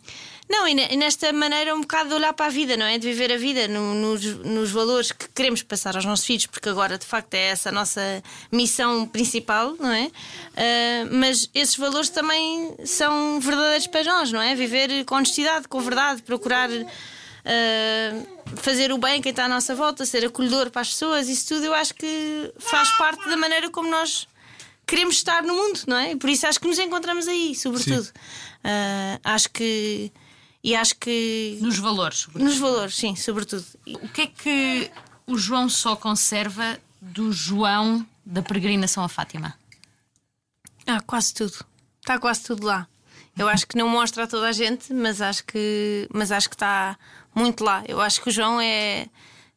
não, 0.50 0.66
e 0.66 0.74
ne- 0.74 0.96
nesta 0.96 1.32
maneira 1.32 1.74
um 1.74 1.80
bocado 1.82 2.08
de 2.08 2.14
olhar 2.14 2.32
para 2.32 2.46
a 2.46 2.48
vida, 2.48 2.76
não 2.76 2.87
é? 2.87 2.96
De 2.98 3.06
viver 3.08 3.30
a 3.32 3.37
vida 3.37 3.68
no- 3.68 3.94
nos, 3.94 4.24
nos 4.44 4.70
valores 4.70 5.12
que 5.12 5.28
queremos 5.34 5.62
passar 5.62 5.94
aos 5.94 6.04
nossos 6.04 6.24
filhos, 6.24 6.46
porque 6.46 6.68
agora 6.68 6.96
de 6.96 7.04
facto 7.04 7.34
é 7.34 7.48
essa 7.50 7.68
a 7.68 7.72
nossa 7.72 8.22
missão 8.50 9.06
principal, 9.06 9.74
não 9.78 9.90
é? 9.92 10.11
Ah, 10.56 11.08
mas 11.11 11.50
esses 11.54 11.76
valores 11.76 12.08
também 12.08 12.74
são 12.84 13.38
verdadeiros 13.40 13.87
para 13.87 14.04
nós, 14.04 14.32
não 14.32 14.40
é? 14.40 14.54
Viver 14.54 15.04
com 15.04 15.16
honestidade, 15.16 15.68
com 15.68 15.80
verdade, 15.80 16.22
procurar. 16.22 16.70
ah, 17.44 18.22
fazer 18.56 18.90
o 18.92 18.98
bem 18.98 19.20
quem 19.20 19.30
está 19.30 19.44
à 19.44 19.48
nossa 19.48 19.74
volta, 19.74 20.06
ser 20.06 20.24
acolhedor 20.24 20.70
para 20.70 20.80
as 20.80 20.88
pessoas, 20.88 21.28
isso 21.28 21.48
tudo 21.48 21.66
eu 21.66 21.74
acho 21.74 21.94
que 21.94 22.52
faz 22.58 22.88
parte 22.96 23.28
da 23.28 23.37
maneira 23.37 23.68
como 23.70 23.90
nós 23.90 24.26
queremos 24.87 25.16
estar 25.16 25.42
no 25.42 25.52
mundo, 25.54 25.80
não 25.87 25.98
é? 25.98 26.16
Por 26.16 26.30
isso 26.30 26.46
acho 26.46 26.58
que 26.58 26.66
nos 26.66 26.78
encontramos 26.78 27.28
aí, 27.28 27.54
sobretudo. 27.54 28.08
Ah, 28.64 29.20
acho 29.22 29.50
que. 29.50 30.11
E 30.62 30.75
acho 30.75 30.97
que. 30.97 31.59
Nos 31.61 31.79
valores. 31.79 32.18
sobretudo. 32.18 32.49
Nos 32.49 32.59
valores, 32.59 32.97
sim, 32.97 33.14
sobretudo. 33.14 33.64
O 33.87 34.09
que 34.09 34.23
é 34.23 34.27
que 34.27 34.90
o 35.27 35.38
João 35.38 35.68
só 35.68 35.94
conserva 35.94 36.79
do 37.01 37.33
João 37.33 38.07
da 38.25 38.42
peregrinação 38.42 39.05
a 39.05 39.09
Fátima? 39.09 39.55
Ah, 40.87 41.01
quase 41.01 41.33
tudo. 41.35 41.64
Está 42.01 42.18
quase 42.18 42.42
tudo 42.42 42.66
lá. 42.66 42.88
Eu 43.37 43.49
acho 43.49 43.66
que 43.66 43.77
não 43.77 43.88
mostra 43.88 44.25
a 44.25 44.27
toda 44.27 44.49
a 44.49 44.53
gente, 44.53 44.92
mas 44.92 45.23
acho 45.23 45.44
que, 45.44 46.09
mas 46.12 46.33
acho 46.33 46.49
que 46.49 46.57
está 46.57 46.99
muito 47.33 47.62
lá. 47.62 47.85
Eu 47.87 48.01
acho 48.01 48.21
que 48.21 48.29
o 48.29 48.33
João 48.33 48.61
é 48.61 49.09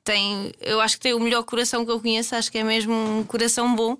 tem, 0.03 0.51
eu 0.61 0.81
acho 0.81 0.97
que 0.97 1.01
tem 1.01 1.13
o 1.13 1.19
melhor 1.19 1.43
coração 1.43 1.85
que 1.85 1.91
eu 1.91 1.99
conheço. 1.99 2.35
Acho 2.35 2.51
que 2.51 2.57
é 2.57 2.63
mesmo 2.63 2.93
um 2.93 3.23
coração 3.23 3.75
bom. 3.75 3.97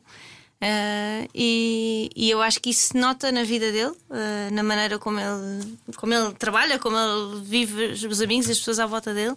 Ah, 0.61 1.27
e, 1.33 2.09
e 2.15 2.29
eu 2.29 2.39
acho 2.39 2.61
que 2.61 2.69
isso 2.69 2.89
se 2.89 2.97
nota 2.97 3.31
na 3.31 3.43
vida 3.43 3.71
dele, 3.71 3.93
ah, 4.11 4.49
na 4.51 4.61
maneira 4.61 4.99
como 4.99 5.19
ele, 5.19 5.77
como 5.95 6.13
ele 6.13 6.31
trabalha, 6.33 6.77
como 6.77 6.95
ele 6.95 7.41
vive 7.43 8.07
os 8.07 8.21
amigos 8.21 8.47
e 8.47 8.51
as 8.51 8.59
pessoas 8.59 8.79
à 8.79 8.85
volta 8.85 9.13
dele. 9.13 9.35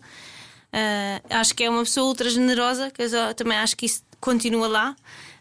Ah, 0.71 1.41
acho 1.41 1.55
que 1.55 1.65
é 1.65 1.71
uma 1.71 1.83
pessoa 1.83 2.07
ultra 2.07 2.29
generosa, 2.29 2.91
que 2.91 3.03
eu 3.03 3.35
também 3.35 3.57
acho 3.57 3.75
que 3.75 3.87
isso 3.87 4.03
continua 4.21 4.69
lá, 4.69 4.97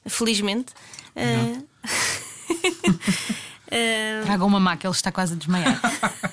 felizmente. 0.06 0.74
Traga 4.26 4.46
uma 4.46 4.60
má 4.60 4.78
que 4.78 4.88
ele 4.88 4.94
está 4.94 5.12
quase 5.12 5.34
a 5.34 5.36
desmaiar. 5.36 5.82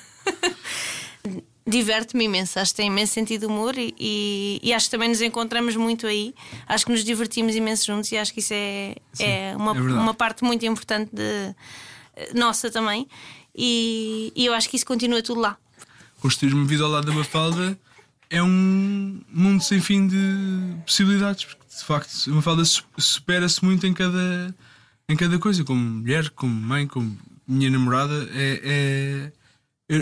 diverte-me 1.71 2.25
imenso, 2.25 2.59
acho 2.59 2.71
que 2.73 2.77
tem 2.77 2.87
imenso 2.87 3.13
sentido 3.13 3.41
de 3.41 3.45
humor 3.47 3.75
e, 3.77 3.93
e- 3.99 4.59
e 4.61 4.73
acho 4.73 4.85
que 4.85 4.91
também 4.91 5.09
nos 5.09 5.21
encontramos 5.21 5.75
muito 5.75 6.05
aí. 6.05 6.33
Acho 6.67 6.85
que 6.85 6.91
nos 6.91 7.03
divertimos 7.03 7.55
imenso 7.55 7.85
juntos 7.87 8.11
e 8.11 8.17
acho 8.17 8.33
que 8.33 8.39
isso 8.41 8.53
é, 8.53 8.95
é, 9.19 9.55
uma, 9.57 9.71
é 9.75 9.81
uma 9.81 10.13
parte 10.13 10.43
muito 10.43 10.65
importante 10.65 11.09
de, 11.13 11.55
nossa 12.37 12.69
também. 12.69 13.07
E, 13.55 14.31
e 14.35 14.45
eu 14.45 14.53
acho 14.53 14.69
que 14.69 14.75
isso 14.75 14.85
continua 14.85 15.21
tudo 15.21 15.41
lá. 15.41 15.57
construir 16.21 16.53
uma 16.53 16.65
vida 16.65 16.83
ao 16.83 16.89
lado 16.91 17.05
da 17.07 17.13
Mafalda 17.13 17.77
é 18.29 18.41
um 18.41 19.21
mundo 19.29 19.61
sem 19.63 19.81
fim 19.81 20.07
de 20.07 20.75
possibilidades, 20.85 21.43
porque 21.45 21.63
de 21.77 21.83
facto 21.83 22.11
a 22.29 22.33
Mafalda 22.33 22.63
su- 22.63 22.83
supera-se 22.97 23.63
muito 23.65 23.85
em 23.85 23.93
cada, 23.93 24.55
em 25.09 25.15
cada 25.17 25.37
coisa, 25.37 25.63
como 25.65 25.79
mulher, 25.81 26.29
como 26.29 26.53
mãe, 26.53 26.87
como 26.87 27.17
minha 27.47 27.69
namorada. 27.69 28.29
É, 28.33 28.61
é- 28.63 29.40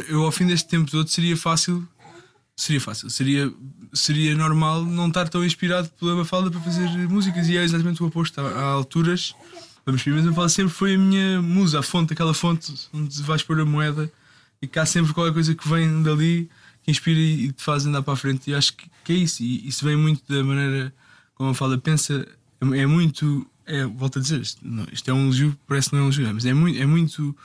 eu, 0.10 0.24
ao 0.24 0.32
fim 0.32 0.46
deste 0.46 0.68
tempo 0.68 0.90
todo 0.90 1.08
seria 1.08 1.36
fácil. 1.36 1.88
Seria 2.56 2.82
fácil, 2.82 3.10
seria, 3.10 3.54
seria 3.94 4.36
normal 4.36 4.84
não 4.84 5.08
estar 5.08 5.30
tão 5.30 5.46
inspirado 5.46 5.90
pela 5.98 6.14
Mafalda 6.14 6.52
para 6.52 6.60
fazer 6.60 6.90
músicas 7.08 7.48
e 7.48 7.56
é 7.56 7.64
exatamente 7.64 8.04
o 8.04 8.06
oposto. 8.06 8.42
Há, 8.42 8.64
alturas, 8.64 9.34
vamos 9.86 10.02
ver, 10.02 10.14
mas 10.14 10.26
Mafalda 10.26 10.50
sempre 10.50 10.74
foi 10.74 10.96
a 10.96 10.98
minha 10.98 11.42
musa, 11.42 11.80
a 11.80 11.82
fonte, 11.82 12.12
aquela 12.12 12.34
fonte 12.34 12.74
onde 12.94 13.22
vais 13.24 13.42
pôr 13.44 13.62
a 13.62 13.66
moeda 13.66 14.12
e 14.62 14.70
há 14.78 14.86
sempre 14.86 15.14
qualquer 15.14 15.34
coisa 15.34 15.56
que 15.56 15.68
vem 15.70 16.04
dali 16.04 16.50
que 16.84 16.92
inspira 16.92 17.20
e 17.20 17.52
te 17.52 17.64
faz 17.64 17.86
andar 17.86 18.02
para 18.02 18.14
a 18.14 18.18
frente. 18.18 18.52
E 18.52 18.54
acho 18.54 18.74
que, 18.76 18.90
que 19.04 19.14
é 19.14 19.16
isso. 19.16 19.42
E 19.42 19.68
isso 19.68 19.86
vem 19.86 19.96
muito 19.96 20.22
da 20.32 20.44
maneira 20.44 20.94
como 21.36 21.52
a 21.52 21.54
fala 21.54 21.78
pensa. 21.78 22.28
É, 22.60 22.80
é 22.80 22.86
muito. 22.86 23.50
É, 23.66 23.86
volto 23.86 24.20
a 24.20 24.22
dizer, 24.22 24.42
isto, 24.42 24.60
não, 24.68 24.86
isto 24.92 25.10
é 25.10 25.14
um 25.14 25.26
elogio, 25.26 25.58
parece 25.68 25.90
que 25.90 25.96
não 25.96 26.02
é 26.02 26.06
um 26.06 26.08
elogio, 26.08 26.34
mas 26.34 26.46
é 26.46 26.54
muito, 26.54 26.82
é 26.82 26.86
muito 26.88 27.38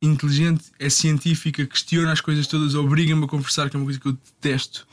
inteligente, 0.00 0.64
é 0.78 0.88
científica, 0.88 1.66
questiona 1.66 2.12
as 2.12 2.20
coisas 2.20 2.46
todas, 2.46 2.74
obriga-me 2.74 3.24
a 3.24 3.28
conversar, 3.28 3.70
que 3.70 3.76
é 3.76 3.78
uma 3.78 3.86
coisa 3.86 4.00
que 4.00 4.06
eu 4.06 4.12
detesto. 4.12 4.86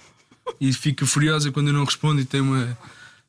E 0.60 0.72
fica 0.74 1.06
furiosa 1.06 1.52
quando 1.52 1.68
eu 1.68 1.74
não 1.74 1.86
respondo 1.86 2.22
e 2.22 2.26
tem 2.26 2.42
uma. 2.42 2.78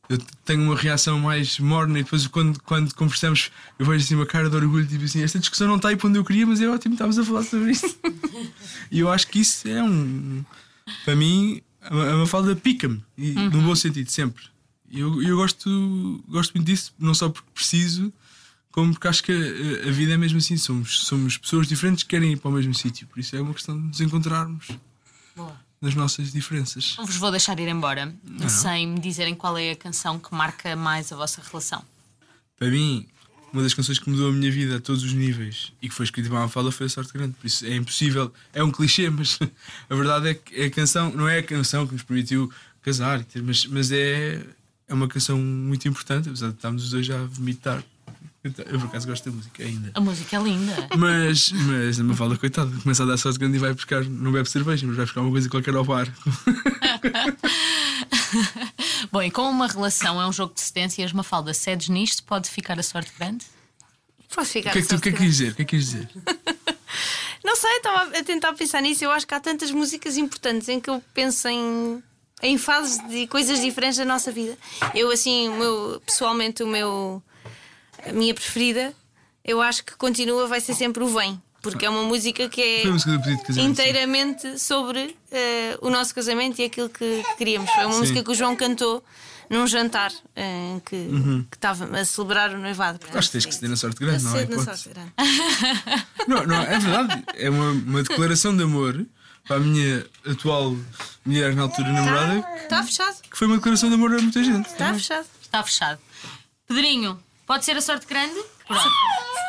Eu 0.06 0.18
tenho 0.44 0.62
uma 0.62 0.76
reação 0.76 1.18
mais 1.18 1.58
morna 1.58 1.98
e 1.98 2.02
depois 2.02 2.26
quando, 2.26 2.60
quando 2.62 2.94
conversamos 2.94 3.50
eu 3.78 3.86
vejo 3.86 4.04
assim 4.04 4.14
uma 4.14 4.26
cara 4.26 4.50
de 4.50 4.56
orgulho, 4.56 4.86
tipo 4.86 5.02
assim, 5.02 5.22
esta 5.22 5.38
discussão 5.38 5.66
não 5.66 5.76
está 5.76 5.88
aí 5.88 5.96
para 5.96 6.08
onde 6.08 6.18
eu 6.18 6.24
queria, 6.24 6.46
mas 6.46 6.60
é 6.60 6.68
ótimo, 6.68 6.94
estávamos 6.94 7.18
a 7.18 7.24
falar 7.24 7.42
sobre 7.42 7.70
isso. 7.70 7.96
e 8.90 9.00
eu 9.00 9.10
acho 9.10 9.26
que 9.28 9.40
isso 9.40 9.66
é 9.66 9.82
um. 9.82 10.44
Para 11.06 11.16
mim, 11.16 11.62
a 11.80 11.88
a 11.88 12.16
Mafalda 12.18 12.54
pica-me, 12.54 13.02
e 13.16 13.32
no 13.32 13.62
bom 13.62 13.74
sentido, 13.74 14.10
sempre. 14.10 14.44
E 14.90 15.00
eu, 15.00 15.22
eu 15.22 15.36
gosto, 15.36 16.22
gosto 16.28 16.52
muito 16.54 16.66
disso, 16.66 16.92
não 16.98 17.14
só 17.14 17.30
porque 17.30 17.48
preciso, 17.54 18.12
como 18.74 18.92
porque 18.92 19.06
acho 19.06 19.22
que 19.22 19.30
a, 19.30 19.88
a 19.88 19.92
vida 19.92 20.14
é 20.14 20.16
mesmo 20.16 20.38
assim. 20.38 20.56
Somos, 20.56 21.06
somos 21.06 21.38
pessoas 21.38 21.68
diferentes 21.68 22.02
que 22.02 22.10
querem 22.10 22.32
ir 22.32 22.36
para 22.38 22.48
o 22.48 22.52
mesmo 22.52 22.74
sítio, 22.74 23.06
por 23.06 23.20
isso 23.20 23.36
é 23.36 23.40
uma 23.40 23.54
questão 23.54 23.80
de 23.80 23.86
nos 23.86 24.00
encontrarmos 24.00 24.66
nas 25.80 25.94
nossas 25.94 26.32
diferenças. 26.32 26.96
Não 26.98 27.06
vos 27.06 27.14
vou 27.14 27.30
deixar 27.30 27.58
ir 27.60 27.68
embora 27.68 28.12
sem 28.48 28.88
me 28.88 28.98
dizerem 28.98 29.32
qual 29.32 29.56
é 29.56 29.70
a 29.70 29.76
canção 29.76 30.18
que 30.18 30.34
marca 30.34 30.74
mais 30.74 31.12
a 31.12 31.16
vossa 31.16 31.40
relação. 31.40 31.84
Para 32.58 32.68
mim, 32.68 33.06
uma 33.52 33.62
das 33.62 33.74
canções 33.74 34.00
que 34.00 34.10
mudou 34.10 34.30
a 34.30 34.32
minha 34.32 34.50
vida 34.50 34.78
a 34.78 34.80
todos 34.80 35.04
os 35.04 35.12
níveis 35.12 35.72
e 35.80 35.88
que 35.88 35.94
foi 35.94 36.06
escrita 36.06 36.28
para 36.28 36.38
a 36.38 36.42
Mafalda 36.42 36.72
foi 36.72 36.86
a 36.86 36.88
Sorte 36.88 37.12
Grande. 37.12 37.34
Por 37.34 37.46
isso 37.46 37.64
é 37.64 37.76
impossível, 37.76 38.32
é 38.52 38.64
um 38.64 38.72
clichê, 38.72 39.06
mas 39.08 39.38
a 39.88 39.94
verdade 39.94 40.30
é 40.30 40.34
que 40.34 40.62
a 40.62 40.70
canção 40.70 41.12
não 41.12 41.28
é 41.28 41.38
a 41.38 41.42
canção 41.44 41.86
que 41.86 41.92
nos 41.92 42.02
permitiu 42.02 42.52
casar, 42.82 43.24
mas, 43.44 43.66
mas 43.66 43.92
é, 43.92 44.44
é 44.88 44.94
uma 44.94 45.06
canção 45.06 45.38
muito 45.38 45.86
importante, 45.86 46.28
apesar 46.28 46.48
de 46.48 46.54
estarmos 46.54 46.82
os 46.82 46.90
dois 46.90 47.06
já 47.06 47.20
a 47.20 47.24
vomitar. 47.24 47.84
Eu, 48.44 48.52
eu, 48.66 48.78
por 48.78 48.88
acaso 48.88 49.08
gosto 49.08 49.30
da 49.30 49.34
música 49.34 49.62
ainda. 49.62 49.90
A 49.94 50.00
música 50.00 50.36
é 50.36 50.42
linda. 50.42 50.86
Mas, 50.98 51.50
mas 51.50 51.98
a 51.98 52.04
Mafalda, 52.04 52.36
coitada, 52.36 52.70
começa 52.82 53.02
a 53.02 53.06
dar 53.06 53.16
sorte 53.16 53.38
grande 53.38 53.56
e 53.56 53.58
vai 53.58 53.72
buscar, 53.72 54.04
não 54.04 54.30
bebe 54.30 54.46
cerveja, 54.50 54.86
mas 54.86 54.96
vai 54.96 55.06
buscar 55.06 55.22
uma 55.22 55.30
coisa 55.30 55.48
qualquer 55.48 55.74
ao 55.74 55.82
bar. 55.82 56.06
Bom, 59.10 59.22
e 59.22 59.30
como 59.30 59.48
uma 59.48 59.66
relação 59.66 60.20
é 60.20 60.26
um 60.26 60.32
jogo 60.32 60.52
de 60.52 60.60
cedências, 60.60 61.12
uma 61.12 61.22
falda 61.22 61.54
cedes 61.54 61.88
nisto, 61.88 62.22
pode 62.24 62.50
ficar 62.50 62.78
a 62.78 62.82
sorte 62.82 63.10
grande? 63.18 63.46
Posso 64.34 64.50
O 64.50 64.52
ficar 64.52 64.72
que 64.72 64.78
é 64.78 64.82
que 64.82 64.88
tu 64.88 64.96
o 64.96 65.00
que 65.00 65.08
é 65.08 65.12
que 65.12 65.18
quis 65.18 65.28
dizer? 65.28 65.52
O 65.52 65.54
que 65.54 65.62
é 65.62 65.64
que 65.64 65.76
quis 65.76 65.86
dizer? 65.86 66.08
Não 67.42 67.56
sei, 67.56 67.76
estava 67.76 68.18
a 68.18 68.24
tentar 68.24 68.52
pensar 68.52 68.82
nisso. 68.82 69.04
Eu 69.04 69.10
acho 69.10 69.26
que 69.26 69.34
há 69.34 69.40
tantas 69.40 69.70
músicas 69.70 70.18
importantes 70.18 70.68
em 70.68 70.80
que 70.80 70.90
eu 70.90 71.02
penso 71.14 71.48
em, 71.48 72.02
em 72.42 72.58
fases 72.58 72.98
de 73.08 73.26
coisas 73.26 73.60
diferentes 73.60 73.96
da 73.96 74.04
nossa 74.04 74.30
vida. 74.30 74.58
Eu, 74.94 75.10
assim, 75.10 75.48
o 75.48 75.56
meu, 75.56 76.02
pessoalmente, 76.04 76.62
o 76.62 76.66
meu, 76.66 77.22
a 78.06 78.12
minha 78.12 78.34
preferida, 78.34 78.92
eu 79.44 79.60
acho 79.60 79.84
que 79.84 79.96
continua, 79.96 80.46
vai 80.46 80.60
ser 80.60 80.74
sempre 80.74 81.02
o 81.02 81.08
Vem. 81.08 81.40
Porque 81.62 81.86
é 81.86 81.88
uma 81.88 82.02
música 82.02 82.46
que 82.46 82.60
é 82.60 82.84
música 82.86 83.18
pedido 83.20 83.54
sim. 83.54 83.62
inteiramente 83.62 84.58
sobre 84.58 85.16
eh, 85.32 85.78
o 85.80 85.88
nosso 85.88 86.14
casamento 86.14 86.60
e 86.60 86.64
aquilo 86.66 86.90
que, 86.90 87.22
que 87.22 87.36
queríamos. 87.38 87.70
Foi 87.70 87.86
uma 87.86 87.96
música 87.96 88.22
que 88.22 88.30
o 88.30 88.34
João 88.34 88.54
cantou 88.54 89.02
num 89.48 89.66
jantar 89.66 90.12
eh, 90.36 90.74
em 90.74 90.80
que, 90.80 91.08
que 91.50 91.56
estava 91.56 91.86
a 91.98 92.04
celebrar 92.04 92.50
o 92.50 92.58
noivado. 92.58 92.98
Portanto, 92.98 93.14
Uhum. 93.14 93.18
Acho 93.18 93.28
que 93.28 93.32
tens 93.32 93.46
que 93.46 93.54
ceder 93.54 93.70
na 93.70 93.76
sorte 93.76 93.98
grande, 93.98 94.24
não 94.24 94.36
é? 94.36 94.44
Na 94.44 94.62
sorte 94.62 94.90
grande. 94.90 95.12
Não, 96.28 96.46
não, 96.46 96.62
é 96.62 96.78
verdade. 96.78 97.24
É 97.34 97.48
uma, 97.50 97.70
uma 97.70 98.02
declaração 98.02 98.54
de 98.56 98.62
amor 98.62 99.04
para 99.46 99.56
a 99.56 99.60
minha 99.60 100.06
atual 100.26 100.74
mulher 101.24 101.54
na 101.54 101.62
altura 101.62 101.92
namorada, 101.92 102.46
Está 102.62 102.82
fechado. 102.82 103.16
que 103.30 103.36
foi 103.36 103.46
uma 103.46 103.56
declaração 103.56 103.88
de 103.88 103.94
amor 103.94 104.14
a 104.14 104.20
muita 104.22 104.42
gente. 104.42 104.66
Está 104.68 104.92
fechado. 104.94 105.26
Está 105.42 105.62
fechado. 105.62 106.00
Pedrinho, 106.66 107.18
pode 107.46 107.64
ser 107.64 107.76
a 107.76 107.80
sorte 107.80 108.06
grande? 108.06 108.40
Pronto. 108.66 108.90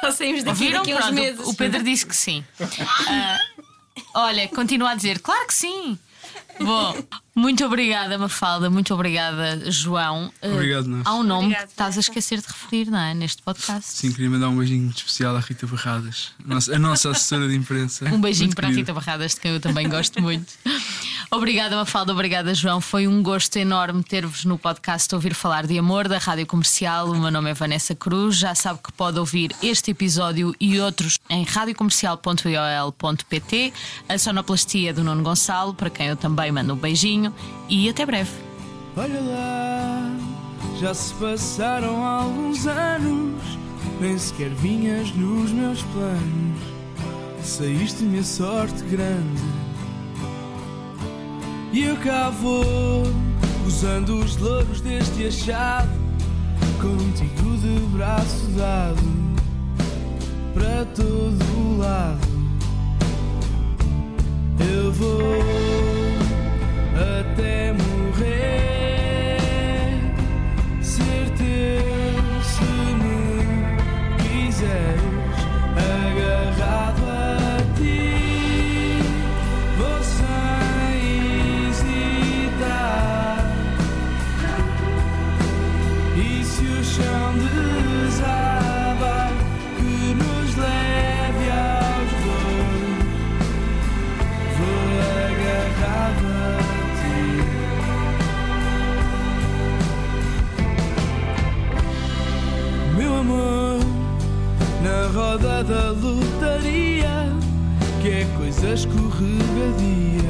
Só 0.01 0.11
saímos 0.11 0.43
daqui 0.43 0.63
Ouviram? 0.65 0.79
daqui 0.81 0.91
a 0.91 0.95
uns 0.97 1.01
Pronto, 1.01 1.15
meses. 1.15 1.47
o 1.47 1.53
Pedro 1.55 1.83
disse 1.83 2.05
que 2.05 2.15
sim. 2.15 2.43
Ah, 3.07 3.39
olha, 4.27 4.47
continua 4.49 4.91
a 4.91 4.95
dizer, 4.95 5.19
claro 5.19 5.47
que 5.47 5.53
sim. 5.53 5.97
Bom, 6.59 6.95
muito 7.35 7.65
obrigada, 7.65 8.17
Mafalda, 8.17 8.69
muito 8.69 8.93
obrigada, 8.93 9.69
João. 9.69 10.31
Ah, 10.41 10.47
Obrigado, 10.47 10.87
nós. 10.87 11.01
Há 11.05 11.15
um 11.15 11.23
nome 11.23 11.45
Obrigada, 11.47 11.65
que 11.67 11.73
estás 11.73 11.97
a 11.97 11.99
esquecer 11.99 12.39
de 12.39 12.47
referir, 12.47 12.89
não 12.89 12.99
é? 12.99 13.13
Neste 13.13 13.41
podcast. 13.43 13.97
Sim, 13.97 14.11
queria 14.11 14.29
mandar 14.29 14.49
um 14.49 14.57
beijinho 14.57 14.89
especial 14.89 15.35
à 15.35 15.39
Rita 15.39 15.67
Barradas, 15.67 16.31
a 16.43 16.47
nossa, 16.47 16.75
a 16.75 16.79
nossa 16.79 17.09
assessora 17.11 17.47
de 17.47 17.55
imprensa. 17.55 18.05
Um 18.05 18.19
beijinho 18.21 18.47
Muito 18.47 18.55
para 18.55 18.67
a 18.67 18.69
querida. 18.69 18.91
Rita 18.91 18.93
Barradas, 18.93 19.33
de 19.35 19.41
quem 19.41 19.51
eu 19.51 19.59
também 19.59 19.89
gosto 19.89 20.21
muito. 20.21 20.53
Obrigada, 21.31 21.75
Mafalda, 21.75 22.13
obrigada, 22.13 22.53
João. 22.53 22.79
Foi 22.79 23.07
um 23.07 23.21
gosto 23.21 23.57
enorme 23.57 24.01
ter-vos 24.03 24.45
no 24.45 24.57
podcast 24.57 25.13
Ouvir 25.13 25.33
Falar 25.33 25.65
de 25.65 25.77
Amor 25.77 26.07
da 26.07 26.17
Rádio 26.19 26.45
Comercial. 26.45 27.09
O 27.11 27.19
meu 27.19 27.31
nome 27.31 27.49
é 27.49 27.53
Vanessa 27.53 27.93
Cruz. 27.95 28.37
Já 28.37 28.55
sabe 28.55 28.79
que 28.81 28.93
pode 28.93 29.19
ouvir 29.19 29.53
este 29.61 29.91
episódio 29.91 30.55
e 30.59 30.79
outros 30.79 31.19
em 31.29 31.43
radiocomercial.iol.pt. 31.43 33.73
A 34.07 34.17
sonoplastia 34.17 34.93
do 34.93 35.03
Nuno 35.03 35.23
Gonçalo, 35.23 35.73
para 35.73 35.89
quem 35.89 36.07
eu 36.07 36.15
também 36.15 36.49
mando 36.51 36.73
um 36.73 36.77
beijinho. 36.77 37.24
E 37.69 37.89
até 37.89 38.05
breve. 38.05 38.31
Olha 38.97 39.19
lá, 39.19 40.11
já 40.79 40.93
se 40.93 41.13
passaram 41.15 42.05
alguns 42.05 42.65
anos, 42.65 43.41
nem 43.99 44.17
sequer 44.17 44.49
vinhas 44.49 45.13
nos 45.15 45.51
meus 45.51 45.81
planos. 45.83 46.75
Saíste-me 47.43 48.19
a 48.19 48.23
sorte 48.23 48.83
grande. 48.85 49.43
E 51.73 51.83
eu 51.83 51.97
cá 51.97 52.29
vou, 52.29 53.03
usando 53.67 54.19
os 54.19 54.37
louros 54.37 54.79
deste 54.79 55.27
achado, 55.27 55.89
contigo 56.81 57.57
de 57.57 57.79
braço 57.95 58.47
dado, 58.55 59.01
para 60.53 60.85
todo 60.95 61.77
lado. 61.77 62.35
Eu 64.73 64.91
vou 64.93 65.84
até 66.95 67.73
morrer. 67.73 68.64
Da 105.67 105.89
lotaria, 105.89 107.31
que 108.01 108.09
é 108.09 108.27
coisa 108.37 108.73
escorregadia, 108.73 110.29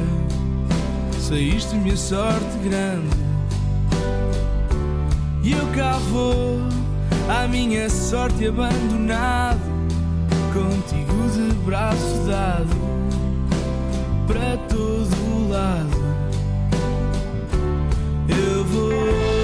saíste-me 1.20 1.92
a 1.92 1.96
sorte 1.96 2.58
grande. 2.64 3.16
E 5.42 5.52
eu 5.52 5.66
cá 5.74 5.98
vou, 6.10 6.58
à 7.28 7.46
minha 7.46 7.90
sorte 7.90 8.46
abandonado, 8.46 9.60
contigo 10.54 11.28
de 11.30 11.54
braço 11.66 12.24
dado 12.26 12.76
para 14.26 14.56
todo 14.68 15.48
lado. 15.50 16.06
Eu 18.28 18.64
vou 18.64 19.35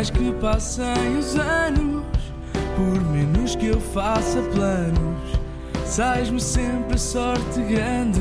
mais 0.00 0.08
que 0.08 0.32
passem 0.40 1.18
os 1.18 1.36
anos, 1.36 2.02
por 2.74 3.04
menos 3.12 3.54
que 3.54 3.66
eu 3.66 3.78
faça 3.78 4.40
planos, 4.54 5.38
sais-me 5.84 6.40
sempre 6.40 6.94
a 6.94 6.98
sorte 6.98 7.60
grande, 7.60 8.18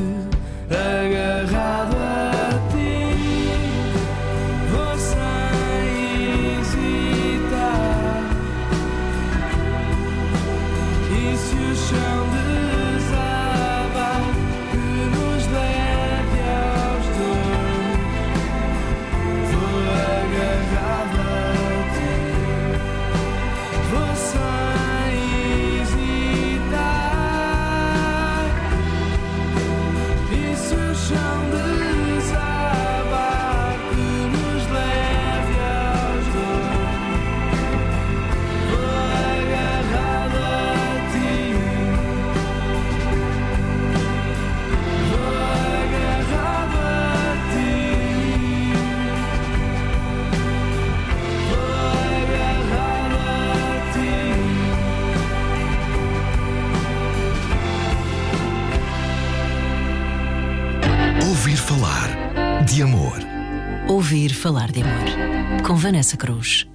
agarrado 0.70 1.96
a 1.96 2.09
falar 64.50 64.72
de 64.72 64.82
amor. 64.82 65.62
Com 65.64 65.76
Vanessa 65.76 66.18
Cruz. 66.18 66.68